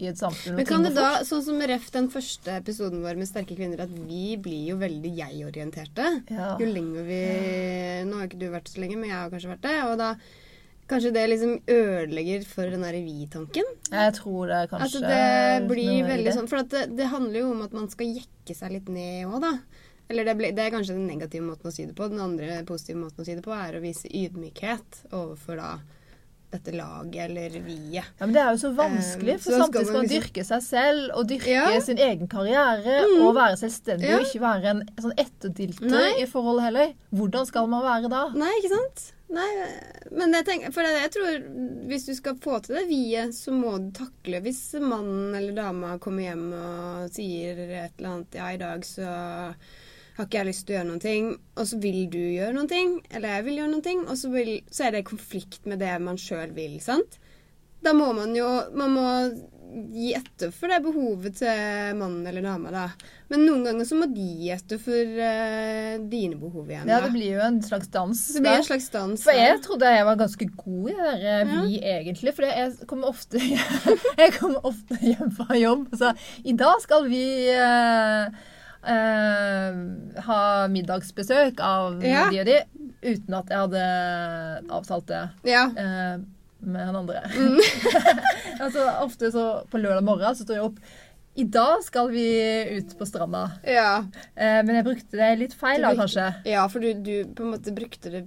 i 0.00 0.06
et 0.08 0.16
samfunn. 0.16 0.54
Men 0.56 0.64
kan 0.64 0.84
det 0.86 0.94
da, 0.96 1.18
sånn 1.26 1.42
som 1.44 1.58
ref 1.60 1.90
den 1.92 2.06
første 2.08 2.54
episoden 2.54 3.02
vår 3.04 3.18
med 3.20 3.28
sterke 3.28 3.56
kvinner, 3.58 3.82
at 3.84 3.90
vi 3.92 4.36
blir 4.40 4.70
jo 4.70 4.78
veldig 4.80 5.10
jeg-orienterte. 5.18 6.06
Ja. 6.30 6.54
Jo 6.56 6.70
lenger 6.70 7.04
vi 7.04 7.18
Nå 8.08 8.16
har 8.16 8.30
ikke 8.30 8.38
du 8.40 8.46
vært 8.54 8.70
så 8.70 8.80
lenge, 8.80 8.96
men 8.96 9.10
jeg 9.10 9.18
har 9.18 9.28
kanskje 9.34 9.50
vært 9.50 9.66
det. 9.66 9.76
Og 9.90 9.98
da 10.00 10.14
kanskje 10.88 11.12
det 11.12 11.24
liksom 11.30 11.52
ødelegger 11.68 12.44
for 12.48 12.62
den 12.72 12.82
derre 12.86 13.02
vi-tanken. 13.04 13.64
Jeg 13.92 14.14
tror 14.18 14.46
det 14.48 14.56
er 14.56 14.62
At 14.62 14.70
kanskje 14.70 15.00
det 15.04 15.68
blir 15.68 16.04
veldig 16.08 16.32
sånn 16.34 16.48
For 16.48 16.62
at 16.62 16.70
det, 16.70 16.96
det 16.96 17.06
handler 17.12 17.40
jo 17.40 17.50
om 17.52 17.62
at 17.62 17.72
man 17.76 17.88
skal 17.92 18.06
jekke 18.06 18.56
seg 18.56 18.72
litt 18.72 18.88
ned 18.88 19.26
òg, 19.28 19.40
da. 19.44 19.52
Eller 20.08 20.24
det, 20.24 20.36
ble, 20.38 20.52
det 20.56 20.64
er 20.64 20.70
kanskje 20.72 20.94
den 20.96 21.06
negative 21.06 21.44
måten 21.44 21.68
å 21.68 21.72
si 21.74 21.84
det 21.84 21.94
på. 21.94 22.08
Den 22.08 22.20
andre 22.24 22.62
positive 22.64 22.96
måten 22.96 23.20
å 23.20 23.26
si 23.28 23.34
det 23.36 23.44
på 23.44 23.52
er 23.52 23.76
å 23.76 23.82
vise 23.84 24.08
ydmykhet 24.08 25.02
overfor 25.12 25.56
da 25.60 25.74
dette 26.50 26.72
laget 26.72 27.26
eller 27.28 27.58
viet. 27.60 28.06
Ja, 28.16 28.24
men 28.24 28.32
Det 28.32 28.40
er 28.40 28.54
jo 28.54 28.60
så 28.62 28.70
vanskelig, 28.72 29.34
Eh, 29.34 29.38
for 29.44 29.52
så 29.52 29.58
samtidig 29.66 29.84
skal 29.84 29.92
man 29.98 30.06
liksom- 30.06 30.22
dyrke 30.22 30.44
seg 30.48 30.62
selv 30.64 31.10
og 31.14 31.26
dyrke 31.28 31.46
Ja. 31.52 31.80
sin 31.80 31.98
egen 31.98 32.26
karriere 32.26 33.04
Mm. 33.04 33.20
og 33.26 33.34
være 33.36 33.58
selvstendig 33.60 34.08
Ja. 34.08 34.16
og 34.16 34.24
ikke 34.24 34.40
være 34.40 34.64
en 34.64 34.82
sånn 34.96 35.12
etterdilter 35.18 36.22
i 36.22 36.24
forholdet 36.24 36.62
heller. 36.64 36.94
Hvordan 37.12 37.44
skal 37.46 37.66
man 37.66 37.82
være 37.84 38.08
da? 38.08 38.28
Nei, 38.32 38.50
ikke 38.62 38.70
sant? 38.70 39.12
Nei, 39.28 39.48
men 40.16 40.32
jeg 40.32 40.46
tenker, 40.46 40.72
for 40.72 40.88
jeg 40.88 41.10
tror 41.12 41.42
hvis 41.90 42.06
du 42.08 42.14
skal 42.16 42.38
få 42.40 42.62
til 42.64 42.78
det 42.78 42.86
viet, 42.88 43.34
så 43.36 43.52
må 43.52 43.74
du 43.76 43.90
takle 43.98 44.40
hvis 44.44 44.62
mannen 44.80 45.36
eller 45.36 45.52
dama 45.58 45.98
kommer 46.00 46.24
hjem 46.24 46.46
og 46.56 47.12
sier 47.12 47.60
et 47.66 47.98
eller 47.98 48.14
annet 48.14 48.38
Ja, 48.40 48.48
i 48.54 48.60
dag 48.62 48.86
så 48.88 49.04
har 50.18 50.26
ikke 50.26 50.40
jeg 50.40 50.48
lyst 50.48 50.64
til 50.66 50.74
å 50.74 50.78
gjøre 50.78 50.88
noen 50.88 51.04
ting, 51.04 51.28
og 51.54 51.68
så 51.70 51.78
vil 51.82 52.00
du 52.10 52.18
gjøre 52.18 52.56
noen 52.56 52.70
ting, 52.72 52.96
eller 53.12 53.36
jeg 53.36 53.46
vil 53.46 53.60
gjøre 53.60 53.72
noen 53.74 53.84
ting, 53.84 54.00
og 54.08 54.16
så, 54.18 54.32
vil, 54.32 54.54
så 54.72 54.88
er 54.88 54.96
det 54.96 55.04
konflikt 55.06 55.68
med 55.68 55.84
det 55.84 55.92
man 56.02 56.18
sjøl 56.18 56.56
vil, 56.56 56.80
sant? 56.82 57.20
Da 57.84 57.92
må 57.94 58.08
man 58.10 58.32
jo 58.34 58.46
Man 58.74 58.90
må 58.90 59.04
gi 59.92 60.12
etter 60.16 60.50
for 60.54 60.70
det 60.72 60.78
behovet 60.84 61.34
til 61.40 61.94
mannen 61.98 62.26
eller 62.26 62.44
dama, 62.46 62.70
da. 62.72 62.84
Men 63.28 63.42
noen 63.44 63.66
ganger 63.68 63.84
så 63.88 63.98
må 64.00 64.06
de 64.10 64.24
gi 64.40 64.50
etter 64.54 64.80
for 64.80 65.12
uh, 65.20 65.98
dine 66.08 66.38
behov 66.40 66.70
igjen. 66.70 66.88
Ja, 66.88 66.98
da. 66.98 67.06
Det 67.06 67.12
blir 67.16 67.34
jo 67.36 67.42
en 67.44 67.58
slags 67.62 67.90
dans. 67.92 68.22
Det 68.32 68.40
blir 68.40 68.50
da. 68.54 68.62
en 68.62 68.68
slags 68.70 68.88
dans. 68.94 69.24
For 69.28 69.36
jeg 69.36 69.60
trodde 69.66 69.90
jeg 69.92 70.06
var 70.08 70.20
ganske 70.22 70.48
god 70.56 70.88
i 70.88 70.94
det 70.98 71.08
der 71.22 71.26
eh, 71.34 71.52
vi, 71.66 71.80
egentlig. 71.94 72.34
For 72.38 72.48
jeg 72.48 72.88
kommer 72.88 73.10
ofte, 73.12 73.42
jeg 74.22 74.36
kommer 74.38 74.64
ofte 74.72 75.00
hjem 75.04 75.34
fra 75.36 75.58
jobb 75.60 75.88
og 75.92 75.98
sa 76.00 76.14
i 76.44 76.56
dag 76.56 76.80
skal 76.84 77.08
vi 77.12 77.24
uh, 77.56 78.54
Uh, 78.88 79.74
ha 80.22 80.40
middagsbesøk 80.70 81.58
av 81.60 81.98
Ja. 82.06 82.28
de 82.30 82.38
og 82.40 82.46
de, 82.46 82.58
uten 83.02 83.34
at 83.34 83.50
jeg 83.50 83.58
hadde 83.64 83.82
avtalt 84.70 85.08
det 85.10 85.22
Ja. 85.50 85.64
eh, 85.76 86.18
med 86.60 86.86
han 86.88 86.96
andre. 86.96 87.20
Mm. 87.34 87.60
altså, 88.64 88.86
ofte 89.04 89.30
så 89.34 89.44
på 89.70 89.78
lørdag 89.78 90.04
morgen 90.06 90.34
så 90.36 90.44
står 90.46 90.58
jeg 90.58 90.66
opp 90.70 90.78
I 91.38 91.44
dag 91.54 91.84
skal 91.86 92.08
vi 92.10 92.24
ut 92.80 92.96
på 92.98 93.06
stranda. 93.06 93.44
Ja. 93.62 94.04
Eh, 94.34 94.60
men 94.66 94.74
jeg 94.80 94.86
brukte 94.88 95.20
det 95.20 95.28
litt 95.38 95.54
feil, 95.58 95.82
da, 95.86 95.92
kanskje. 95.98 96.28
ja, 96.50 96.64
for 96.72 96.82
du, 96.82 96.92
du 96.98 97.30
på 97.34 97.46
en 97.46 97.52
måte 97.54 97.74
brukte 97.76 98.10
det 98.10 98.24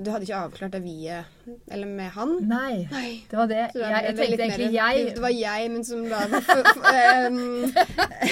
Du 0.00 0.08
hadde 0.08 0.24
ikke 0.24 0.38
avklart 0.46 0.72
det 0.72 0.80
vi-et 0.80 1.26
Eller 1.68 1.84
med 1.84 2.08
han? 2.14 2.30
Nei, 2.48 2.86
Nei. 2.88 3.10
det 3.28 3.36
var 3.36 3.50
det. 3.50 3.66
Jeg, 3.76 4.04
jeg 4.08 4.16
tenkte 4.16 4.46
egentlig 4.46 4.70
jeg 4.78 5.10
Det 5.18 5.24
var 5.26 5.34
jeg, 5.36 5.70
men 5.74 5.84
som 5.84 6.06
da 6.08 6.22
var 6.32 6.46
for, 6.48 6.70
for, 6.72 6.86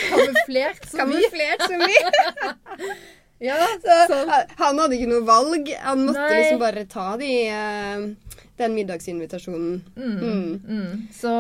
kamuflert 0.09 0.87
som 0.89 1.13
vi. 1.13 1.21
kamuflert 1.21 1.67
som 1.69 1.85
vi. 1.85 1.99
Ja, 3.43 3.57
Så 3.83 3.95
så, 4.07 4.17
han 4.61 4.79
hadde 4.79 4.95
ikke 4.95 5.09
noe 5.11 5.25
valg. 5.27 5.67
Han 5.83 6.05
måtte 6.07 6.21
Nei. 6.29 6.37
liksom 6.39 6.61
bare 6.63 6.85
ta 6.87 7.07
de, 7.19 7.31
eh, 7.51 8.42
den 8.63 8.75
middagsinvitasjonen. 8.79 9.83
Mm. 9.97 10.63
Mm. 10.65 11.09
Så 11.15 11.33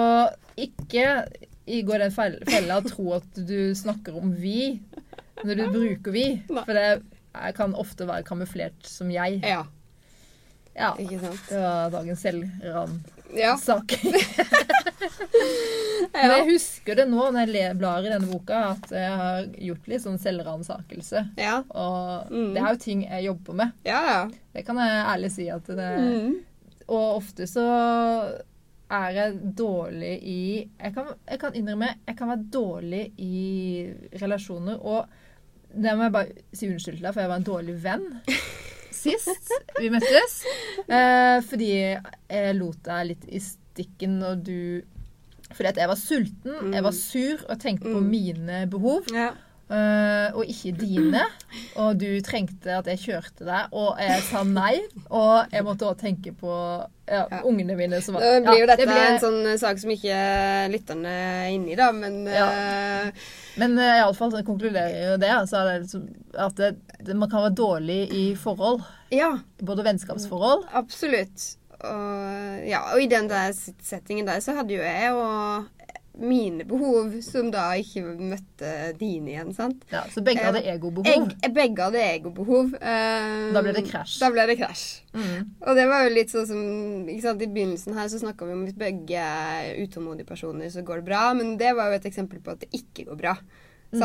ikke 0.56 1.06
i 1.66 1.82
gå 1.86 1.94
i 1.94 1.98
den 2.02 2.10
fel- 2.14 2.40
fella 2.48 2.80
og 2.82 2.88
tro 2.90 3.12
at 3.20 3.38
du 3.48 3.72
snakker 3.78 4.16
om 4.18 4.32
vi 4.34 4.80
når 5.44 5.54
du 5.62 5.64
bruker 5.74 6.12
vi. 6.14 6.26
For 6.50 6.74
det 6.74 7.02
kan 7.56 7.72
ofte 7.78 8.06
være 8.06 8.26
kamuflert 8.28 8.82
som 8.86 9.10
jeg. 9.14 9.40
Ja, 9.42 9.62
Ja, 10.74 10.94
ikke 10.96 11.18
sant. 11.20 11.40
det 11.50 11.58
var 11.60 11.90
dagens 11.92 12.22
selvransak. 12.24 13.96
Ja. 16.12 16.20
Men 16.26 16.32
jeg 16.34 16.44
husker 16.50 16.96
det 16.98 17.04
nå 17.08 17.22
når 17.32 17.52
jeg 17.54 17.76
blar 17.80 18.04
i 18.04 18.10
denne 18.10 18.28
boka, 18.28 18.58
at 18.74 18.90
jeg 18.92 19.12
har 19.16 19.46
gjort 19.64 19.86
litt 19.88 20.02
sånn 20.04 20.18
selvransakelse. 20.20 21.22
Ja. 21.40 21.62
Og 21.70 22.28
Mm. 22.30 22.50
det 22.54 22.62
er 22.62 22.68
jo 22.74 22.80
ting 22.82 23.02
jeg 23.06 23.24
jobber 23.24 23.54
med. 23.62 23.72
Ja, 23.86 24.00
ja. 24.10 24.30
Det 24.52 24.66
kan 24.66 24.76
jeg 24.76 25.06
ærlig 25.14 25.30
si 25.32 25.48
at 25.48 25.64
det 25.66 25.76
Mm. 26.00 26.34
Og 26.92 27.16
ofte 27.18 27.46
så 27.48 27.64
er 28.92 29.14
jeg 29.16 29.36
dårlig 29.56 30.14
i 30.28 30.40
jeg 30.60 30.92
kan, 30.94 31.06
jeg 31.30 31.38
kan 31.40 31.54
innrømme 31.56 31.88
jeg 32.04 32.16
kan 32.18 32.28
være 32.28 32.48
dårlig 32.52 33.04
i 33.24 33.86
relasjoner. 34.20 34.76
Og 34.84 35.06
det 35.72 35.94
må 35.96 36.04
jeg 36.08 36.12
bare 36.12 36.42
si 36.52 36.68
unnskyld 36.68 36.98
til 36.98 37.06
deg, 37.06 37.14
for 37.16 37.22
jeg 37.24 37.30
var 37.32 37.40
en 37.40 37.46
dårlig 37.48 37.76
venn 37.80 38.04
sist 38.92 39.54
vi 39.80 39.88
møttes. 39.90 40.34
Eh, 40.84 41.38
fordi 41.48 41.70
jeg 41.72 42.56
lot 42.58 42.82
deg 42.86 43.08
litt 43.14 43.24
i 43.32 43.40
stikken 43.42 44.18
når 44.20 44.42
du 44.44 44.58
Fordi 45.52 45.68
at 45.72 45.80
jeg 45.80 45.88
var 45.90 45.98
sulten, 46.00 46.72
jeg 46.72 46.84
var 46.84 46.94
sur 46.96 47.40
og 47.48 47.58
tenkte 47.60 47.88
på 47.92 48.00
Mm. 48.00 48.06
mine 48.12 48.60
behov. 48.72 49.08
ja. 49.12 49.32
Eh, 49.72 50.34
og 50.36 50.44
ikke 50.52 50.72
dine. 50.76 51.22
Og 51.80 51.94
du 51.96 52.08
trengte 52.20 52.74
at 52.76 52.88
jeg 52.90 52.98
kjørte 53.06 53.46
deg, 53.46 53.70
og 53.72 53.96
jeg 54.02 54.20
sa 54.26 54.42
nei. 54.44 54.74
Og 55.08 55.48
jeg 55.54 55.64
måtte 55.64 55.86
også 55.88 56.02
tenke 56.02 56.34
på 56.36 56.52
ja, 57.08 57.22
Ja. 57.30 57.38
ungene 57.48 57.74
mine 57.78 58.00
som 58.04 58.14
var 58.14 58.20
Da 58.22 58.40
blir 58.50 58.60
jo 58.60 58.66
ja, 58.66 58.74
dette 58.74 58.84
det 58.84 58.92
ble- 58.92 59.06
en 59.14 59.20
sånn 59.22 59.46
eh, 59.48 59.56
sak 59.60 59.80
som 59.80 59.90
ikke 59.94 60.18
lytterne 60.74 61.08
er 61.08 61.48
inni, 61.54 61.74
da, 61.78 61.88
men 61.92 62.26
Ja. 62.28 62.46
uh, 63.06 63.10
Men 63.56 63.78
uh, 63.78 63.96
iallfall 64.02 64.36
konkluderer 64.44 65.10
jo 65.12 65.16
det. 65.20 65.30
Altså, 65.30 65.64
det 65.80 66.04
at 66.38 66.54
det, 66.56 66.70
det, 67.04 67.16
man 67.16 67.28
kan 67.32 67.42
være 67.48 67.56
dårlig 67.56 68.00
i 68.12 68.24
forhold. 68.36 68.82
ja, 69.10 69.38
Både 69.62 69.84
vennskapsforhold 69.84 70.68
absolutt. 70.72 71.56
Og, 71.82 72.62
ja, 72.68 72.84
og 72.94 73.00
i 73.02 73.08
den 73.10 73.26
der 73.28 73.50
settingen 73.82 74.26
der 74.28 74.38
så 74.40 74.54
hadde 74.54 74.76
jo 74.76 74.82
jeg 74.84 75.12
og 75.12 75.64
mine 76.18 76.64
behov 76.68 77.14
som 77.24 77.48
da 77.52 77.70
ikke 77.80 78.02
møtte 78.18 78.72
dine 78.98 79.32
igjen, 79.32 79.52
sant. 79.56 79.84
ja, 79.92 80.02
Så 80.12 80.20
begge 80.24 80.44
hadde 80.44 80.60
egobehov. 80.68 81.30
Jeg, 81.40 81.52
begge 81.56 81.86
hadde 81.86 82.02
egobehov. 82.04 82.74
Um, 82.76 83.46
Da 83.56 83.62
ble 83.64 83.72
det 83.78 83.86
krasj. 83.88 84.18
Da 84.20 84.28
ble 84.34 84.44
det 84.50 84.58
krasj. 84.60 84.84
Mm. 85.16 85.48
Og 85.64 85.78
det 85.78 85.86
var 85.88 86.04
jo 86.04 86.12
litt 86.12 86.34
sånn 86.34 86.46
som 86.50 86.60
ikke 87.08 87.24
sant, 87.24 87.42
I 87.42 87.48
begynnelsen 87.48 87.96
her 87.96 88.12
så 88.12 88.20
snakka 88.20 88.48
vi 88.48 88.56
om 88.58 88.66
hvis 88.66 88.76
begge 88.76 89.24
er 89.24 89.72
utålmodige 89.80 90.28
personer, 90.28 90.68
så 90.72 90.84
går 90.84 91.00
det 91.00 91.08
bra. 91.08 91.24
Men 91.38 91.56
det 91.60 91.72
var 91.78 91.88
jo 91.90 91.98
et 92.00 92.08
eksempel 92.12 92.44
på 92.44 92.54
at 92.54 92.64
det 92.66 92.70
ikke 92.76 93.08
går 93.08 93.20
bra. 93.24 93.36
Mm. 93.92 93.98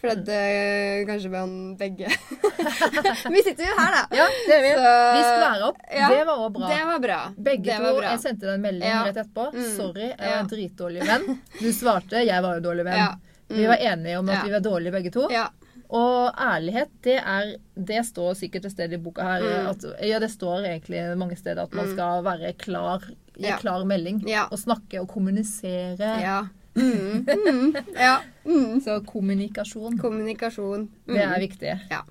For 0.00 0.08
at 0.14 0.28
eh, 0.32 1.02
kanskje 1.08 1.28
man 1.30 1.50
begge 1.76 2.08
Vi 3.34 3.42
sitter 3.44 3.66
jo 3.68 3.74
her, 3.76 3.92
da. 3.96 4.02
Ja, 4.16 4.26
det 4.46 4.54
er 4.56 4.62
vi. 4.64 4.70
Så- 4.76 5.14
Vi 5.16 5.22
skværer 5.26 5.64
opp. 5.68 5.80
Ja, 5.92 6.08
det 6.14 6.20
var 6.26 6.36
òg 6.46 6.52
bra. 6.54 6.68
Det 6.72 6.84
var 6.88 6.98
bra. 7.04 7.18
Begge 7.36 7.64
det 7.68 7.76
to. 7.78 7.94
bra. 7.98 8.10
Jeg 8.14 8.20
sendte 8.24 8.46
deg 8.48 8.54
en 8.54 8.64
melding 8.64 8.88
Ja. 8.88 9.02
rett 9.04 9.16
etterpå. 9.20 9.48
Mm. 9.54 9.66
Sorry, 9.76 10.06
jeg 10.08 10.16
er 10.18 10.30
var 10.30 10.38
en 10.40 10.48
dritdårlig 10.54 11.02
venn. 11.06 11.40
Du 11.60 11.68
svarte. 11.76 12.24
Jeg 12.26 12.42
var 12.42 12.54
jo 12.56 12.64
dårlig 12.70 12.84
venn. 12.88 12.96
Ja. 12.96 13.14
Vi 13.50 13.66
var 13.66 13.76
enige 13.82 14.18
om 14.18 14.28
at 14.30 14.44
vi 14.46 14.52
var 14.54 14.60
dårlige 14.64 14.92
begge 14.92 15.10
to. 15.12 15.26
Ja. 15.30 15.48
Og 15.90 16.30
ærlighet, 16.38 16.88
det 17.02 17.16
er 17.18 17.56
Det 17.74 18.04
står 18.06 18.34
sikkert 18.38 18.64
et 18.68 18.72
sted 18.72 18.92
i 18.92 18.96
boka 18.96 19.22
her 19.22 19.42
Mm. 19.42 19.70
at 19.70 19.84
Ja, 20.06 20.18
det 20.18 20.30
står 20.30 20.64
egentlig 20.64 21.16
mange 21.18 21.36
steder 21.36 21.62
at 21.64 21.72
man 21.74 21.86
Mm. 21.86 21.92
skal 21.96 22.22
være 22.24 22.52
klar, 22.56 23.00
Ja. 23.36 23.56
klar 23.58 23.84
melding. 23.84 24.22
Og 24.52 24.58
snakke 24.58 25.00
og 25.00 25.08
kommunisere. 25.08 26.20
Ja. 26.22 26.42
Mm. 26.74 27.26
Mm. 27.46 27.76
ja. 27.94 28.20
Mm. 28.44 28.80
Så 28.80 29.00
kommunikasjon, 29.06 29.98
Kommunikasjon. 29.98 30.88
Mm. 31.08 31.14
det 31.14 31.22
er 31.26 31.40
viktig. 31.40 31.76
Ja. 31.90 32.04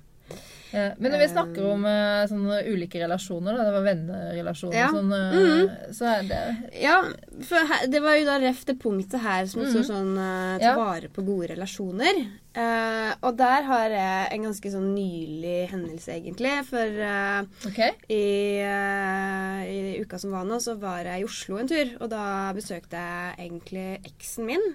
Eh, 0.72 0.92
Men 0.98 1.12
når 1.12 1.18
vi 1.18 1.28
snakker 1.32 1.64
om 1.66 1.86
eh, 1.88 2.24
sånne 2.30 2.60
ulike 2.70 3.00
relasjoner, 3.02 3.56
da, 3.58 3.64
det 3.66 3.72
var 3.74 3.86
vennerelasjoner, 3.88 4.76
Ja. 4.78 4.90
sånn, 4.94 5.10
eh, 5.16 5.88
så 5.96 6.10
er 6.12 6.28
det 6.28 6.42
Ja, 6.82 7.00
for 7.42 7.72
her, 7.72 7.88
det 7.90 8.02
var 8.04 8.14
jo 8.20 8.28
da 8.28 8.38
ref 8.38 8.62
det 8.68 8.78
punktet 8.78 9.20
her 9.20 9.48
som 9.50 9.64
mm. 9.64 9.70
står 9.72 9.88
sånn 9.88 10.12
uh, 10.14 10.58
ta 10.62 10.76
vare 10.78 11.10
på 11.10 11.24
gode 11.26 11.50
relasjoner. 11.54 12.22
Eh, 12.50 13.10
og 13.22 13.36
der 13.38 13.62
har 13.68 13.92
jeg 13.94 14.30
en 14.34 14.46
ganske 14.48 14.70
sånn 14.72 14.88
nylig 14.90 15.68
hendelse, 15.70 16.16
egentlig. 16.16 16.50
For 16.66 16.96
uh, 16.98 17.46
okay. 17.68 17.94
i, 18.10 18.58
uh, 18.66 19.60
i 19.70 20.00
uka 20.02 20.18
som 20.18 20.34
var 20.34 20.48
nå, 20.48 20.58
så 20.62 20.74
var 20.80 21.06
jeg 21.06 21.22
i 21.22 21.26
Oslo 21.28 21.60
en 21.60 21.70
tur. 21.70 21.92
Og 22.00 22.10
da 22.10 22.50
besøkte 22.56 22.98
jeg 22.98 23.36
egentlig 23.46 23.86
eksen 24.00 24.48
min 24.48 24.66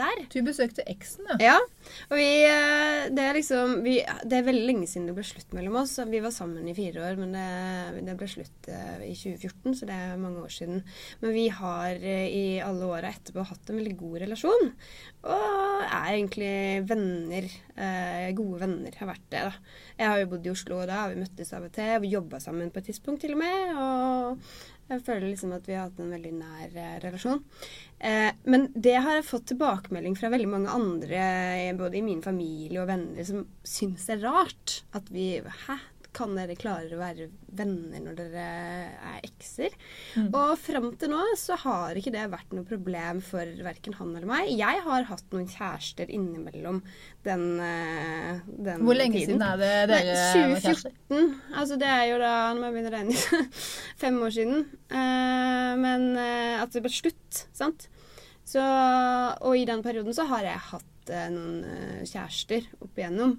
der. 0.00 0.24
Du 0.32 0.40
besøkte 0.46 0.84
eksen, 0.90 1.28
ja. 1.30 1.52
Ja. 1.52 1.58
Og 2.10 2.18
vi 2.18 2.28
Det 3.10 3.22
er 3.24 3.36
liksom 3.36 3.80
vi, 3.84 3.96
Det 4.28 4.36
er 4.36 4.44
veldig 4.46 4.66
lenge 4.66 4.88
siden 4.90 5.08
det 5.08 5.14
ble 5.16 5.24
slutt 5.26 5.54
mellom 5.56 5.78
oss. 5.82 5.96
Vi 6.10 6.20
var 6.22 6.34
sammen 6.34 6.66
i 6.68 6.74
fire 6.76 7.04
år, 7.06 7.18
men 7.20 7.34
det, 7.36 8.02
det 8.06 8.16
ble 8.18 8.28
slutt 8.30 8.70
i 8.70 9.14
2014, 9.14 9.78
så 9.78 9.88
det 9.88 9.96
er 9.96 10.20
mange 10.20 10.42
år 10.44 10.52
siden. 10.54 10.82
Men 11.22 11.34
vi 11.36 11.46
har 11.54 12.02
i 12.02 12.44
alle 12.64 12.90
åra 12.90 13.12
etterpå 13.14 13.46
hatt 13.46 13.70
en 13.70 13.80
veldig 13.80 13.96
god 14.00 14.20
relasjon. 14.24 14.72
Og 15.28 15.84
er 15.84 16.14
egentlig 16.14 16.54
venner. 16.88 17.46
Eh, 17.76 18.30
gode 18.36 18.60
venner 18.62 18.96
har 18.96 19.10
vært 19.10 19.26
det, 19.32 19.42
da. 19.50 19.76
Jeg 19.98 20.08
har 20.08 20.20
jo 20.22 20.28
bodd 20.32 20.46
i 20.46 20.52
Oslo, 20.52 20.80
og 20.80 20.88
da 20.88 21.02
har 21.02 21.12
vi 21.12 21.20
møttes 21.20 21.52
av 21.56 21.66
og 21.66 21.72
til. 21.76 21.92
Vi 22.04 22.12
jobba 22.14 22.40
sammen 22.40 22.72
på 22.72 22.80
et 22.80 22.88
tidspunkt 22.90 23.24
til 23.24 23.34
og 23.36 23.42
med. 23.42 23.74
Og 23.76 24.90
jeg 24.90 25.04
føler 25.06 25.28
liksom 25.28 25.52
at 25.54 25.68
vi 25.68 25.76
har 25.76 25.86
hatt 25.88 26.00
en 26.02 26.14
veldig 26.14 26.32
nær 26.38 26.72
eh, 26.72 26.96
relasjon. 27.04 27.44
Eh, 28.00 28.30
men 28.48 28.68
det 28.74 28.96
har 28.96 29.18
jeg 29.18 29.28
fått 29.28 29.50
tilbakemelding 29.52 30.16
fra 30.18 30.32
veldig 30.32 30.50
mange 30.50 30.74
andre, 30.80 31.22
både 31.78 32.00
i 32.00 32.04
min 32.06 32.24
familie 32.24 32.80
og 32.82 32.90
venner, 32.90 33.24
som 33.26 33.44
syns 33.66 34.08
det 34.08 34.18
er 34.18 34.28
rart 34.28 34.80
at 34.96 35.12
vi 35.12 35.32
Hæ? 35.66 35.80
Kan 36.16 36.34
dere 36.34 36.56
klare 36.58 36.90
å 36.96 37.00
være 37.00 37.28
venner 37.54 38.02
når 38.02 38.16
dere 38.18 38.46
er 39.12 39.20
ekser? 39.26 39.74
Mm. 40.18 40.30
Og 40.34 40.54
fram 40.58 40.88
til 40.98 41.12
nå 41.12 41.22
så 41.38 41.58
har 41.62 41.98
ikke 41.98 42.12
det 42.14 42.26
vært 42.32 42.54
noe 42.56 42.66
problem 42.66 43.22
for 43.24 43.46
verken 43.64 43.96
han 43.98 44.14
eller 44.14 44.28
meg. 44.30 44.50
Jeg 44.58 44.82
har 44.86 45.06
hatt 45.10 45.26
noen 45.34 45.48
kjærester 45.50 46.10
innimellom 46.10 46.82
den, 47.26 47.44
tiden. 47.60 48.64
den 48.64 48.84
Hvor 48.86 48.98
lenge 48.98 49.18
tiden. 49.18 49.38
siden 49.38 49.46
er 49.46 49.60
det 49.60 49.70
dere 49.92 50.16
Nei, 50.18 50.52
var 50.54 50.64
kjærester? 50.64 50.96
2014. 51.10 51.40
Altså 51.62 51.80
det 51.80 51.90
er 51.94 52.04
jo 52.10 52.20
da 52.22 52.34
Nå 52.50 52.60
må 52.60 52.68
jeg 52.68 52.76
begynne 52.76 52.90
å 52.90 52.96
regne. 52.96 53.48
Fem 54.02 54.20
år 54.24 54.34
siden. 54.34 54.66
Uh, 54.90 55.72
men 55.80 56.06
uh, 56.18 56.62
at 56.62 56.74
det 56.74 56.84
ble 56.84 56.92
slutt, 56.94 57.44
sant. 57.56 57.88
Så, 58.50 58.62
og 59.46 59.54
i 59.54 59.66
den 59.68 59.84
perioden 59.84 60.16
så 60.16 60.26
har 60.30 60.46
jeg 60.46 60.64
hatt 60.72 61.12
uh, 61.12 61.28
noen 61.30 61.60
eh, 61.68 62.00
kjærester 62.08 62.66
opp 62.82 62.98
igjennom. 62.98 63.36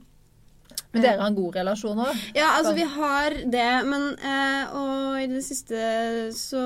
Men 0.92 1.06
dere 1.06 1.22
har 1.22 1.30
en 1.32 1.38
god 1.38 1.56
relasjon 1.56 2.00
òg? 2.04 2.24
Ja, 2.36 2.50
altså 2.58 2.74
vi 2.76 2.84
har 2.84 3.36
det, 3.54 3.70
men 3.88 4.10
eh, 4.20 4.74
Og 4.76 5.22
i 5.22 5.28
det 5.32 5.44
siste 5.46 5.80
så 6.36 6.66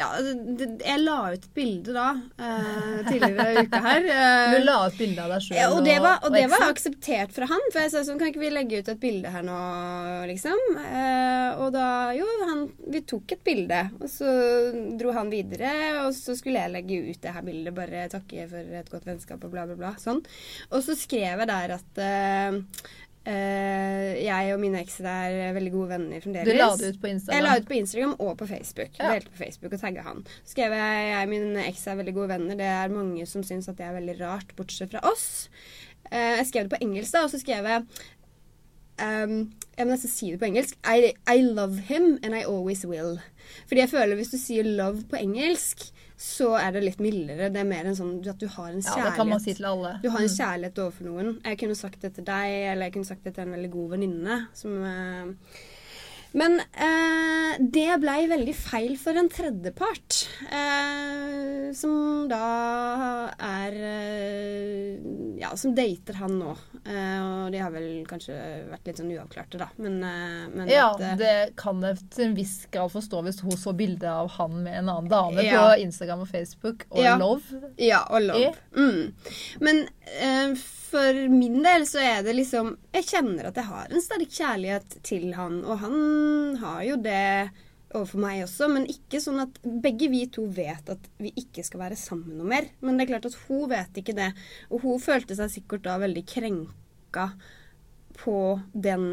Ja, 0.00 0.06
altså, 0.16 0.66
jeg 0.80 1.00
la 1.02 1.16
ut 1.34 1.42
et 1.44 1.48
bilde 1.56 1.92
da 1.92 2.06
eh, 2.40 3.00
tidligere 3.04 3.50
i 3.52 3.64
uka 3.66 3.80
her. 3.84 4.06
eh, 4.16 4.54
Du 4.54 4.64
la 4.64 4.76
ut 4.86 4.96
bilde 4.96 5.26
av 5.26 5.34
deg 5.34 5.44
sjøl 5.44 5.58
ja, 5.58 5.66
og 5.74 5.82
det 5.84 5.96
var, 6.00 6.22
og 6.24 6.32
det 6.32 6.44
var 6.52 6.64
akseptert 6.70 7.34
fra 7.36 7.48
han. 7.50 7.66
For 7.68 7.82
jeg 7.84 7.92
sa 7.92 8.02
sånn, 8.06 8.20
kan 8.20 8.32
ikke 8.32 8.42
vi 8.42 8.52
legge 8.54 8.80
ut 8.80 8.88
et 8.94 9.02
bilde 9.02 9.32
her 9.34 9.44
nå, 9.44 9.58
liksom? 10.30 10.62
Eh, 10.80 11.60
og 11.60 11.74
da, 11.76 11.88
jo, 12.16 12.28
han, 12.48 12.64
vi 12.94 13.04
tok 13.12 13.36
et 13.36 13.44
bilde. 13.44 13.82
Og 14.00 14.08
så 14.12 14.32
dro 15.00 15.12
han 15.16 15.32
videre, 15.32 15.74
og 16.06 16.14
så 16.16 16.36
skulle 16.38 16.64
jeg 16.64 16.74
legge 16.78 17.02
ut 17.10 17.20
det 17.20 17.36
her 17.36 17.44
bildet. 17.44 17.76
Bare 17.76 18.08
takke 18.12 18.48
for 18.48 18.80
et 18.80 18.90
godt 18.94 19.08
vennskap 19.10 19.44
og 19.44 19.52
bla, 19.52 19.68
bla, 19.68 19.76
bla. 19.84 19.92
Sånn. 20.00 20.24
Og 20.70 20.80
så 20.86 20.96
skrev 20.96 21.44
jeg 21.44 21.52
der 21.52 21.76
at 21.76 22.04
jeg 23.20 24.54
og 24.54 24.60
mine 24.62 24.80
ekser 24.80 25.04
er 25.04 25.52
veldig 25.52 25.72
gode 25.74 25.90
venner 25.90 26.22
fremdeles. 26.24 26.48
Du 26.48 26.56
la 26.56 26.68
det 26.80 26.88
ut 26.94 27.00
på 27.02 27.10
Instagram? 27.10 27.36
Jeg 27.36 27.44
la 27.44 27.52
det 27.52 27.64
ut 27.64 27.68
på 27.68 27.76
Instagram 27.76 28.14
og 28.16 28.30
på 28.40 28.48
Facebook. 28.48 28.96
Ja. 28.96 29.10
Delte 29.12 29.34
på 29.34 29.42
Facebook 29.42 29.76
og 29.76 29.82
tagga 29.82 30.04
han. 30.06 30.22
Så 30.40 30.54
skrev 30.54 30.74
jeg 30.78 31.04
jeg 31.10 31.26
og 31.26 31.34
mine 31.34 31.66
ekser 31.68 31.92
er 31.92 32.00
veldig 32.00 32.14
gode 32.16 32.30
venner. 32.32 32.56
Det 32.58 32.70
er 32.70 32.94
mange 32.94 33.26
som 33.28 33.44
syns 33.46 33.68
at 33.68 33.76
det 33.78 33.86
er 33.86 33.98
veldig 33.98 34.16
rart, 34.22 34.54
bortsett 34.56 34.94
fra 34.94 35.04
oss. 35.10 35.50
Eh, 36.10 36.40
jeg 36.40 36.46
skrev 36.48 36.66
det 36.66 36.74
på 36.74 36.82
engelsk, 36.82 37.12
da, 37.12 37.26
og 37.26 37.30
så 37.30 37.38
skrev 37.38 37.68
jeg 37.68 37.84
um, 38.98 39.52
Jeg 39.76 39.86
må 39.86 39.92
nesten 39.92 40.10
si 40.12 40.32
det 40.32 40.40
på 40.40 40.48
engelsk. 40.48 40.80
I, 40.84 41.12
I 41.28 41.42
love 41.44 41.78
him 41.90 42.18
and 42.22 42.34
I 42.34 42.42
always 42.42 42.86
will. 42.86 43.18
Fordi 43.68 43.80
jeg 43.84 43.90
føler 43.90 44.16
hvis 44.16 44.30
du 44.34 44.38
sier 44.38 44.64
love 44.64 45.02
på 45.10 45.16
engelsk, 45.20 45.90
så 46.20 46.50
er 46.60 46.72
det 46.72 46.82
litt 46.84 46.98
mildere. 47.00 47.48
Det 47.52 47.60
er 47.62 47.64
mer 47.64 47.86
en 47.88 47.96
sånn 47.96 48.18
at 48.28 48.38
du 48.38 48.46
har 48.46 48.68
en 48.68 48.82
kjærlighet. 48.82 48.98
Ja, 48.98 49.04
det 49.10 49.16
kan 49.16 49.28
man 49.28 49.40
si 49.40 49.54
til 49.56 49.64
alle. 49.70 49.94
Du 50.02 50.10
har 50.10 50.20
en 50.20 50.28
Mm. 50.28 50.36
kjærlighet 50.36 50.78
overfor 50.84 51.04
noen. 51.08 51.40
Jeg 51.44 51.58
kunne 51.58 51.74
sagt 51.78 52.00
det 52.02 52.14
til 52.14 52.24
deg, 52.24 52.50
eller 52.72 52.84
jeg 52.86 52.92
kunne 52.92 53.06
sagt 53.08 53.24
det 53.24 53.34
til 53.34 53.44
en 53.46 53.54
veldig 53.56 53.70
god 53.70 53.90
venninne. 53.96 54.36
Som, 54.52 54.82
eh, 54.84 55.32
men 56.32 56.60
eh, 56.60 57.56
det 57.58 57.96
blei 58.02 58.26
veldig 58.30 58.54
feil 58.54 58.96
for 59.00 59.16
en 59.18 59.28
tredjepart. 59.32 60.20
Eh, 60.50 61.72
som 61.74 62.28
da 62.30 63.30
er 63.38 63.74
eh, 63.74 64.96
Ja, 65.40 65.52
som 65.56 65.74
dater 65.74 66.18
han 66.20 66.34
nå. 66.40 66.52
Eh, 66.84 67.20
og 67.24 67.52
de 67.54 67.60
har 67.62 67.72
vel 67.74 67.88
kanskje 68.08 68.34
vært 68.70 68.86
litt 68.90 69.00
sånn 69.00 69.12
uavklarte, 69.14 69.58
da. 69.60 69.68
Men, 69.80 69.98
eh, 70.04 70.48
men 70.54 70.68
Ja, 70.70 70.90
at, 70.94 71.00
eh, 71.00 71.16
det 71.20 71.56
kan 71.60 71.80
jeg 71.82 71.98
til 72.10 72.26
en 72.28 72.34
viss 72.38 72.66
grad 72.72 72.92
forstå 72.92 73.22
hvis 73.26 73.40
hun 73.44 73.56
så 73.58 73.74
bilde 73.76 74.08
av 74.10 74.30
han 74.38 74.62
med 74.64 74.78
en 74.82 74.88
annen 74.92 75.08
dame 75.10 75.42
Ja. 75.44 75.62
på 75.74 75.80
Instagram 75.86 76.20
og 76.26 76.28
Facebook 76.28 76.86
og 76.90 77.02
Ja. 77.04 77.16
Love. 77.18 77.42
Ja, 77.78 78.04
og 78.10 78.22
love. 78.22 78.54
Mm. 78.76 79.12
Men 79.60 79.88
eh, 80.20 80.54
for 80.90 81.24
min 81.32 81.60
del 81.64 81.86
så 81.88 82.02
er 82.02 82.22
det 82.26 82.34
liksom 82.36 82.74
Jeg 82.94 83.06
kjenner 83.08 83.50
at 83.50 83.58
jeg 83.58 83.68
har 83.70 83.90
en 83.90 84.04
sterk 84.04 84.30
kjærlighet 84.34 85.00
til 85.06 85.32
han, 85.38 85.60
og 85.64 85.82
han 85.84 85.98
har 86.62 86.84
jo 86.88 87.00
det 87.04 87.24
overfor 87.90 88.22
meg 88.22 88.44
også, 88.44 88.68
men 88.70 88.86
ikke 88.90 89.18
sånn 89.22 89.40
at 89.42 89.56
begge 89.82 90.10
vi 90.12 90.22
to 90.30 90.44
vet 90.54 90.92
at 90.92 91.08
vi 91.18 91.32
ikke 91.40 91.64
skal 91.66 91.82
være 91.82 91.98
sammen 91.98 92.38
noe 92.38 92.46
mer. 92.52 92.68
Men 92.84 92.98
det 92.98 93.06
er 93.06 93.12
klart 93.16 93.26
at 93.32 93.38
hun 93.48 93.66
vet 93.72 93.98
ikke 93.98 94.14
det, 94.14 94.30
og 94.70 94.84
hun 94.84 95.02
følte 95.02 95.34
seg 95.38 95.50
sikkert 95.56 95.88
da 95.88 95.98
veldig 95.98 96.22
krenka 96.30 97.32
på 98.20 98.38
den 98.72 99.08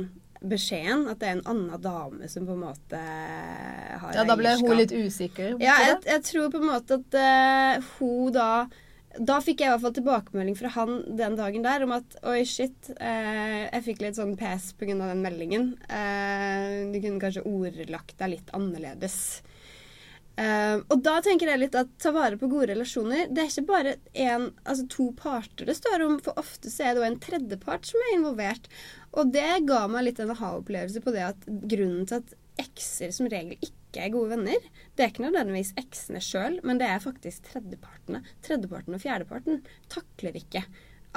beskjeden, 0.46 1.08
at 1.10 1.22
det 1.22 1.30
er 1.30 1.38
en 1.40 1.48
annen 1.50 1.82
dame 1.82 2.28
som 2.30 2.46
på 2.46 2.54
en 2.54 2.66
måte 2.68 3.00
har 3.02 4.14
Ja, 4.14 4.26
da 4.28 4.36
ble 4.38 4.54
hun 4.60 4.76
litt 4.78 4.94
usikker. 4.94 5.56
Ja, 5.64 5.80
jeg, 5.88 6.02
jeg 6.06 6.26
tror 6.28 6.52
på 6.54 6.62
en 6.62 6.70
måte 6.70 7.00
at 7.00 7.18
uh, 7.18 7.88
hun 7.98 8.36
da 8.36 8.50
Da 9.18 9.39
fikk 9.41 9.63
jeg 9.63 9.70
i 9.70 9.74
hvert 9.74 9.84
fall 9.84 9.95
tilbakemelding 9.97 10.57
fra 10.59 10.70
han 10.76 10.99
den 11.18 11.38
dagen 11.39 11.63
der 11.65 11.86
om 11.86 11.93
at 11.95 12.18
oi, 12.28 12.43
shit, 12.45 12.91
eh, 13.01 13.65
jeg 13.65 13.86
fikk 13.88 14.03
litt 14.03 14.20
sånn 14.20 14.36
pes 14.38 14.72
pga. 14.78 14.93
den 14.93 15.24
meldingen. 15.26 15.72
Eh, 15.89 16.91
du 16.93 16.99
kunne 17.01 17.22
kanskje 17.22 17.45
ordlagt 17.47 18.18
deg 18.20 18.36
litt 18.36 18.51
annerledes. 18.53 19.41
Eh, 20.38 20.78
og 20.78 21.01
da 21.01 21.15
tenker 21.26 21.49
jeg 21.49 21.63
litt 21.63 21.78
at 21.80 21.89
ta 21.97 22.11
vare 22.13 22.38
på 22.38 22.45
gode 22.45 22.68
relasjoner 22.70 23.32
Det 23.34 23.41
er 23.41 23.47
ikke 23.49 23.72
bare 23.72 23.93
en, 24.13 24.51
altså 24.70 24.84
to 24.93 25.07
parter 25.18 25.65
det 25.65 25.74
står 25.80 26.03
om, 26.05 26.20
for 26.22 26.38
ofte 26.38 26.70
så 26.70 26.84
er 26.86 26.93
det 26.93 27.01
òg 27.01 27.07
en 27.07 27.24
tredjepart 27.24 27.89
som 27.89 28.03
er 28.05 28.18
involvert. 28.20 28.70
Og 29.18 29.34
det 29.34 29.65
ga 29.65 29.88
meg 29.89 30.05
litt 30.05 30.22
en 30.22 30.36
aha-opplevelse 30.36 31.01
på 31.01 31.15
det 31.15 31.26
at 31.32 31.49
grunnen 31.74 32.05
til 32.05 32.22
at 32.22 32.38
ekser 32.61 33.13
som 33.15 33.30
regel 33.32 33.57
ikke 33.57 33.77
er 34.02 34.12
gode 34.14 34.36
venner, 34.36 34.68
det 34.95 35.04
er 35.04 35.12
ikke 35.12 35.26
nødvendigvis 35.28 35.74
eksene 35.80 36.22
sjøl, 36.24 36.60
men 36.68 36.82
det 36.82 36.89
er 36.89 37.04
faktisk 37.04 37.50
tredjepartene. 37.52 38.24
Tredjeparten 38.45 38.98
og 38.98 39.04
fjerdeparten 39.04 39.64
takler 39.93 40.38
ikke 40.39 40.64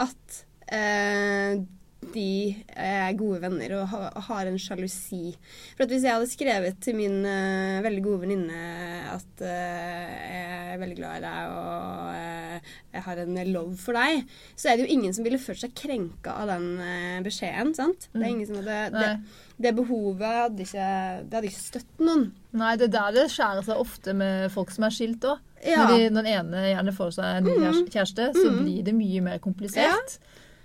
at 0.00 0.40
eh, 0.72 1.60
de 2.00 2.56
er 2.80 3.12
gode 3.18 3.42
venner 3.42 3.74
og 3.76 3.92
har 4.24 4.48
en 4.48 4.56
sjalusi. 4.58 5.34
For 5.76 5.84
at 5.84 5.90
hvis 5.92 6.06
jeg 6.06 6.14
hadde 6.16 6.30
skrevet 6.30 6.78
til 6.80 6.96
min 6.96 7.18
uh, 7.28 7.82
veldig 7.84 8.02
gode 8.06 8.22
venninne 8.22 8.62
at 9.12 9.42
uh, 9.44 9.50
jeg 9.50 10.72
er 10.72 10.80
veldig 10.80 10.96
glad 10.96 11.18
i 11.18 11.24
deg 11.26 11.52
og 11.52 12.08
uh, 12.16 12.72
jeg 12.94 13.04
har 13.04 13.20
en 13.22 13.36
love 13.52 13.76
for 13.78 13.94
deg, 14.00 14.24
så 14.58 14.70
er 14.72 14.78
det 14.80 14.86
jo 14.88 14.94
ingen 14.96 15.12
som 15.14 15.26
ville 15.28 15.38
følt 15.42 15.60
seg 15.62 15.76
krenka 15.78 16.32
av 16.42 16.48
den 16.50 16.64
eh, 16.82 17.20
beskjeden. 17.24 17.70
sant? 17.76 18.08
Det 18.10 18.24
er 18.24 18.32
ingen 18.32 18.48
som 18.48 18.58
hadde, 18.58 18.80
det, 18.96 19.10
det 19.62 19.72
behovet 19.78 20.24
hadde 20.26 20.64
ikke, 20.66 20.88
det 21.28 21.38
hadde 21.38 21.50
ikke 21.52 21.62
støtt 21.62 22.02
noen. 22.02 22.26
Nei, 22.58 22.72
det 22.80 22.88
er 22.88 22.94
der 22.96 23.14
det 23.20 23.28
skjærer 23.30 23.62
seg 23.68 23.78
ofte 23.84 24.16
med 24.18 24.48
folk 24.56 24.72
som 24.74 24.88
er 24.88 24.96
skilt 24.96 25.28
òg. 25.30 25.38
Ja. 25.62 25.84
Når 25.84 25.94
de, 25.94 26.10
den 26.16 26.28
ene 26.32 26.64
gjerne 26.72 26.96
får 26.96 27.14
seg 27.20 27.38
en 27.38 27.46
ny 27.46 27.54
kjæreste- 27.60 27.94
kjæreste, 27.94 28.28
så 28.40 28.46
Mhm. 28.50 28.60
blir 28.64 28.82
det 28.90 28.94
mye 28.96 29.20
mer 29.28 29.38
komplisert. 29.44 30.18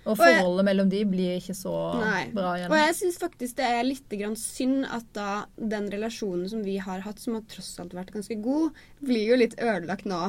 Og 0.06 0.12
Og 0.14 0.20
jeg- 0.22 0.38
forholdet 0.38 0.64
mellom 0.68 0.88
de 0.88 1.00
blir 1.04 1.36
ikke 1.40 1.54
så 1.58 1.72
Nei. 1.98 2.30
bra 2.30 2.52
igjen. 2.56 2.70
Og 2.70 2.76
jeg 2.78 2.94
syns 2.94 3.18
faktisk 3.18 3.56
det 3.56 3.66
er 3.66 3.82
litt 3.82 4.08
grann 4.08 4.36
synd 4.36 4.84
at 4.88 5.04
da 5.12 5.46
den 5.58 5.88
relasjonen 5.90 6.48
som 6.48 6.62
vi 6.62 6.76
har 6.78 7.00
hatt, 7.00 7.18
som 7.18 7.34
har 7.34 7.42
tross 7.42 7.72
alt 7.80 7.90
vært 7.92 8.12
ganske 8.14 8.40
god, 8.40 8.70
blir 9.02 9.26
jo 9.32 9.36
litt 9.36 9.56
ødelagt 9.58 10.06
nå 10.06 10.20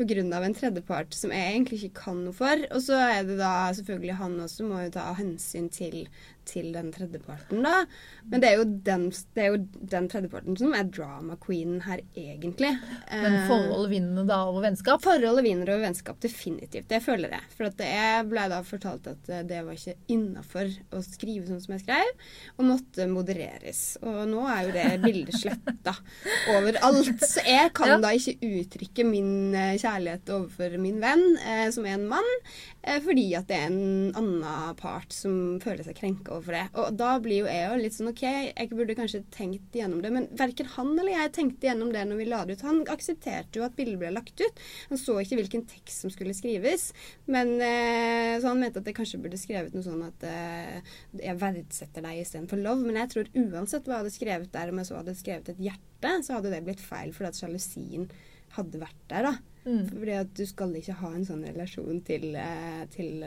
pga. 0.00 0.42
en 0.44 0.54
tredjepart 0.56 1.14
som 1.14 1.30
jeg 1.34 1.52
egentlig 1.54 1.82
ikke 1.84 2.02
kan 2.06 2.24
noe 2.24 2.36
for. 2.36 2.66
Og 2.72 2.82
så 2.82 2.98
er 2.98 3.24
det 3.28 3.38
da 3.40 3.70
selvfølgelig 3.76 4.18
han 4.20 4.38
også 4.40 4.66
må 4.68 4.82
jo 4.86 4.92
ta 4.96 5.10
hensyn 5.18 5.68
til, 5.72 6.06
til 6.50 6.72
den 6.74 6.88
tredjeparten, 6.92 7.60
da. 7.62 7.84
Men 8.30 8.42
det 8.42 8.48
er, 8.50 8.56
jo 8.58 8.64
den, 8.88 9.04
det 9.36 9.44
er 9.44 9.52
jo 9.52 9.60
den 9.92 10.08
tredjeparten 10.10 10.56
som 10.58 10.74
er 10.74 10.88
drama 10.90 11.36
queen 11.44 11.80
her, 11.86 12.00
egentlig. 12.18 12.72
Men 13.12 13.36
forholdet 13.46 13.92
vinner 13.92 14.26
da 14.28 14.40
over 14.48 14.64
vennskap. 14.66 15.02
Forholdet 15.04 15.44
vinner 15.46 15.70
over 15.74 15.84
vennskap, 15.86 16.18
definitivt. 16.24 16.88
Det 16.90 17.02
føler 17.04 17.36
jeg. 17.36 17.46
For 17.56 17.68
at 17.70 17.84
jeg 17.84 18.26
ble 18.32 18.48
da 18.50 18.60
fortalt 18.66 19.06
at 19.12 19.30
eh, 19.30 19.44
det 19.46 19.60
var 19.66 19.78
ikke 19.78 19.94
innafor 20.10 20.72
å 20.96 21.02
skrive 21.06 21.46
sånn 21.48 21.62
som 21.62 21.76
jeg 21.76 21.84
skrev, 21.84 22.10
og 22.58 22.66
måtte 22.72 23.06
modereres. 23.10 23.84
Og 24.02 24.24
nå 24.32 24.42
er 24.50 24.66
jo 24.66 24.74
det 24.74 24.88
bildet 25.04 25.38
sletta 25.38 25.94
overalt. 26.56 27.12
Så 27.30 27.44
jeg 27.46 27.72
kan 27.76 27.88
Ja. 27.90 27.98
da 28.02 28.10
ikke 28.16 28.36
uttrykke 28.46 29.04
min 29.06 29.54
eh, 29.54 29.76
kjærlighet 29.90 30.30
overfor 30.34 30.76
min 30.80 31.00
venn, 31.02 31.24
eh, 31.38 31.68
som 31.74 31.86
er 31.86 31.96
en 31.96 32.06
mann, 32.08 32.28
eh, 32.82 33.00
fordi 33.02 33.26
at 33.36 33.48
det 33.48 33.56
er 33.56 33.66
en 33.70 34.12
annen 34.16 34.76
part 34.78 35.12
som 35.12 35.58
føler 35.62 35.84
seg 35.84 35.98
krenka 35.98 36.34
overfor 36.36 36.56
det. 36.56 36.64
Og 36.78 36.96
da 36.98 37.18
blir 37.22 37.42
jo 37.42 37.50
jeg 37.50 37.66
jo 37.66 37.80
litt 37.80 37.96
sånn 37.96 38.10
OK, 38.12 38.22
jeg 38.22 38.70
burde 38.70 38.96
kanskje 38.98 39.22
tenkt 39.34 39.74
igjennom 39.74 40.02
det, 40.04 40.12
men 40.14 40.28
verken 40.38 40.70
han 40.76 40.92
eller 40.94 41.12
jeg 41.12 41.34
tenkte 41.36 41.66
igjennom 41.66 41.92
det 41.92 42.06
når 42.08 42.20
vi 42.20 42.28
la 42.30 42.44
det 42.44 42.58
ut. 42.58 42.66
Han 42.68 42.82
aksepterte 42.90 43.60
jo 43.60 43.66
at 43.66 43.76
bildet 43.78 44.00
ble 44.00 44.12
lagt 44.14 44.40
ut. 44.40 44.64
Han 44.92 45.00
så 45.00 45.18
ikke 45.20 45.40
hvilken 45.40 45.66
tekst 45.70 46.04
som 46.04 46.14
skulle 46.14 46.36
skrives, 46.36 46.90
men 47.30 47.56
eh, 47.58 48.38
så 48.40 48.52
han 48.52 48.62
mente 48.62 48.82
at 48.82 48.88
jeg 48.88 48.98
kanskje 48.98 49.22
burde 49.22 49.40
skrevet 49.40 49.76
noe 49.76 49.86
sånn 49.86 50.06
at 50.06 50.26
eh, 50.28 50.96
jeg 51.20 51.38
verdsetter 51.40 52.06
deg 52.06 52.22
istedenfor 52.22 52.62
love. 52.62 52.86
Men 52.86 53.02
jeg 53.02 53.14
tror 53.14 53.32
uansett 53.44 53.86
hva 53.86 53.98
jeg 53.98 54.04
hadde 54.04 54.16
skrevet 54.16 54.52
der, 54.54 54.72
om 54.72 54.80
jeg 54.80 54.90
så 54.90 55.00
hadde 55.00 55.18
skrevet 55.18 55.52
et 55.52 55.64
hjerte, 55.70 56.16
så 56.24 56.38
hadde 56.38 56.52
det 56.54 56.64
blitt 56.66 56.82
feil 56.82 57.12
fordi 57.12 57.32
at 57.32 57.40
sjalusien 57.40 58.10
hadde 58.56 58.80
vært 58.82 59.02
der, 59.10 59.28
da. 59.28 59.49
Mm. 59.66 59.82
Fordi 59.90 60.14
at 60.16 60.30
du 60.34 60.44
skal 60.48 60.70
ikke 60.78 60.94
ha 61.02 61.10
en 61.12 61.24
sånn 61.28 61.42
relasjon 61.44 61.98
til, 62.06 62.30
eh, 62.34 62.84
til 62.94 63.20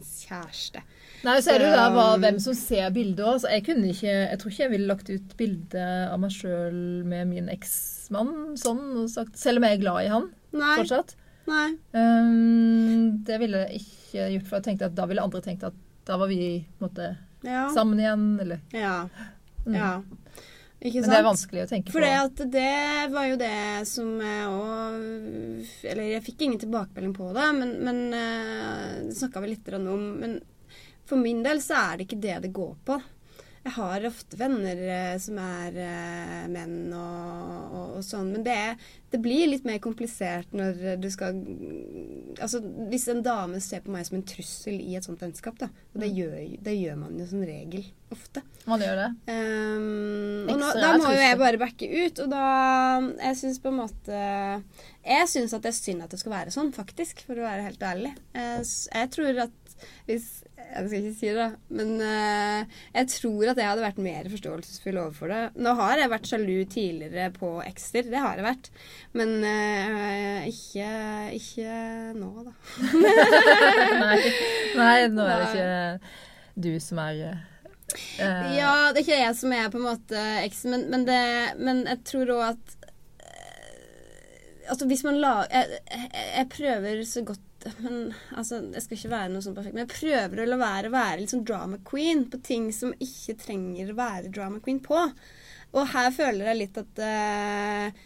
kjæreste. 0.00 0.82
Nei, 1.26 1.36
så 1.42 1.54
er 1.54 1.58
det 1.62 1.68
jo 1.68 1.76
da 1.76 1.86
hva, 1.94 2.04
hvem 2.22 2.38
som 2.42 2.54
ser 2.56 2.90
bildet 2.94 3.24
òg. 3.26 3.42
Jeg 3.50 3.64
kunne 3.66 3.90
ikke 3.90 4.12
Jeg 4.14 4.38
tror 4.40 4.52
ikke 4.52 4.62
jeg 4.64 4.72
ville 4.74 4.90
lagt 4.90 5.10
ut 5.10 5.34
bilde 5.40 5.86
av 6.10 6.20
meg 6.22 6.30
sjøl 6.34 6.78
med 7.04 7.28
min 7.32 7.48
eksmann 7.52 8.56
sånn, 8.60 8.84
og 9.02 9.10
sagt, 9.12 9.36
selv 9.38 9.60
om 9.60 9.66
jeg 9.68 9.78
er 9.78 9.82
glad 9.82 10.04
i 10.04 10.12
han 10.12 10.30
Nei. 10.52 10.76
fortsatt. 10.80 11.16
Nei. 11.50 11.68
Um, 11.96 13.18
det 13.26 13.40
ville 13.42 13.64
jeg 13.66 13.82
ikke 13.82 14.28
gjort, 14.36 14.46
for 14.48 14.56
jeg 14.60 14.66
tenkte 14.68 14.86
at 14.90 14.94
da 14.98 15.06
ville 15.10 15.24
andre 15.24 15.42
tenkt 15.44 15.66
at 15.66 15.74
da 16.06 16.16
var 16.20 16.30
vi 16.30 16.64
på 16.78 16.84
en 16.84 16.88
måte, 16.88 17.10
Ja. 17.42 17.68
sammen 17.74 17.98
igjen, 17.98 18.40
eller 18.40 18.60
Ja. 18.72 19.08
Mm. 19.66 19.74
ja. 19.74 20.02
Ikke 20.80 21.02
Men 21.04 21.12
det 21.12 21.16
er 21.18 21.26
vanskelig 21.26 21.62
å 21.64 21.68
tenke 21.68 21.92
For 21.92 22.00
på. 22.00 22.10
at 22.24 22.38
det 22.54 23.08
var 23.12 23.26
jo 23.28 23.36
det 23.36 23.88
som 23.90 24.14
jeg 24.24 24.46
òg 24.48 25.90
Eller 25.92 26.06
jeg 26.14 26.24
fikk 26.24 26.44
ingen 26.46 26.62
tilbakemelding 26.62 27.12
på 27.18 27.28
det, 27.36 27.48
men, 27.58 27.74
men 27.84 27.98
det 29.10 29.16
snakka 29.18 29.42
vi 29.44 29.52
litt 29.52 29.68
om. 29.76 30.06
Men 30.22 30.38
for 31.04 31.20
min 31.20 31.42
del 31.44 31.60
så 31.60 31.76
er 31.82 31.98
det 32.00 32.08
ikke 32.08 32.22
det 32.22 32.38
det 32.46 32.52
går 32.56 32.72
på. 32.86 32.96
Jeg 33.60 33.74
har 33.76 34.04
ofte 34.08 34.38
venner 34.40 34.78
eh, 34.88 35.16
som 35.20 35.36
er 35.42 35.74
eh, 35.84 36.44
menn 36.48 36.94
og, 36.96 37.74
og, 37.76 37.90
og 37.98 38.04
sånn, 38.06 38.30
men 38.32 38.44
det, 38.46 38.56
det 39.12 39.20
blir 39.20 39.50
litt 39.50 39.66
mer 39.68 39.76
komplisert 39.84 40.54
når 40.56 40.96
du 41.00 41.08
skal 41.12 41.36
Altså 42.40 42.62
hvis 42.88 43.04
en 43.12 43.20
dame 43.24 43.60
ser 43.60 43.82
på 43.84 43.92
meg 43.92 44.06
som 44.08 44.16
en 44.16 44.24
trussel 44.24 44.78
i 44.80 44.96
et 44.96 45.04
sånt 45.04 45.20
vennskap, 45.20 45.58
da. 45.60 45.68
Og 45.92 46.00
det 46.00 46.08
gjør, 46.16 46.38
det 46.64 46.76
gjør 46.78 46.96
man 47.02 47.18
jo 47.20 47.26
som 47.28 47.44
regel 47.44 47.84
ofte. 48.14 48.42
Man 48.70 48.80
gjør 48.80 48.96
det. 49.02 49.08
Um, 49.28 50.48
og 50.48 50.56
nå, 50.62 50.72
da 50.80 50.94
må 50.96 51.12
jo 51.12 51.20
jeg 51.20 51.40
bare 51.40 51.60
backe 51.60 51.88
ut, 51.90 52.24
og 52.24 52.32
da 52.32 52.44
Jeg 53.20 53.38
syns 53.42 53.60
på 53.62 53.70
en 53.70 53.78
måte 53.80 54.18
Jeg 55.04 55.28
syns 55.30 55.54
at 55.56 55.64
det 55.64 55.72
er 55.72 55.78
synd 55.78 56.04
at 56.04 56.12
det 56.12 56.20
skal 56.22 56.34
være 56.38 56.54
sånn, 56.54 56.72
faktisk, 56.76 57.26
for 57.28 57.36
å 57.36 57.44
være 57.44 57.68
helt 57.68 57.84
ærlig. 57.92 58.14
Jeg, 58.36 58.64
jeg 58.88 59.12
tror 59.16 59.44
at 59.50 59.56
hvis 60.08 60.30
Jeg 60.70 60.86
skal 60.86 61.00
ikke 61.00 61.18
si 61.18 61.30
det, 61.34 61.46
men 61.74 61.88
uh, 61.98 62.78
jeg 62.94 63.08
tror 63.10 63.50
at 63.50 63.58
jeg 63.58 63.66
hadde 63.66 63.82
vært 63.82 64.00
mer 64.04 64.28
forståelsesfull 64.30 65.00
overfor 65.02 65.32
det. 65.32 65.40
Nå 65.66 65.74
har 65.80 65.98
jeg 65.98 66.12
vært 66.12 66.30
sjalu 66.30 66.56
tidligere 66.70 67.32
på 67.34 67.50
ekser, 67.66 68.06
det 68.12 68.22
har 68.22 68.38
jeg 68.38 68.46
vært. 68.46 68.70
Men 69.18 69.36
uh, 69.42 70.46
ikke, 70.46 70.90
ikke 71.40 71.76
nå, 72.20 72.30
da. 72.46 72.54
Nei, 74.04 74.18
nei, 74.78 74.96
nå 75.10 75.26
er 75.26 75.42
det 75.42 75.48
ikke 75.50 76.60
du 76.60 76.72
som 76.82 77.00
er 77.02 77.20
uh, 77.26 78.50
Ja, 78.54 78.72
det 78.94 79.00
er 79.00 79.04
ikke 79.04 79.22
jeg 79.24 79.36
som 79.42 79.54
er 79.56 79.70
på 79.72 79.80
en 79.80 79.88
måte 79.88 80.26
eksen, 80.44 80.76
men, 80.76 80.86
men, 80.92 81.06
det, 81.08 81.22
men 81.58 81.82
jeg 81.88 82.04
tror 82.12 82.36
òg 82.38 82.46
at 82.52 82.76
Altså 84.70 84.86
hvis 84.86 85.00
man 85.02 85.16
lager 85.18 85.48
jeg, 85.50 85.78
jeg, 85.90 86.10
jeg 86.36 86.46
prøver 86.52 87.00
så 87.02 87.24
godt 87.26 87.46
men 87.82 88.14
altså, 88.36 88.62
Jeg 88.72 88.84
skal 88.84 88.96
ikke 88.96 89.12
være 89.12 89.32
noe 89.32 89.44
sånn 89.44 89.56
perfekt, 89.56 89.76
men 89.76 89.84
jeg 89.84 89.92
prøver 89.92 90.42
å 90.42 90.48
la 90.48 90.58
være 90.60 90.90
å 90.90 90.94
være 90.94 91.28
sånn 91.30 91.44
drama 91.48 91.80
queen 91.86 92.24
på 92.32 92.40
ting 92.44 92.70
som 92.74 92.94
ikke 92.96 93.36
trenger 93.42 93.92
å 93.92 93.98
være 93.98 94.32
drama 94.32 94.62
queen 94.64 94.80
på. 94.84 95.02
Og 95.70 95.92
her 95.92 96.10
føler 96.14 96.50
jeg 96.50 96.60
litt 96.62 96.80
at 96.80 97.02
uh, 97.04 98.00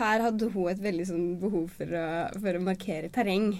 her 0.00 0.24
hadde 0.24 0.50
hun 0.50 0.70
et 0.72 0.82
veldig 0.82 1.06
sånn 1.06 1.28
behov 1.42 1.68
for 1.76 1.94
å, 1.94 2.06
for 2.40 2.58
å 2.58 2.64
markere 2.64 3.12
terreng. 3.14 3.52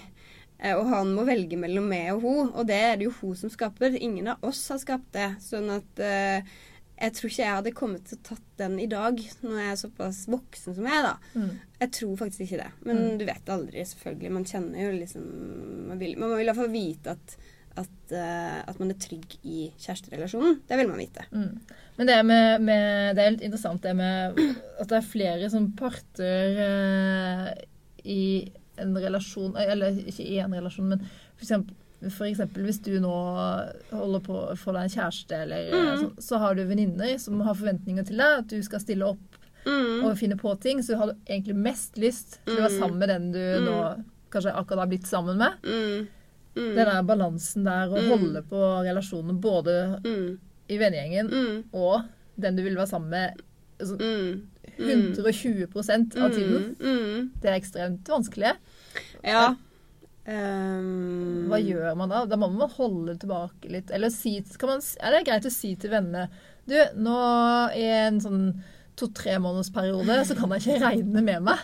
Uh, 0.59 0.73
og 0.73 0.89
han 0.91 1.13
må 1.15 1.27
velge 1.27 1.59
mellom 1.59 1.87
meg 1.91 2.11
og 2.15 2.25
hun, 2.25 2.51
og 2.51 2.67
det 2.67 2.81
er 2.89 2.97
det 2.99 3.07
jo 3.07 3.15
hun 3.21 3.37
som 3.39 3.53
skaper. 3.53 3.95
Ingen 3.95 4.33
av 4.33 4.43
oss 4.49 4.65
har 4.73 4.81
skapt 4.81 5.13
det. 5.15 5.29
Sånn 5.43 5.69
at 5.77 6.03
eh, 6.03 6.55
jeg 6.95 7.11
tror 7.17 7.29
ikke 7.29 7.43
jeg 7.43 7.55
hadde 7.57 7.71
kommet 7.75 8.05
til 8.07 8.17
å 8.17 8.23
tatt 8.29 8.43
den 8.61 8.77
i 8.79 8.87
dag, 8.87 9.17
når 9.43 9.57
jeg 9.59 9.71
er 9.73 9.79
såpass 9.81 10.21
voksen 10.31 10.77
som 10.77 10.85
jeg 10.87 10.95
er, 10.95 11.09
da. 11.09 11.15
Mm. 11.35 11.49
Jeg 11.81 11.91
tror 11.97 12.15
faktisk 12.21 12.45
ikke 12.45 12.61
det. 12.61 12.69
Men 12.87 13.01
Mm. 13.01 13.17
du 13.19 13.25
vet 13.27 13.51
aldri, 13.51 13.83
selvfølgelig. 13.89 14.31
Man 14.31 14.45
kjenner 14.47 14.79
jo 14.85 14.93
liksom 14.95 15.25
Man 15.89 15.99
vil, 15.99 16.15
man 16.17 16.31
vil 16.31 16.41
i 16.41 16.49
hvert 16.49 16.61
fall 16.61 16.71
vite 16.73 17.11
at, 17.11 17.35
at, 17.77 17.97
uh, 18.15 18.61
at 18.71 18.79
man 18.79 18.89
er 18.91 18.99
trygg 19.03 19.35
i 19.43 19.69
kjæresterelasjonen. 19.77 20.61
Det 20.67 20.77
vil 20.79 20.87
man 20.87 20.97
vite. 21.03 21.25
Mm. 21.31 21.59
Men 21.97 22.07
det, 22.07 22.25
med, 22.25 22.61
med, 22.61 23.15
det 23.15 23.23
er 23.25 23.31
litt 23.35 23.45
interessant 23.49 23.83
det 23.83 23.93
med 23.95 24.39
at 24.79 24.87
det 24.89 24.97
er 24.97 25.09
flere 25.11 25.49
som 25.51 25.71
parter 25.77 26.59
uh, 26.63 27.49
i 28.05 28.51
en 28.77 28.91
relasjon 28.99 29.55
Eller 29.55 29.95
ikke 30.01 30.25
i 30.27 30.39
en 30.43 30.51
relasjon, 30.55 30.89
men 30.91 30.99
for 31.05 31.43
eksempel, 31.45 31.75
eksempel 32.09 32.63
hvis 32.65 32.81
du 32.81 32.99
nå 32.99 33.11
holder 33.91 34.19
på 34.25 34.33
å 34.51 34.55
få 34.57 34.73
deg 34.73 34.83
en 34.83 34.89
kjæreste, 34.89 35.31
eller, 35.41 35.71
Mm. 35.71 35.99
så, 36.01 36.23
så 36.23 36.37
har 36.39 36.55
du 36.55 36.63
venninner 36.65 37.17
som 37.19 37.39
har 37.41 37.53
forventninger 37.55 38.05
til 38.05 38.17
deg, 38.17 38.39
at 38.39 38.47
du 38.47 38.61
skal 38.63 38.79
stille 38.79 39.05
opp 39.05 39.19
Mm. 39.65 40.03
og 40.05 40.17
finne 40.17 40.35
på 40.37 40.59
ting, 40.61 40.79
så 40.83 40.93
du 40.93 40.97
har 40.97 41.13
egentlig 41.25 41.55
mest 41.55 41.95
lyst 41.97 42.39
til 42.45 42.57
å 42.57 42.61
være 42.67 42.71
Mm. 42.75 42.79
sammen 42.79 42.99
med 42.99 43.09
den 43.09 43.31
du 43.31 43.39
Mm. 43.39 43.65
nå 43.65 44.03
kanskje 44.31 44.53
akkurat 44.53 44.79
har 44.79 44.87
blitt 44.87 45.07
sammen 45.07 45.37
med. 45.37 45.53
Mm. 45.63 46.07
Den 46.55 46.75
der 46.75 47.01
balansen 47.03 47.63
der 47.65 47.87
å 47.89 48.07
holde 48.09 48.41
på 48.43 48.83
relasjonen 48.85 49.41
både 49.41 49.99
i 50.69 50.77
vennegjengen 50.77 51.63
og 51.73 52.03
den 52.39 52.55
du 52.55 52.63
vil 52.63 52.75
være 52.75 52.87
sammen 52.87 53.09
med 53.09 53.41
altså, 53.79 53.97
Mm. 53.97 54.41
120% 54.77 56.15
av 56.21 56.29
tiden. 56.31 56.75
Det 57.41 57.49
er 57.49 57.59
ekstremt 57.59 58.03
vanskelig. 58.07 58.53
Ja. 59.23 59.55
Um, 60.25 61.45
Hva 61.51 61.59
gjør 61.61 61.91
man 61.99 62.09
da? 62.09 62.23
Da 62.25 62.37
må 62.41 62.47
man 62.49 62.71
holde 62.77 63.13
tilbake 63.21 63.69
litt. 63.69 63.91
Eller 63.93 64.09
si, 64.13 64.39
kan 64.57 64.71
man, 64.75 64.81
er 65.05 65.13
det 65.13 65.25
greit 65.27 65.45
å 65.45 65.51
si 65.53 65.75
til 65.77 65.91
vennene 65.93 66.27
Du, 66.65 66.73
nå 66.97 67.17
i 67.77 67.83
en 68.07 68.17
sånn 68.23 68.47
to-tre 68.95 69.35
måneders 69.43 69.69
periode 69.75 70.15
så 70.23 70.37
kan 70.39 70.53
jeg 70.55 70.61
ikke 70.63 70.77
regne 70.85 71.21
med 71.27 71.43
meg. 71.43 71.63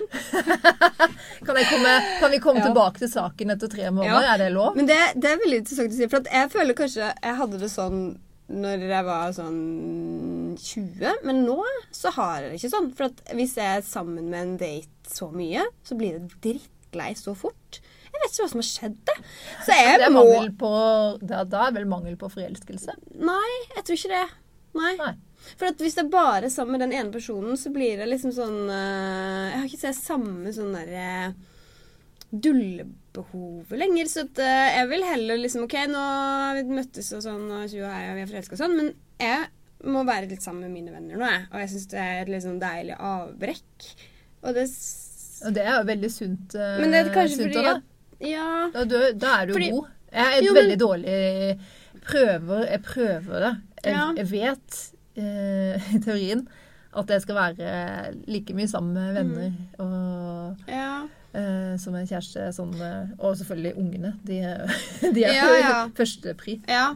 kan, 1.47 1.55
jeg 1.57 1.67
komme, 1.71 1.93
kan 2.19 2.33
vi 2.33 2.39
komme 2.43 2.59
Ja. 2.59 2.65
tilbake 2.67 2.99
til 2.99 3.09
saken 3.13 3.53
etter 3.55 3.71
tre 3.71 3.87
måneder? 3.87 4.25
Ja. 4.27 4.33
Er 4.35 4.41
det 4.43 4.49
lov? 4.51 4.75
Men 4.75 4.89
det, 4.89 4.97
det 5.15 5.29
er 5.31 5.39
veldig 5.39 5.61
interessant 5.63 5.95
å 5.95 5.97
si. 5.97 6.09
For 6.11 6.19
at 6.19 6.27
jeg 6.35 6.51
føler 6.51 6.77
kanskje 6.77 7.07
jeg 7.07 7.37
hadde 7.39 7.61
det 7.63 7.71
sånn 7.71 8.03
når 8.51 8.83
jeg 8.83 9.05
var 9.07 9.31
sånn 9.31 9.59
20, 10.59 11.21
men 11.23 11.39
nå 11.47 11.55
så 11.95 12.11
har 12.17 12.41
jeg 12.43 12.49
det 12.51 12.57
ikke 12.59 12.73
sånn. 12.73 12.89
For 12.99 13.07
at 13.07 13.21
hvis 13.39 13.55
jeg 13.61 13.77
er 13.79 13.85
sammen 13.87 14.27
med 14.27 14.41
en 14.43 14.57
date 14.59 15.15
så 15.15 15.29
mye, 15.31 15.63
så 15.87 15.95
blir 15.99 16.17
det 16.19 16.35
drittlei 16.43 17.13
så 17.15 17.31
fort. 17.37 17.79
Jeg 18.21 18.27
vet 18.27 18.35
ikke 18.35 18.43
hva 18.43 18.51
som 18.51 18.61
har 18.61 18.67
skjedd, 18.69 18.97
det. 19.09 19.17
Så 19.65 19.75
jeg 19.79 19.97
Det 19.97 20.07
er 20.07 20.13
må 20.13 20.25
på, 20.61 20.71
da, 21.25 21.41
da 21.49 21.65
er 21.67 21.75
vel 21.79 21.87
mangel 21.89 22.17
på 22.21 22.29
forelskelse. 22.29 22.93
Nei, 23.17 23.51
jeg 23.75 23.85
tror 23.87 23.97
ikke 23.97 24.13
det. 24.13 24.25
Nei. 24.77 24.91
Nei. 25.01 25.13
For 25.57 25.81
hvis 25.81 25.97
er 25.97 26.11
bare 26.13 26.51
sammen 26.53 26.77
med 26.77 26.83
den 26.85 26.93
ene 26.93 27.11
personen, 27.13 27.57
så 27.57 27.71
blir 27.73 27.97
det 27.97 28.05
liksom 28.11 28.29
sånn 28.35 28.59
eh, 28.69 29.47
Jeg 29.49 29.57
har 29.57 29.65
ikke 29.65 29.81
sett 29.81 29.97
samme 29.97 30.53
sånn 30.53 30.75
derre 30.77 31.07
dullebehovet 32.31 33.79
lenger. 33.79 34.07
Så 34.07 34.25
at, 34.25 34.39
uh, 34.39 34.67
jeg 34.77 34.87
vil 34.91 35.03
heller 35.03 35.41
liksom 35.41 35.65
OK, 35.65 35.75
nå 35.91 36.01
har 36.01 36.59
vi 36.59 36.77
møttes 36.79 37.11
og 37.17 37.25
sånn, 37.25 37.43
og 37.49 37.65
og 37.65 37.75
jeg, 37.75 38.05
og 38.07 38.15
vi 38.15 38.23
er 38.23 38.31
forelska 38.31 38.55
og 38.55 38.63
sånn, 38.63 38.77
men 38.77 38.93
jeg 39.21 39.49
må 39.91 40.05
være 40.07 40.29
litt 40.29 40.45
sammen 40.45 40.67
med 40.67 40.77
mine 40.77 40.93
venner 40.95 41.19
nå, 41.19 41.27
jeg. 41.27 41.45
Og 41.51 41.63
jeg 41.63 41.71
syns 41.73 41.87
det 41.91 42.01
er 42.05 42.19
et 42.21 42.31
litt 42.31 42.45
sånn 42.45 42.61
deilig 42.61 42.97
avbrekk. 42.97 43.87
Og 44.41 44.57
det 44.57 44.67
Og 45.41 45.55
det 45.57 45.63
er 45.65 45.73
jo 45.73 45.85
veldig 45.89 46.11
sunt. 46.13 46.55
Uh, 46.55 46.75
Men 46.81 46.93
det 46.93 47.01
er 47.01 47.15
kanskje 47.15 47.47
fordi 47.47 47.65
at 47.73 47.87
Ja. 48.21 48.69
Da, 48.73 48.83
du, 48.85 48.97
da 49.17 49.35
er 49.41 49.45
du 49.49 49.53
Fordi- 49.53 49.71
god. 49.71 49.87
Jeg 50.11 50.25
er 50.37 50.43
Jo, 50.43 50.53
men- 50.53 50.63
veldig 50.63 50.79
dårlig 50.79 51.59
prøver, 52.05 52.65
Jeg 52.71 52.81
prøver 52.83 53.39
det. 53.45 53.53
Jeg, 53.85 53.93
Ja. 53.93 54.13
jeg 54.17 54.31
vet 54.31 54.91
eh, 55.17 55.93
i 55.95 55.99
teorien 56.05 56.47
at 56.91 57.11
jeg 57.13 57.23
skal 57.23 57.37
være 57.37 57.71
like 58.27 58.53
mye 58.55 58.67
sammen 58.67 58.95
med 58.97 59.15
venner 59.15 59.51
og, 59.79 60.63
ja. 60.67 61.03
uh, 61.31 61.75
som 61.79 61.95
en 61.95 62.07
kjæreste. 62.07 62.49
Sånn, 62.55 62.73
og 63.15 63.37
selvfølgelig 63.39 63.71
ungene. 63.79 64.11
De, 64.27 64.41
de 65.15 65.23
er 65.23 65.37
Ja, 65.37 65.47
ja. 65.55 65.77
førstepri. 65.99 66.57
Ja, 66.67 66.89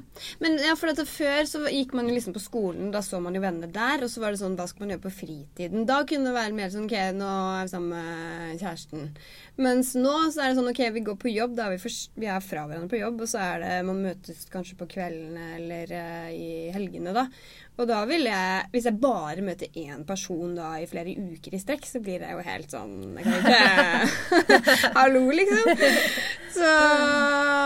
men 0.44 0.60
ja, 0.60 0.76
for 0.80 0.92
dette, 0.92 1.08
før 1.08 1.48
så 1.48 1.64
gikk 1.72 1.96
man 1.96 2.10
jo 2.10 2.18
liksom 2.18 2.36
på 2.36 2.44
skolen, 2.44 2.92
da 2.92 3.00
så 3.06 3.22
man 3.24 3.38
jo 3.38 3.44
venner 3.46 3.72
der, 3.72 4.04
og 4.04 4.12
så 4.12 4.24
var 4.24 4.36
det 4.36 4.42
sånn, 4.44 4.58
hva 4.60 4.68
skal 4.72 4.86
man 4.86 4.96
gjøre 4.96 5.06
på 5.08 5.16
fritiden? 5.22 5.88
Da 5.88 6.02
kunne 6.08 6.32
det 6.32 6.38
være 6.42 6.60
mer 6.60 6.76
sånn, 6.76 6.90
ok, 6.90 6.98
nå 7.16 7.32
er 7.56 7.70
vi 7.70 7.76
sammen 7.78 7.96
med 7.96 8.62
kjæresten. 8.64 9.10
Mens 9.56 9.94
nå 9.96 10.16
så 10.36 10.44
er 10.44 10.52
det 10.52 10.60
sånn, 10.60 10.72
ok, 10.74 10.82
vi 10.98 11.06
går 11.08 11.20
på 11.22 11.32
jobb, 11.32 11.56
da 11.56 11.70
er 11.70 11.78
vi, 11.78 11.84
for, 11.86 12.00
vi 12.20 12.28
er 12.28 12.44
fra 12.44 12.66
hverandre 12.68 12.92
på 12.92 13.00
jobb, 13.00 13.24
og 13.24 13.32
så 13.32 13.40
er 13.40 13.64
det, 13.64 13.76
man 13.88 14.04
møtes 14.04 14.44
kanskje 14.52 14.76
på 14.82 14.90
kveldene 14.98 15.54
eller 15.62 15.96
uh, 15.96 16.32
i 16.36 16.74
helgene 16.76 17.16
da. 17.16 17.30
Og 17.76 17.88
da 17.90 17.98
vil 18.08 18.24
jeg, 18.30 18.68
hvis 18.72 18.86
jeg 18.88 18.96
bare 19.04 19.44
møter 19.44 19.80
én 19.82 20.06
person 20.08 20.54
da 20.56 20.70
i 20.80 20.86
flere 20.88 21.12
uker 21.12 21.58
i 21.58 21.60
strekk, 21.60 21.84
så 21.90 22.00
blir 22.04 22.22
det 22.24 22.30
jo 22.32 22.44
helt 22.46 22.72
sånn, 22.72 22.94
jeg 23.20 23.26
kan 23.28 23.36
ikke, 23.42 24.62
hallo 25.00 25.26
liksom. 25.36 25.72
Så, 26.56 26.70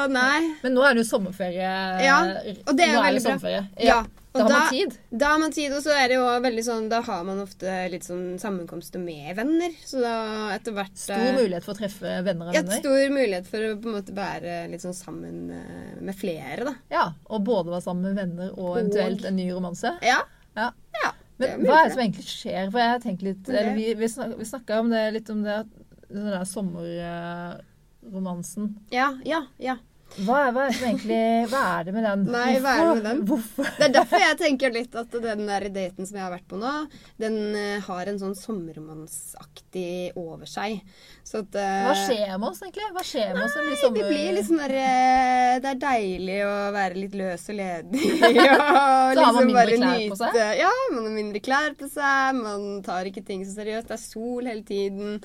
nei. 0.10 0.40
Men 0.64 0.74
nå 0.74 0.86
er 0.88 0.98
det 0.98 1.04
jo 1.04 1.10
sommerferie. 1.12 1.74
Ja, 2.08 2.24
og 2.66 2.74
det 2.74 2.88
er 2.88 2.96
nå 2.98 3.04
veldig 3.06 3.22
bra. 3.22 3.28
sommerferie. 3.28 3.62
Ja, 3.86 4.00
Da 4.30 4.44
og 4.44 4.52
har 4.52 4.60
man 4.60 4.74
tid. 4.74 4.96
Da 5.10 5.30
har 5.32 5.40
man 5.42 5.54
tid, 5.56 5.74
og 5.74 5.82
så 5.82 5.94
er 5.98 6.12
det 6.12 6.18
jo 6.20 6.26
veldig 6.44 6.64
sånn 6.68 6.90
Da 6.92 7.00
har 7.02 7.24
man 7.26 7.40
ofte 7.42 7.72
litt 7.90 8.06
sånn 8.06 8.36
sammenkomster 8.42 9.02
med 9.02 9.32
venner. 9.40 9.74
Så 9.82 10.04
da 10.04 10.12
etter 10.54 10.76
hvert 10.78 11.00
Stor 11.02 11.18
eh, 11.18 11.40
mulighet 11.40 11.66
for 11.66 11.74
å 11.74 11.80
treffe 11.80 12.12
venner 12.28 12.52
av 12.52 12.58
Ja, 12.58 12.62
venner. 12.62 12.84
stor 12.84 13.16
mulighet 13.16 13.50
for 13.50 13.66
å 13.66 13.72
på 13.82 13.90
en 13.90 13.98
måte 13.98 14.18
være 14.18 14.60
litt 14.70 14.86
sånn 14.86 14.98
sammen 14.98 15.50
eh, 15.56 15.96
med 15.98 16.20
flere, 16.20 16.68
da. 16.70 16.76
Ja, 16.94 17.08
Og 17.26 17.42
både 17.48 17.74
være 17.74 17.88
sammen 17.88 18.12
med 18.12 18.22
venner 18.22 18.54
og 18.54 18.78
eventuelt 18.78 19.26
en 19.26 19.40
ny 19.40 19.50
romanse. 19.50 19.96
Ja. 20.06 20.22
Ja. 20.54 20.70
ja 21.02 21.12
Men 21.42 21.66
hva 21.66 21.82
er 21.82 21.90
det 21.90 21.98
som 21.98 22.06
egentlig 22.06 22.30
skjer? 22.30 22.70
For 22.70 22.84
jeg 22.84 22.94
har 22.94 23.04
tenkt 23.04 23.26
litt, 23.26 23.50
eller 23.50 23.74
vi, 23.78 23.90
vi, 23.98 24.14
snak, 24.14 24.38
vi 24.38 24.46
snakka 24.46 24.84
litt 25.16 25.34
om 25.34 25.42
det 25.48 25.64
den 26.10 26.26
der 26.26 26.46
sommerromansen. 26.46 28.80
Ja, 28.90 29.18
ja, 29.26 29.46
ja. 29.58 29.78
Hva 30.18 30.40
er, 30.48 30.54
hva 30.56 30.66
er 30.66 30.74
egentlig 30.74 31.20
Hva 31.52 31.62
er 31.78 31.86
det 31.88 31.94
med 31.96 32.06
den? 32.08 32.26
Nei, 32.34 32.48
hva 32.64 32.74
er 32.76 32.88
det 32.88 32.96
med 32.98 33.06
den? 33.08 33.22
Hvorfor? 33.30 33.70
Det 33.78 33.86
er 33.88 33.94
derfor 33.96 34.24
jeg 34.24 34.40
tenker 34.42 34.74
litt 34.76 34.98
at 35.00 35.14
den 35.14 35.46
der 35.48 35.68
daten 35.76 36.10
som 36.10 36.18
jeg 36.18 36.26
har 36.26 36.34
vært 36.34 36.48
på 36.50 36.60
nå, 36.60 36.74
den 37.22 37.38
eh, 37.56 37.86
har 37.86 38.10
en 38.10 38.20
sånn 38.22 38.36
sommermannsaktig 38.38 40.18
over 40.20 40.50
seg. 40.50 40.82
Så 41.24 41.44
at 41.46 41.56
eh, 41.62 41.86
Hva 41.86 41.96
skjer 42.02 42.34
med 42.36 42.48
oss, 42.50 42.62
egentlig? 42.66 42.90
Hva 42.98 43.06
skjer 43.06 43.32
med 43.38 43.46
oss 43.46 43.56
som 43.56 43.70
blir 43.70 43.80
sommer... 43.84 44.02
det 44.02 44.10
blir 44.10 44.42
sånn 44.50 44.64
der 44.64 44.76
eh, 44.82 45.56
Det 45.64 45.74
er 45.76 45.82
deilig 45.86 46.40
å 46.48 46.54
være 46.76 47.02
litt 47.04 47.18
løs 47.20 47.48
og 47.54 47.60
ledig. 47.60 48.06
Og 48.50 49.16
Så 49.16 49.26
har 49.26 49.36
man 49.36 49.48
liksom 49.48 49.50
mindre 49.50 49.78
klær 49.78 50.00
klær 50.00 50.10
på 50.10 50.20
seg? 50.20 50.40
Ja, 50.60 50.72
man 50.94 51.06
har 51.06 51.14
mindre 51.16 51.44
klær 51.44 51.76
på 51.80 51.90
seg. 51.92 52.40
Man 52.40 52.66
tar 52.86 53.10
ikke 53.10 53.26
ting 53.26 53.46
så 53.46 53.56
seriøst. 53.58 53.90
Det 53.90 53.98
er 53.98 54.04
sol 54.04 54.50
hele 54.50 54.66
tiden. 54.68 55.20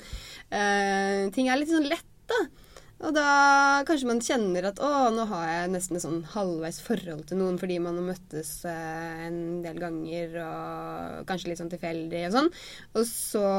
Uh, 0.51 1.31
ting 1.35 1.49
er 1.49 1.59
litt 1.61 1.71
sånn 1.71 1.87
lett, 1.89 2.07
da. 2.29 2.41
Og 3.03 3.11
da 3.11 3.83
kanskje 3.87 4.07
man 4.07 4.21
kjenner 4.23 4.69
at 4.69 4.79
å, 4.79 4.89
nå 5.11 5.25
har 5.27 5.47
jeg 5.49 5.71
nesten 5.73 5.97
et 5.97 6.05
sånn 6.05 6.21
halvveis 6.31 6.79
forhold 6.83 7.25
til 7.27 7.41
noen 7.41 7.57
fordi 7.59 7.79
man 7.83 7.97
har 7.99 8.07
møttes 8.07 8.51
eh, 8.69 9.25
en 9.27 9.41
del 9.65 9.81
ganger 9.83 10.37
og 10.45 11.25
kanskje 11.27 11.51
litt 11.51 11.59
sånn 11.59 11.73
tilfeldig 11.73 12.23
og 12.29 12.37
sånn. 12.37 12.49
Og 12.95 13.09
så, 13.09 13.49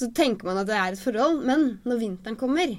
så 0.00 0.10
tenker 0.16 0.48
man 0.48 0.62
at 0.62 0.70
det 0.70 0.78
er 0.80 0.96
et 0.96 1.02
forhold, 1.02 1.44
men 1.44 1.68
når 1.84 2.00
vinteren 2.06 2.40
kommer, 2.40 2.72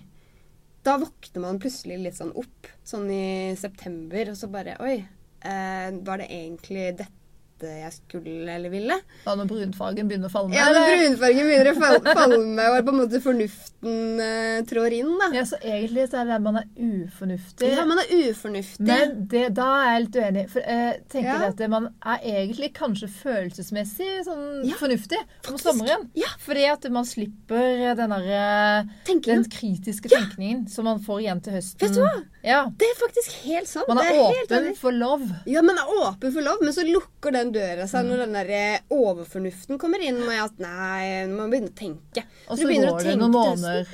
da 0.87 0.97
våkner 0.97 1.45
man 1.45 1.61
plutselig 1.61 2.01
litt 2.01 2.17
sånn 2.17 2.33
opp, 2.39 2.73
sånn 2.87 3.05
i 3.13 3.53
september, 3.59 4.33
og 4.33 4.39
så 4.39 4.49
bare 4.49 4.77
Oi, 4.81 4.97
eh, 5.45 5.87
var 6.01 6.23
det 6.23 6.31
egentlig 6.33 6.89
dette 7.03 7.18
jeg 7.67 7.91
skulle 7.93 8.47
eller 8.55 8.69
ville? 8.71 8.95
Ja, 9.25 9.35
når 9.35 9.47
brunfargen 9.49 10.07
begynner 10.07 10.29
å 10.29 10.33
falle 10.33 10.55
Ja, 10.55 10.69
når 10.71 10.87
brunfargen 10.95 11.49
begynner 11.49 11.71
å 11.71 11.75
fal- 11.83 12.13
falme, 12.15 12.67
og 12.71 12.85
på 12.87 12.93
en 12.93 12.99
måte 13.01 13.21
fornuften 13.23 14.21
uh, 14.21 14.61
trår 14.69 14.95
inn, 14.99 15.11
da. 15.19 15.27
Ja, 15.35 15.43
så 15.49 15.59
egentlig 15.59 16.07
så 16.11 16.21
er 16.21 16.29
det 16.29 16.35
at 16.39 16.45
man 16.45 16.57
er 16.61 16.67
ufornuftig. 16.79 17.71
Ja, 17.75 17.85
man 17.89 17.99
er 18.03 18.09
ufornuftig. 18.29 18.87
Men 18.87 19.13
det, 19.31 19.43
da 19.57 19.67
er 19.83 19.91
jeg 19.97 20.05
litt 20.07 20.19
uenig. 20.23 20.45
For 20.53 20.59
jeg 20.63 21.01
tenker 21.11 21.29
Ja. 21.29 21.49
at 21.51 21.63
man 21.75 21.89
er 22.05 22.23
egentlig 22.23 22.71
kanskje 22.77 23.09
følelsesmessig 23.19 24.09
sånn 24.27 24.65
Ja, 24.67 24.75
fornuftig 24.79 25.19
om 25.19 25.27
faktisk. 25.51 25.65
sommeren. 25.67 26.07
Ja. 26.17 26.29
Fordi 26.43 26.65
at 26.71 26.89
man 26.93 27.05
slipper 27.07 27.95
den, 27.97 28.09
derre- 28.13 28.87
den 29.07 29.21
man. 29.25 29.45
kritiske 29.51 30.09
tenkningen 30.11 30.67
som 30.69 30.85
man 30.85 30.99
får 31.03 31.21
igjen 31.25 31.41
til 31.43 31.53
høsten. 31.57 31.79
Vet 31.81 31.95
du 31.97 32.01
hva? 32.03 32.13
Ja. 32.43 32.61
Det 32.79 32.87
er 32.87 32.99
faktisk 33.01 33.33
helt 33.45 33.67
sant. 33.67 33.87
Man 33.89 33.99
er 34.03 34.11
er 34.13 34.19
åpen 34.29 34.75
for 34.79 34.91
love. 34.95 35.27
Ja, 35.49 35.61
man 35.65 35.77
er 35.77 35.89
åpen 36.05 36.31
for 36.33 36.41
lov, 36.45 36.61
men 36.63 36.73
så 36.73 36.85
lukker 36.87 37.31
den 37.35 37.48
døra 37.53 37.87
seg 37.87 38.05
Mm. 38.05 38.09
når 38.11 38.17
den 38.25 38.33
der 38.39 38.49
eh, 38.49 38.79
overfornuften 38.89 39.77
kommer 39.81 39.99
inn 40.03 40.19
med 40.25 40.39
at 40.43 40.59
nei, 40.59 41.25
nå 41.27 41.33
må 41.35 41.37
man 41.45 41.51
begynne 41.51 41.71
å 41.73 41.79
tenke. 41.79 42.23
Og 42.49 42.57
så 42.57 42.67
går 42.69 43.03
det 43.03 43.17
noen 43.19 43.31
måneder. 43.31 43.87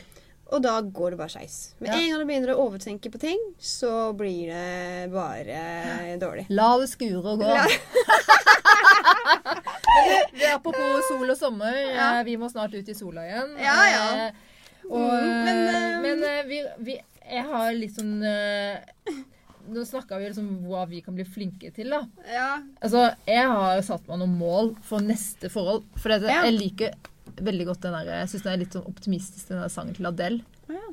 Og 0.54 0.62
da 0.62 0.76
går 0.82 1.10
det 1.16 1.18
bare 1.18 1.34
skeis. 1.34 1.74
Med 1.82 1.90
Ja. 1.90 1.96
en 1.98 2.10
gang 2.12 2.20
du 2.22 2.26
begynner 2.30 2.54
å 2.54 2.68
overtenke 2.70 3.10
på 3.12 3.20
ting, 3.20 3.40
så 3.60 4.14
blir 4.16 4.52
det 4.54 5.12
bare 5.12 6.18
dårlig. 6.22 6.46
La 6.50 6.78
det 6.78 6.88
skure 6.92 7.18
og 7.34 7.40
gå. 7.42 7.48
La- 7.50 7.66
Men 10.34 10.60
på 10.62 10.70
apropos 10.70 11.08
sol 11.10 11.30
og 11.32 11.38
sommer. 11.38 11.74
Ja. 11.96 12.20
eh, 12.20 12.24
Vi 12.28 12.38
må 12.38 12.50
snart 12.52 12.74
ut 12.76 12.90
i 12.90 12.94
sola 12.94 13.22
igjen. 13.26 13.56
Ja, 13.60 13.78
ja. 13.90 14.26
Eh, 14.28 14.32
Og, 14.86 15.02
Mm, 15.02 15.46
men, 15.46 16.20
men 16.20 16.48
vi, 16.48 16.60
vi 16.86 17.00
Jeg 17.32 17.44
har 17.50 17.72
litt 17.74 17.96
sånn 17.96 18.22
Nå 19.68 19.82
snakka 19.86 20.18
vi 20.20 20.28
liksom 20.30 20.50
hva 20.68 20.84
vi 20.88 21.02
kan 21.02 21.16
bli 21.16 21.24
flinke 21.26 21.72
til, 21.74 21.90
da. 21.90 22.04
Ja. 22.32 22.62
Altså, 22.82 23.16
jeg 23.28 23.48
har 23.50 23.82
satt 23.82 24.08
meg 24.08 24.20
noen 24.22 24.38
mål 24.38 24.76
for 24.86 25.00
neste 25.02 25.50
forhold. 25.50 25.84
For 25.98 26.10
dette, 26.10 26.28
Ja. 26.30 26.44
jeg 26.46 26.60
liker 26.60 26.94
veldig 27.36 27.66
godt 27.68 27.82
den 27.82 27.92
der 27.94 28.06
Jeg 28.22 28.28
syns 28.30 28.44
den 28.44 28.54
er 28.54 28.58
litt 28.58 28.72
sånn 28.74 28.86
optimistisk, 28.88 29.48
den 29.50 29.62
der 29.62 29.68
sangen 29.70 29.96
til 29.96 30.06
Adele. 30.06 30.42
Ja. 30.70 30.84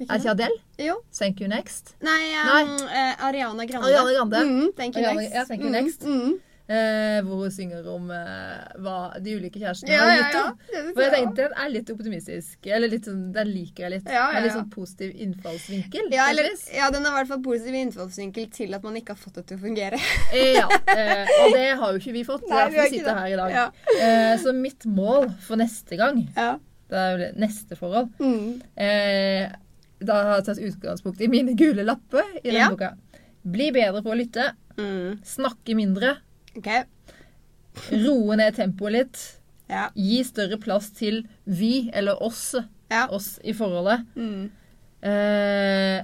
Er 0.00 0.18
ikke 0.18 0.30
Adele? 0.30 0.58
Jo. 0.78 1.00
Thank 1.12 1.40
you 1.40 1.48
next. 1.48 1.94
Nei, 2.02 2.30
um, 2.62 2.74
eh, 2.88 3.14
Ariana 3.26 3.64
Grande. 3.66 3.88
Ariana 3.88 4.12
Grande. 4.14 4.36
Mm, 4.46 4.72
thank 4.76 4.94
you 4.96 5.02
Ariana- 5.02 5.20
next. 5.22 5.34
ja, 5.34 5.44
thank 5.44 5.60
you 5.62 5.68
Mm, 5.68 5.72
next. 5.72 6.00
Mm. 6.02 6.40
Eh, 6.68 7.22
hvor 7.24 7.46
hun 7.46 7.50
synger 7.54 7.86
om 7.88 8.10
eh, 8.12 8.72
hva 8.84 8.96
de 9.24 9.32
ulike 9.38 9.56
kjærestene 9.56 9.88
Ja, 9.88 10.02
har 10.04 10.10
ja, 10.10 10.16
gitt 10.18 10.34
ja. 10.36 10.40
henne. 10.74 10.90
For 10.92 11.00
jeg 11.06 11.12
tenkte 11.14 11.46
den 11.46 11.54
er 11.62 11.70
litt 11.72 11.92
optimistisk. 11.94 12.66
Eller 12.68 12.90
litt 12.92 13.06
sånn, 13.08 13.22
Den 13.32 13.48
liker 13.54 13.86
jeg 13.86 13.92
litt. 13.94 14.10
Ja, 14.12 14.26
ja, 14.26 14.34
ja. 14.36 14.42
litt 14.44 14.52
sånn 14.52 14.68
positiv 14.74 15.14
innfallsvinkel. 15.24 16.10
Ja, 16.12 16.26
eller, 16.28 16.50
ja, 16.76 16.90
den 16.92 17.06
er 17.08 17.14
i 17.14 17.16
hvert 17.22 17.30
fall 17.32 17.40
positiv 17.46 17.78
innfallsvinkel 17.80 18.50
til 18.52 18.76
at 18.76 18.84
man 18.84 18.98
ikke 19.00 19.16
har 19.16 19.22
fått 19.22 19.40
det 19.40 19.46
til 19.48 19.56
å 19.56 19.62
fungere. 19.64 20.02
Eh, 20.36 20.52
ja. 20.58 20.66
Eh, 20.92 21.32
og 21.40 21.56
det 21.56 21.64
har 21.80 21.96
jo 21.96 22.02
ikke 22.02 22.12
vi 22.18 22.26
fått. 22.28 22.44
Nei, 22.52 22.60
er 22.66 22.68
vi 22.68 22.76
derfor 22.76 22.92
vi 22.92 22.98
sitter 22.98 23.22
her 23.22 23.32
i 23.32 23.40
dag. 23.40 23.56
Ja. 23.56 23.66
Eh, 24.04 24.34
så 24.44 24.52
mitt 24.60 24.84
mål 25.00 25.30
for 25.48 25.56
neste 25.64 25.96
gang, 25.96 26.20
Ja. 26.36 26.50
det 26.92 27.00
er 27.06 27.10
jo 27.16 27.18
det 27.24 27.32
neste 27.48 27.76
forhold 27.80 28.12
Mm. 28.20 28.60
eh, 28.76 29.48
Da 30.04 30.14
har 30.22 30.36
jeg 30.42 30.44
tatt 30.52 30.60
utgangspunkt 30.68 31.20
i 31.24 31.32
mine 31.32 31.56
gule 31.58 31.82
lapper 31.82 32.28
i 32.44 32.50
denne 32.50 32.60
Ja. 32.60 32.68
boka. 32.70 32.92
Bli 33.42 33.72
bedre 33.72 34.04
på 34.04 34.12
å 34.12 34.16
lytte. 34.20 34.52
Mm. 34.76 35.18
Snakke 35.24 35.74
mindre. 35.74 36.18
OK. 36.58 36.68
Roe 37.94 38.36
ned 38.40 38.56
tempoet 38.58 38.92
litt. 38.96 39.24
Ja. 39.70 39.88
Gi 39.94 40.22
større 40.24 40.56
plass 40.60 40.90
til 40.96 41.22
vi, 41.44 41.90
eller 41.94 42.20
oss, 42.24 42.54
Ja. 42.90 43.06
oss 43.12 43.36
i 43.44 43.52
forholdet. 43.52 44.06
Mm. 44.16 44.48
Eh, 45.04 45.98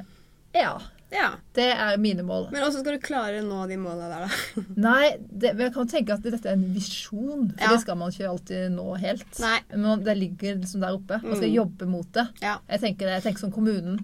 ja. 0.55 0.75
ja. 1.11 1.29
Det 1.57 1.67
er 1.73 1.97
mine 1.99 2.23
mål. 2.27 2.51
Men 2.53 2.63
også 2.67 2.83
skal 2.83 2.99
du 2.99 3.03
klare 3.05 3.41
å 3.41 3.47
nå 3.47 3.63
de 3.71 3.79
måla 3.81 4.11
der, 4.13 4.27
da. 4.29 4.65
Nei, 4.89 5.15
det, 5.31 5.55
men 5.57 5.67
jeg 5.69 5.75
kan 5.79 5.91
tenke 5.91 6.15
at 6.19 6.27
dette 6.29 6.45
er 6.51 6.59
en 6.59 6.67
visjon. 6.77 7.49
For 7.57 7.75
det 7.75 7.81
skal 7.87 7.99
man 8.01 8.13
ikke 8.15 8.29
alltid 8.31 8.75
nå 8.77 8.87
helt. 9.03 9.41
Nei. 9.43 9.57
Men 9.75 10.05
det 10.07 10.19
ligger 10.21 10.61
liksom 10.61 10.85
der 10.85 10.99
oppe. 11.01 11.21
Man 11.25 11.39
skal 11.41 11.49
Mm. 11.51 11.57
jobbe 11.57 11.89
mot 11.91 12.13
det. 12.15 12.29
Ja. 12.45 12.59
Jeg 12.71 12.85
tenker 12.85 13.09
det, 13.09 13.17
jeg 13.19 13.27
tenker 13.31 13.47
som 13.47 13.55
kommunen. 13.57 13.99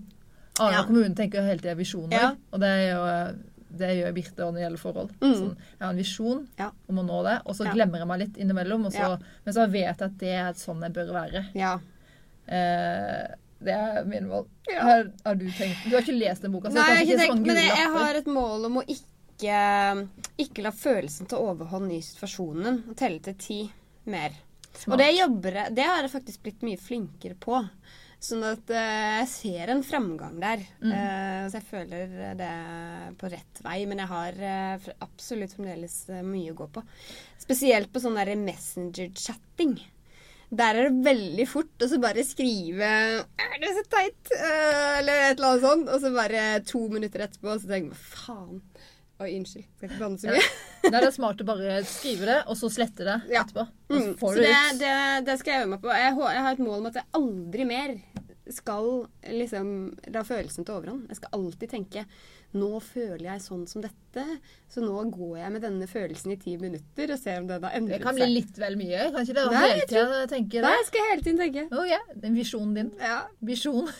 Arendal 0.60 0.88
kommune 0.90 1.14
tenker 1.16 1.44
hele 1.46 1.60
tida 1.62 1.76
visjoner. 1.78 2.16
Ja. 2.16 2.32
Og 2.52 2.60
det, 2.60 2.68
er 2.68 2.88
jo, 2.90 3.04
det 3.70 3.90
gjør 4.00 4.14
Birte 4.14 4.42
når 4.42 4.52
det 4.56 4.62
gjelder 4.64 4.80
forhold. 4.82 5.10
Mm. 5.20 5.34
Sånn, 5.38 5.56
jeg 5.56 5.80
har 5.84 5.90
en 5.92 6.00
visjon 6.00 6.46
Ja. 6.58 6.70
om 6.88 6.96
å 6.98 7.04
nå 7.06 7.22
det, 7.24 7.36
og 7.46 7.54
så 7.54 7.64
Ja. 7.66 7.72
glemmer 7.72 7.98
jeg 7.98 8.06
meg 8.08 8.18
litt 8.20 8.36
innimellom. 8.36 8.86
Og 8.86 8.92
så, 8.92 8.98
Ja. 8.98 9.18
Men 9.44 9.54
så 9.54 9.66
vet 9.70 9.98
jeg 9.98 10.02
at 10.10 10.18
det 10.18 10.34
er 10.34 10.52
sånn 10.54 10.82
jeg 10.82 10.92
bør 10.92 11.12
være. 11.12 11.46
Ja. 11.54 11.78
Eh, 12.48 13.26
det 13.62 13.72
er 13.76 14.04
mine 14.08 14.26
mål. 14.26 14.46
Har, 14.80 15.10
har 15.24 15.34
du 15.36 15.46
tenkt 15.52 15.84
Du 15.84 15.94
har 15.94 16.02
ikke 16.02 16.18
lest 16.18 16.42
den 16.42 16.52
boka? 16.52 16.70
så 16.70 16.74
Nei, 16.74 16.86
jeg 16.88 16.96
har 16.96 17.04
ikke 17.04 17.18
så 17.20 17.26
tenkt, 17.34 17.46
men 17.46 17.56
jeg, 17.56 17.76
jeg 17.76 17.90
har 17.94 18.14
et 18.20 18.26
mål 18.26 18.64
om 18.70 18.78
å 18.80 18.84
ikke, 18.86 20.08
ikke 20.38 20.62
la 20.66 20.70
følelsen 20.72 21.28
ta 21.30 21.36
overhånd 21.40 21.92
i 21.92 22.00
situasjonen. 22.04 22.82
Og 22.90 22.96
telle 22.96 23.20
til 23.24 23.34
ti 23.40 23.60
mer. 24.06 24.30
Smart. 24.72 24.94
Og 24.94 24.98
det 25.02 25.08
jobber 25.18 25.56
Det 25.74 25.84
har 25.84 26.02
jeg 26.06 26.12
faktisk 26.12 26.42
blitt 26.46 26.60
mye 26.62 26.78
flinkere 26.78 27.34
på. 27.42 27.58
Sånn 28.20 28.42
at 28.44 28.68
eh, 28.68 29.20
jeg 29.22 29.28
ser 29.32 29.70
en 29.72 29.80
framgang 29.84 30.34
der. 30.42 30.64
Mm. 30.82 30.90
Eh, 30.92 31.44
så 31.48 31.56
jeg 31.56 31.68
føler 31.70 32.34
det 32.36 32.50
på 33.20 33.30
rett 33.32 33.62
vei. 33.64 33.78
Men 33.88 34.02
jeg 34.02 34.12
har 34.12 34.42
eh, 34.44 34.90
absolutt 35.00 35.54
fremdeles 35.56 36.02
mye 36.26 36.52
å 36.52 36.58
gå 36.58 36.68
på. 36.74 36.84
Spesielt 37.40 37.88
på 37.92 38.02
sånn 38.04 38.20
der 38.20 38.34
messenger-chatting. 38.36 39.78
Der 40.50 40.76
er 40.76 40.90
det 40.90 41.04
veldig 41.06 41.46
fort 41.48 41.84
å 41.84 41.88
så 41.88 42.00
bare 42.02 42.26
skrive 42.26 42.86
«Er 43.22 43.58
det 43.62 43.70
så 43.76 43.84
teit?» 43.86 44.32
Eller 44.34 45.28
et 45.30 45.38
eller 45.38 45.52
annet 45.54 45.64
sånt. 45.64 45.88
Og 45.88 46.02
så 46.02 46.12
bare 46.12 46.44
to 46.68 46.84
minutter 46.92 47.24
etterpå 47.24 47.56
så 47.56 47.70
tenker 47.70 47.94
jeg 47.94 48.02
faen. 48.18 48.60
Oi, 49.20 49.34
unnskyld. 49.36 49.66
Skal 49.76 49.88
ikke 49.90 49.98
blande 50.00 50.18
så 50.22 50.32
mye. 50.32 50.44
Det 50.90 50.96
er 50.96 51.10
smart 51.12 51.42
å 51.42 51.44
bare 51.44 51.74
skrive 51.84 52.24
det, 52.24 52.38
og 52.48 52.56
så 52.56 52.70
slette 52.72 53.04
det 53.04 53.18
Ja. 53.34 53.42
etterpå. 53.44 53.66
Og 53.68 53.92
så 53.92 54.00
Mm, 54.00 54.14
får 54.16 54.30
så 54.32 54.34
du 54.34 54.40
det, 54.40 54.54
ut. 54.56 54.78
det, 54.80 54.94
det 55.26 55.38
skal 55.38 55.52
jeg 55.52 55.62
øve 55.66 55.70
meg 55.74 55.82
på. 55.82 55.90
Jeg, 55.92 56.14
jeg 56.16 56.42
har 56.46 56.52
et 56.56 56.62
mål 56.64 56.78
om 56.80 56.86
at 56.88 56.94
jeg 56.94 57.04
aldri 57.20 57.66
mer 57.68 57.92
skal 58.50 58.88
liksom 59.30 59.68
la 60.10 60.22
følelsen 60.26 60.64
ta 60.66 60.78
overhånd. 60.80 61.04
Jeg 61.12 61.20
skal 61.20 61.36
alltid 61.36 61.70
tenke 61.70 62.06
nå 62.58 62.80
føler 62.82 63.28
jeg 63.28 63.44
sånn 63.44 63.68
som 63.70 63.84
dette, 63.84 64.09
så 64.70 64.80
nå 64.82 65.10
går 65.10 65.38
jeg 65.38 65.52
med 65.52 65.62
denne 65.62 65.86
følelsen 65.90 66.32
i 66.32 66.36
ti 66.36 66.56
minutter 66.56 67.12
og 67.14 67.18
ser 67.18 67.38
om 67.40 67.46
den 67.46 67.62
har 67.62 67.80
Det 67.80 68.00
kan 68.02 68.14
bli 68.14 68.22
seg. 68.26 68.34
litt 68.34 68.58
vel 68.58 68.76
mye. 68.76 69.10
Kan 69.12 69.22
ikke 69.26 69.34
det 69.34 69.44
Nei, 69.52 69.62
hele 69.68 69.86
tida 69.90 70.26
tenke 70.30 70.62
Nei, 70.62 70.76
skal 70.86 71.00
jeg 71.00 71.10
hele 71.10 71.22
tiden 71.22 71.38
tenke. 71.38 71.64
Å 71.70 71.84
ja. 71.88 71.98
Den 72.16 72.34
visjonen 72.34 72.74
din. 72.74 72.90
Ja, 73.00 73.20
Visjon. 73.40 73.88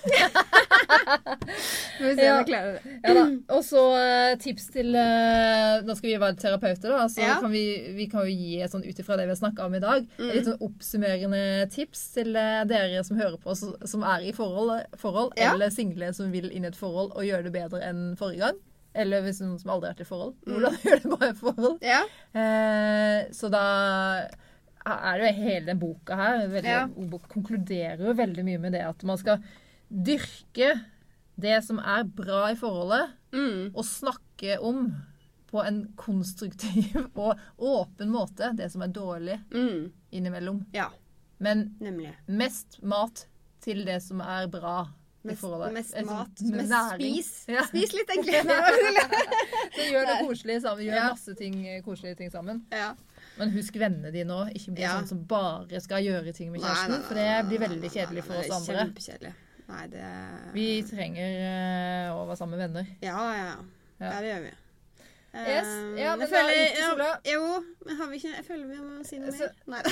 Får 1.99 2.05
vi 2.05 2.15
se 2.17 2.25
Ja. 2.25 2.33
om 2.33 2.39
jeg 2.41 2.47
klarer 2.49 2.73
det. 2.73 2.95
Ja 3.05 3.15
da. 3.15 3.25
Og 3.57 3.65
så 3.65 3.83
eh, 3.99 4.37
tips 4.43 4.67
til 4.75 4.95
eh, 4.97 5.81
Nå 5.87 5.95
skal 5.99 6.09
vi 6.11 6.17
være 6.23 6.37
terapeuter, 6.41 6.89
da. 6.95 7.07
Så 7.09 7.21
Ja. 7.23 7.39
kan 7.41 7.51
vi, 7.53 7.65
vi 7.97 8.07
kan 8.11 8.27
jo 8.27 8.33
gi 8.35 8.61
et 8.63 8.71
sånn 8.73 8.85
ut 8.87 8.99
ifra 9.03 9.17
det 9.17 9.27
vi 9.29 9.35
har 9.35 9.41
snakka 9.43 9.67
om 9.67 9.75
i 9.75 9.81
dag, 9.83 10.07
Mm. 10.19 10.33
litt 10.35 10.45
sånn 10.47 10.61
oppsummerende 10.67 11.71
tips 11.73 12.03
til 12.15 12.35
eh, 12.37 12.65
dere 12.65 13.05
som 13.05 13.17
hører 13.19 13.39
på, 13.41 13.55
som 13.87 14.03
er 14.03 14.21
i 14.29 14.33
forhold, 14.33 14.87
forhold 14.97 15.33
Ja. 15.37 15.55
eller 15.55 15.71
single 15.71 16.13
som 16.15 16.31
vil 16.33 16.51
inn 16.51 16.65
i 16.65 16.69
et 16.69 16.77
forhold 16.77 17.13
og 17.15 17.23
gjøre 17.25 17.45
det 17.45 17.53
bedre 17.53 17.81
enn 17.83 18.17
forrige 18.17 18.39
gang. 18.47 18.59
Eller 18.95 19.23
hvis 19.23 19.41
noen 19.41 19.59
som 19.61 19.71
aldri 19.71 19.87
har 19.89 19.95
vært 19.95 20.01
i 20.05 20.09
forhold. 20.09 20.35
Mm. 20.47 20.53
Hvordan 20.55 20.79
gjør 20.85 21.03
det 21.05 21.11
bare 21.19 21.29
i 21.31 21.39
forhold? 21.39 21.77
Ja. 21.87 22.01
Eh, 22.35 23.19
så 23.37 23.51
da 23.53 23.65
er 24.91 25.21
det 25.21 25.27
jo 25.29 25.43
hele 25.45 25.67
den 25.69 25.79
boka 25.83 26.17
her 26.19 26.47
veldig, 26.49 26.65
Ja. 26.73 26.87
Konkluderer 27.29 28.01
jo 28.09 28.15
veldig 28.19 28.45
mye 28.47 28.59
med 28.63 28.73
det 28.73 28.81
at 28.89 29.05
man 29.07 29.19
skal 29.21 29.43
dyrke 29.91 30.73
det 31.41 31.61
som 31.65 31.79
er 31.81 32.05
bra 32.05 32.49
i 32.53 32.57
forholdet, 32.59 33.17
Mm. 33.33 33.71
og 33.77 33.85
snakke 33.87 34.57
om 34.61 34.89
på 35.51 35.63
en 35.67 35.93
konstruktiv 35.97 36.97
og 37.15 37.39
åpen 37.59 38.11
måte 38.11 38.51
det 38.59 38.71
som 38.73 38.83
er 38.83 38.89
dårlig 38.89 39.37
Mm. 39.55 39.93
innimellom. 40.13 40.65
ja, 40.75 40.89
Men 41.39 41.77
nemlig. 41.81 42.13
mest 42.27 42.81
mat 42.83 43.27
til 43.61 43.85
det 43.85 44.01
som 44.03 44.21
er 44.21 44.47
bra 44.49 44.89
Mest, 45.23 45.45
mest 45.75 45.93
sånn 45.93 46.07
mat. 46.09 46.43
Mest 46.57 46.73
spis. 46.95 47.31
Ja. 47.55 47.65
Spis 47.69 47.93
litt, 47.93 48.09
egentlig. 48.09 48.41
Så 49.77 49.87
gjør 49.91 50.07
det 50.09 50.17
koselig 50.25 50.57
sammen. 50.65 50.85
Gjør 50.87 50.97
Ja. 50.97 51.09
masse 51.13 51.35
ting, 51.37 51.59
koselige 51.85 52.17
ting 52.23 52.33
sammen. 52.33 52.65
ja. 52.73 52.95
Men 53.41 53.53
husk 53.55 53.77
vennene 53.81 54.11
dine 54.13 54.35
òg. 54.37 54.51
Ikke 54.57 54.73
bli 54.75 54.85
sånn 54.85 55.07
som 55.09 55.21
bare 55.29 55.81
skal 55.81 56.03
gjøre 56.05 56.33
ting 56.37 56.51
med 56.53 56.61
kjæresten. 56.61 56.91
nei, 56.91 56.99
nei, 56.99 57.07
for 57.07 57.17
det 57.21 57.29
blir 57.49 57.63
veldig 57.63 57.91
kjedelig 57.95 58.25
for 58.27 58.41
oss 58.41 58.51
andre. 58.57 58.83
Kjempekjedelig. 58.85 59.31
Nei, 59.71 59.85
det 59.93 60.09
Vi 60.57 60.67
trenger 60.89 61.37
uh, 61.39 62.17
å 62.19 62.25
være 62.27 62.37
sammen 62.41 62.59
med 62.59 62.65
venner. 62.67 62.91
Ja. 63.01 63.23
Ja. 63.39 63.55
Ja, 64.03 64.17
det 64.21 64.33
gjør 64.33 64.43
vi. 64.49 64.53
Yes. 65.31 65.67
Um, 65.67 65.99
Ja, 65.99 66.17
men 66.17 66.25
jeg 66.27 66.29
føler, 66.33 66.49
da, 66.51 66.63
ikke 66.67 66.87
sola. 66.91 67.09
Ja, 67.25 67.35
jo, 67.35 67.65
men 67.87 67.97
har 68.01 68.09
vi 68.11 68.17
ikke 68.19 68.31
Jeg 68.35 68.45
føler 68.49 68.65
vi 68.67 68.79
må 68.83 69.05
si 69.07 69.19
noe 69.23 69.31
mer. 69.31 69.53
Nei 69.71 69.83
da. 69.87 69.91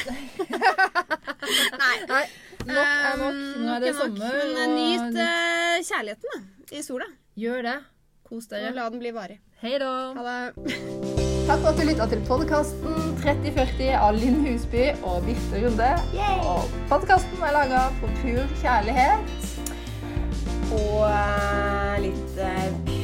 Nei. 1.82 1.94
Nei, 2.10 2.24
nok 2.66 2.80
er 2.82 3.20
nok. 3.20 3.36
Um, 3.38 3.62
Nå 3.62 3.76
er 3.76 3.84
det 3.84 3.92
nok 3.94 4.00
sommer. 4.02 4.34
Men 4.34 4.56
eh, 4.58 4.64
og 4.64 4.74
nyt 4.74 5.20
uh, 5.22 5.76
kjærligheten, 5.92 6.34
da. 6.34 6.40
I 6.74 6.82
sola. 6.82 7.06
Gjør 7.38 7.62
det. 7.68 7.76
Kos 8.28 8.48
Og 8.50 8.56
dere. 8.56 8.74
la 8.76 8.88
den 8.92 9.00
bli 9.04 9.14
varig. 9.14 9.38
Hei 9.62 9.76
da. 9.80 9.92
Ha 10.18 10.26
det. 10.26 10.42
Takk 11.48 11.62
for 11.62 11.70
at 11.70 11.78
du 11.80 11.86
lytta 11.88 12.04
til 12.10 12.20
podkasten 12.28 12.98
3040 13.22 13.94
av 13.96 14.18
Linn 14.18 14.42
Husby 14.44 14.90
og 15.00 15.22
Birte 15.24 15.62
Runde. 15.64 15.88
Og 16.50 16.76
podkasten 16.90 17.40
er 17.46 17.54
laga 17.56 17.86
på 18.02 18.10
pur 18.20 18.44
kjærlighet. 18.60 19.34
Og 20.76 21.06
eh, 21.08 21.94
litt 22.04 22.36
pur 22.36 22.97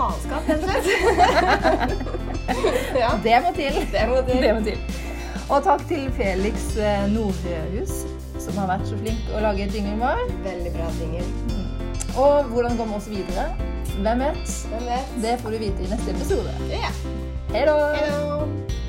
faenskap, 0.00 0.48
rett 0.48 0.62
og 0.64 0.70
slett. 0.70 1.92
ja. 3.02 3.12
Det 3.24 3.36
må 3.44 3.52
til. 3.56 3.78
Det 3.92 4.08
må 4.08 4.22
til. 4.26 4.42
Det 4.42 4.54
må 4.56 4.64
til. 4.64 4.78
Og 5.50 5.64
takk 5.66 5.82
til 5.90 6.06
Felix 6.14 6.70
eh, 6.78 7.06
Nordhus, 7.10 8.04
som 8.40 8.60
har 8.62 8.70
vært 8.70 8.86
så 8.88 8.98
flink 9.00 9.32
å 9.34 9.42
lage 9.44 9.66
jinglen 9.66 10.00
vår. 10.02 10.22
Veldig 10.46 10.74
bra 10.76 10.90
dinger. 11.00 11.26
Og 12.18 12.50
hvordan 12.52 12.78
går 12.78 12.90
vi 12.90 12.98
oss 12.98 13.10
videre? 13.10 13.48
Hvem 14.00 14.26
vet? 14.26 14.58
Hvem 14.72 14.84
vet? 14.88 15.16
Det 15.22 15.38
får 15.42 15.56
du 15.56 15.62
vite 15.66 15.86
i 15.86 15.90
neste 15.92 16.14
episode. 16.14 16.54
Ja. 16.72 16.92
Hei 17.52 17.66
da! 17.68 18.79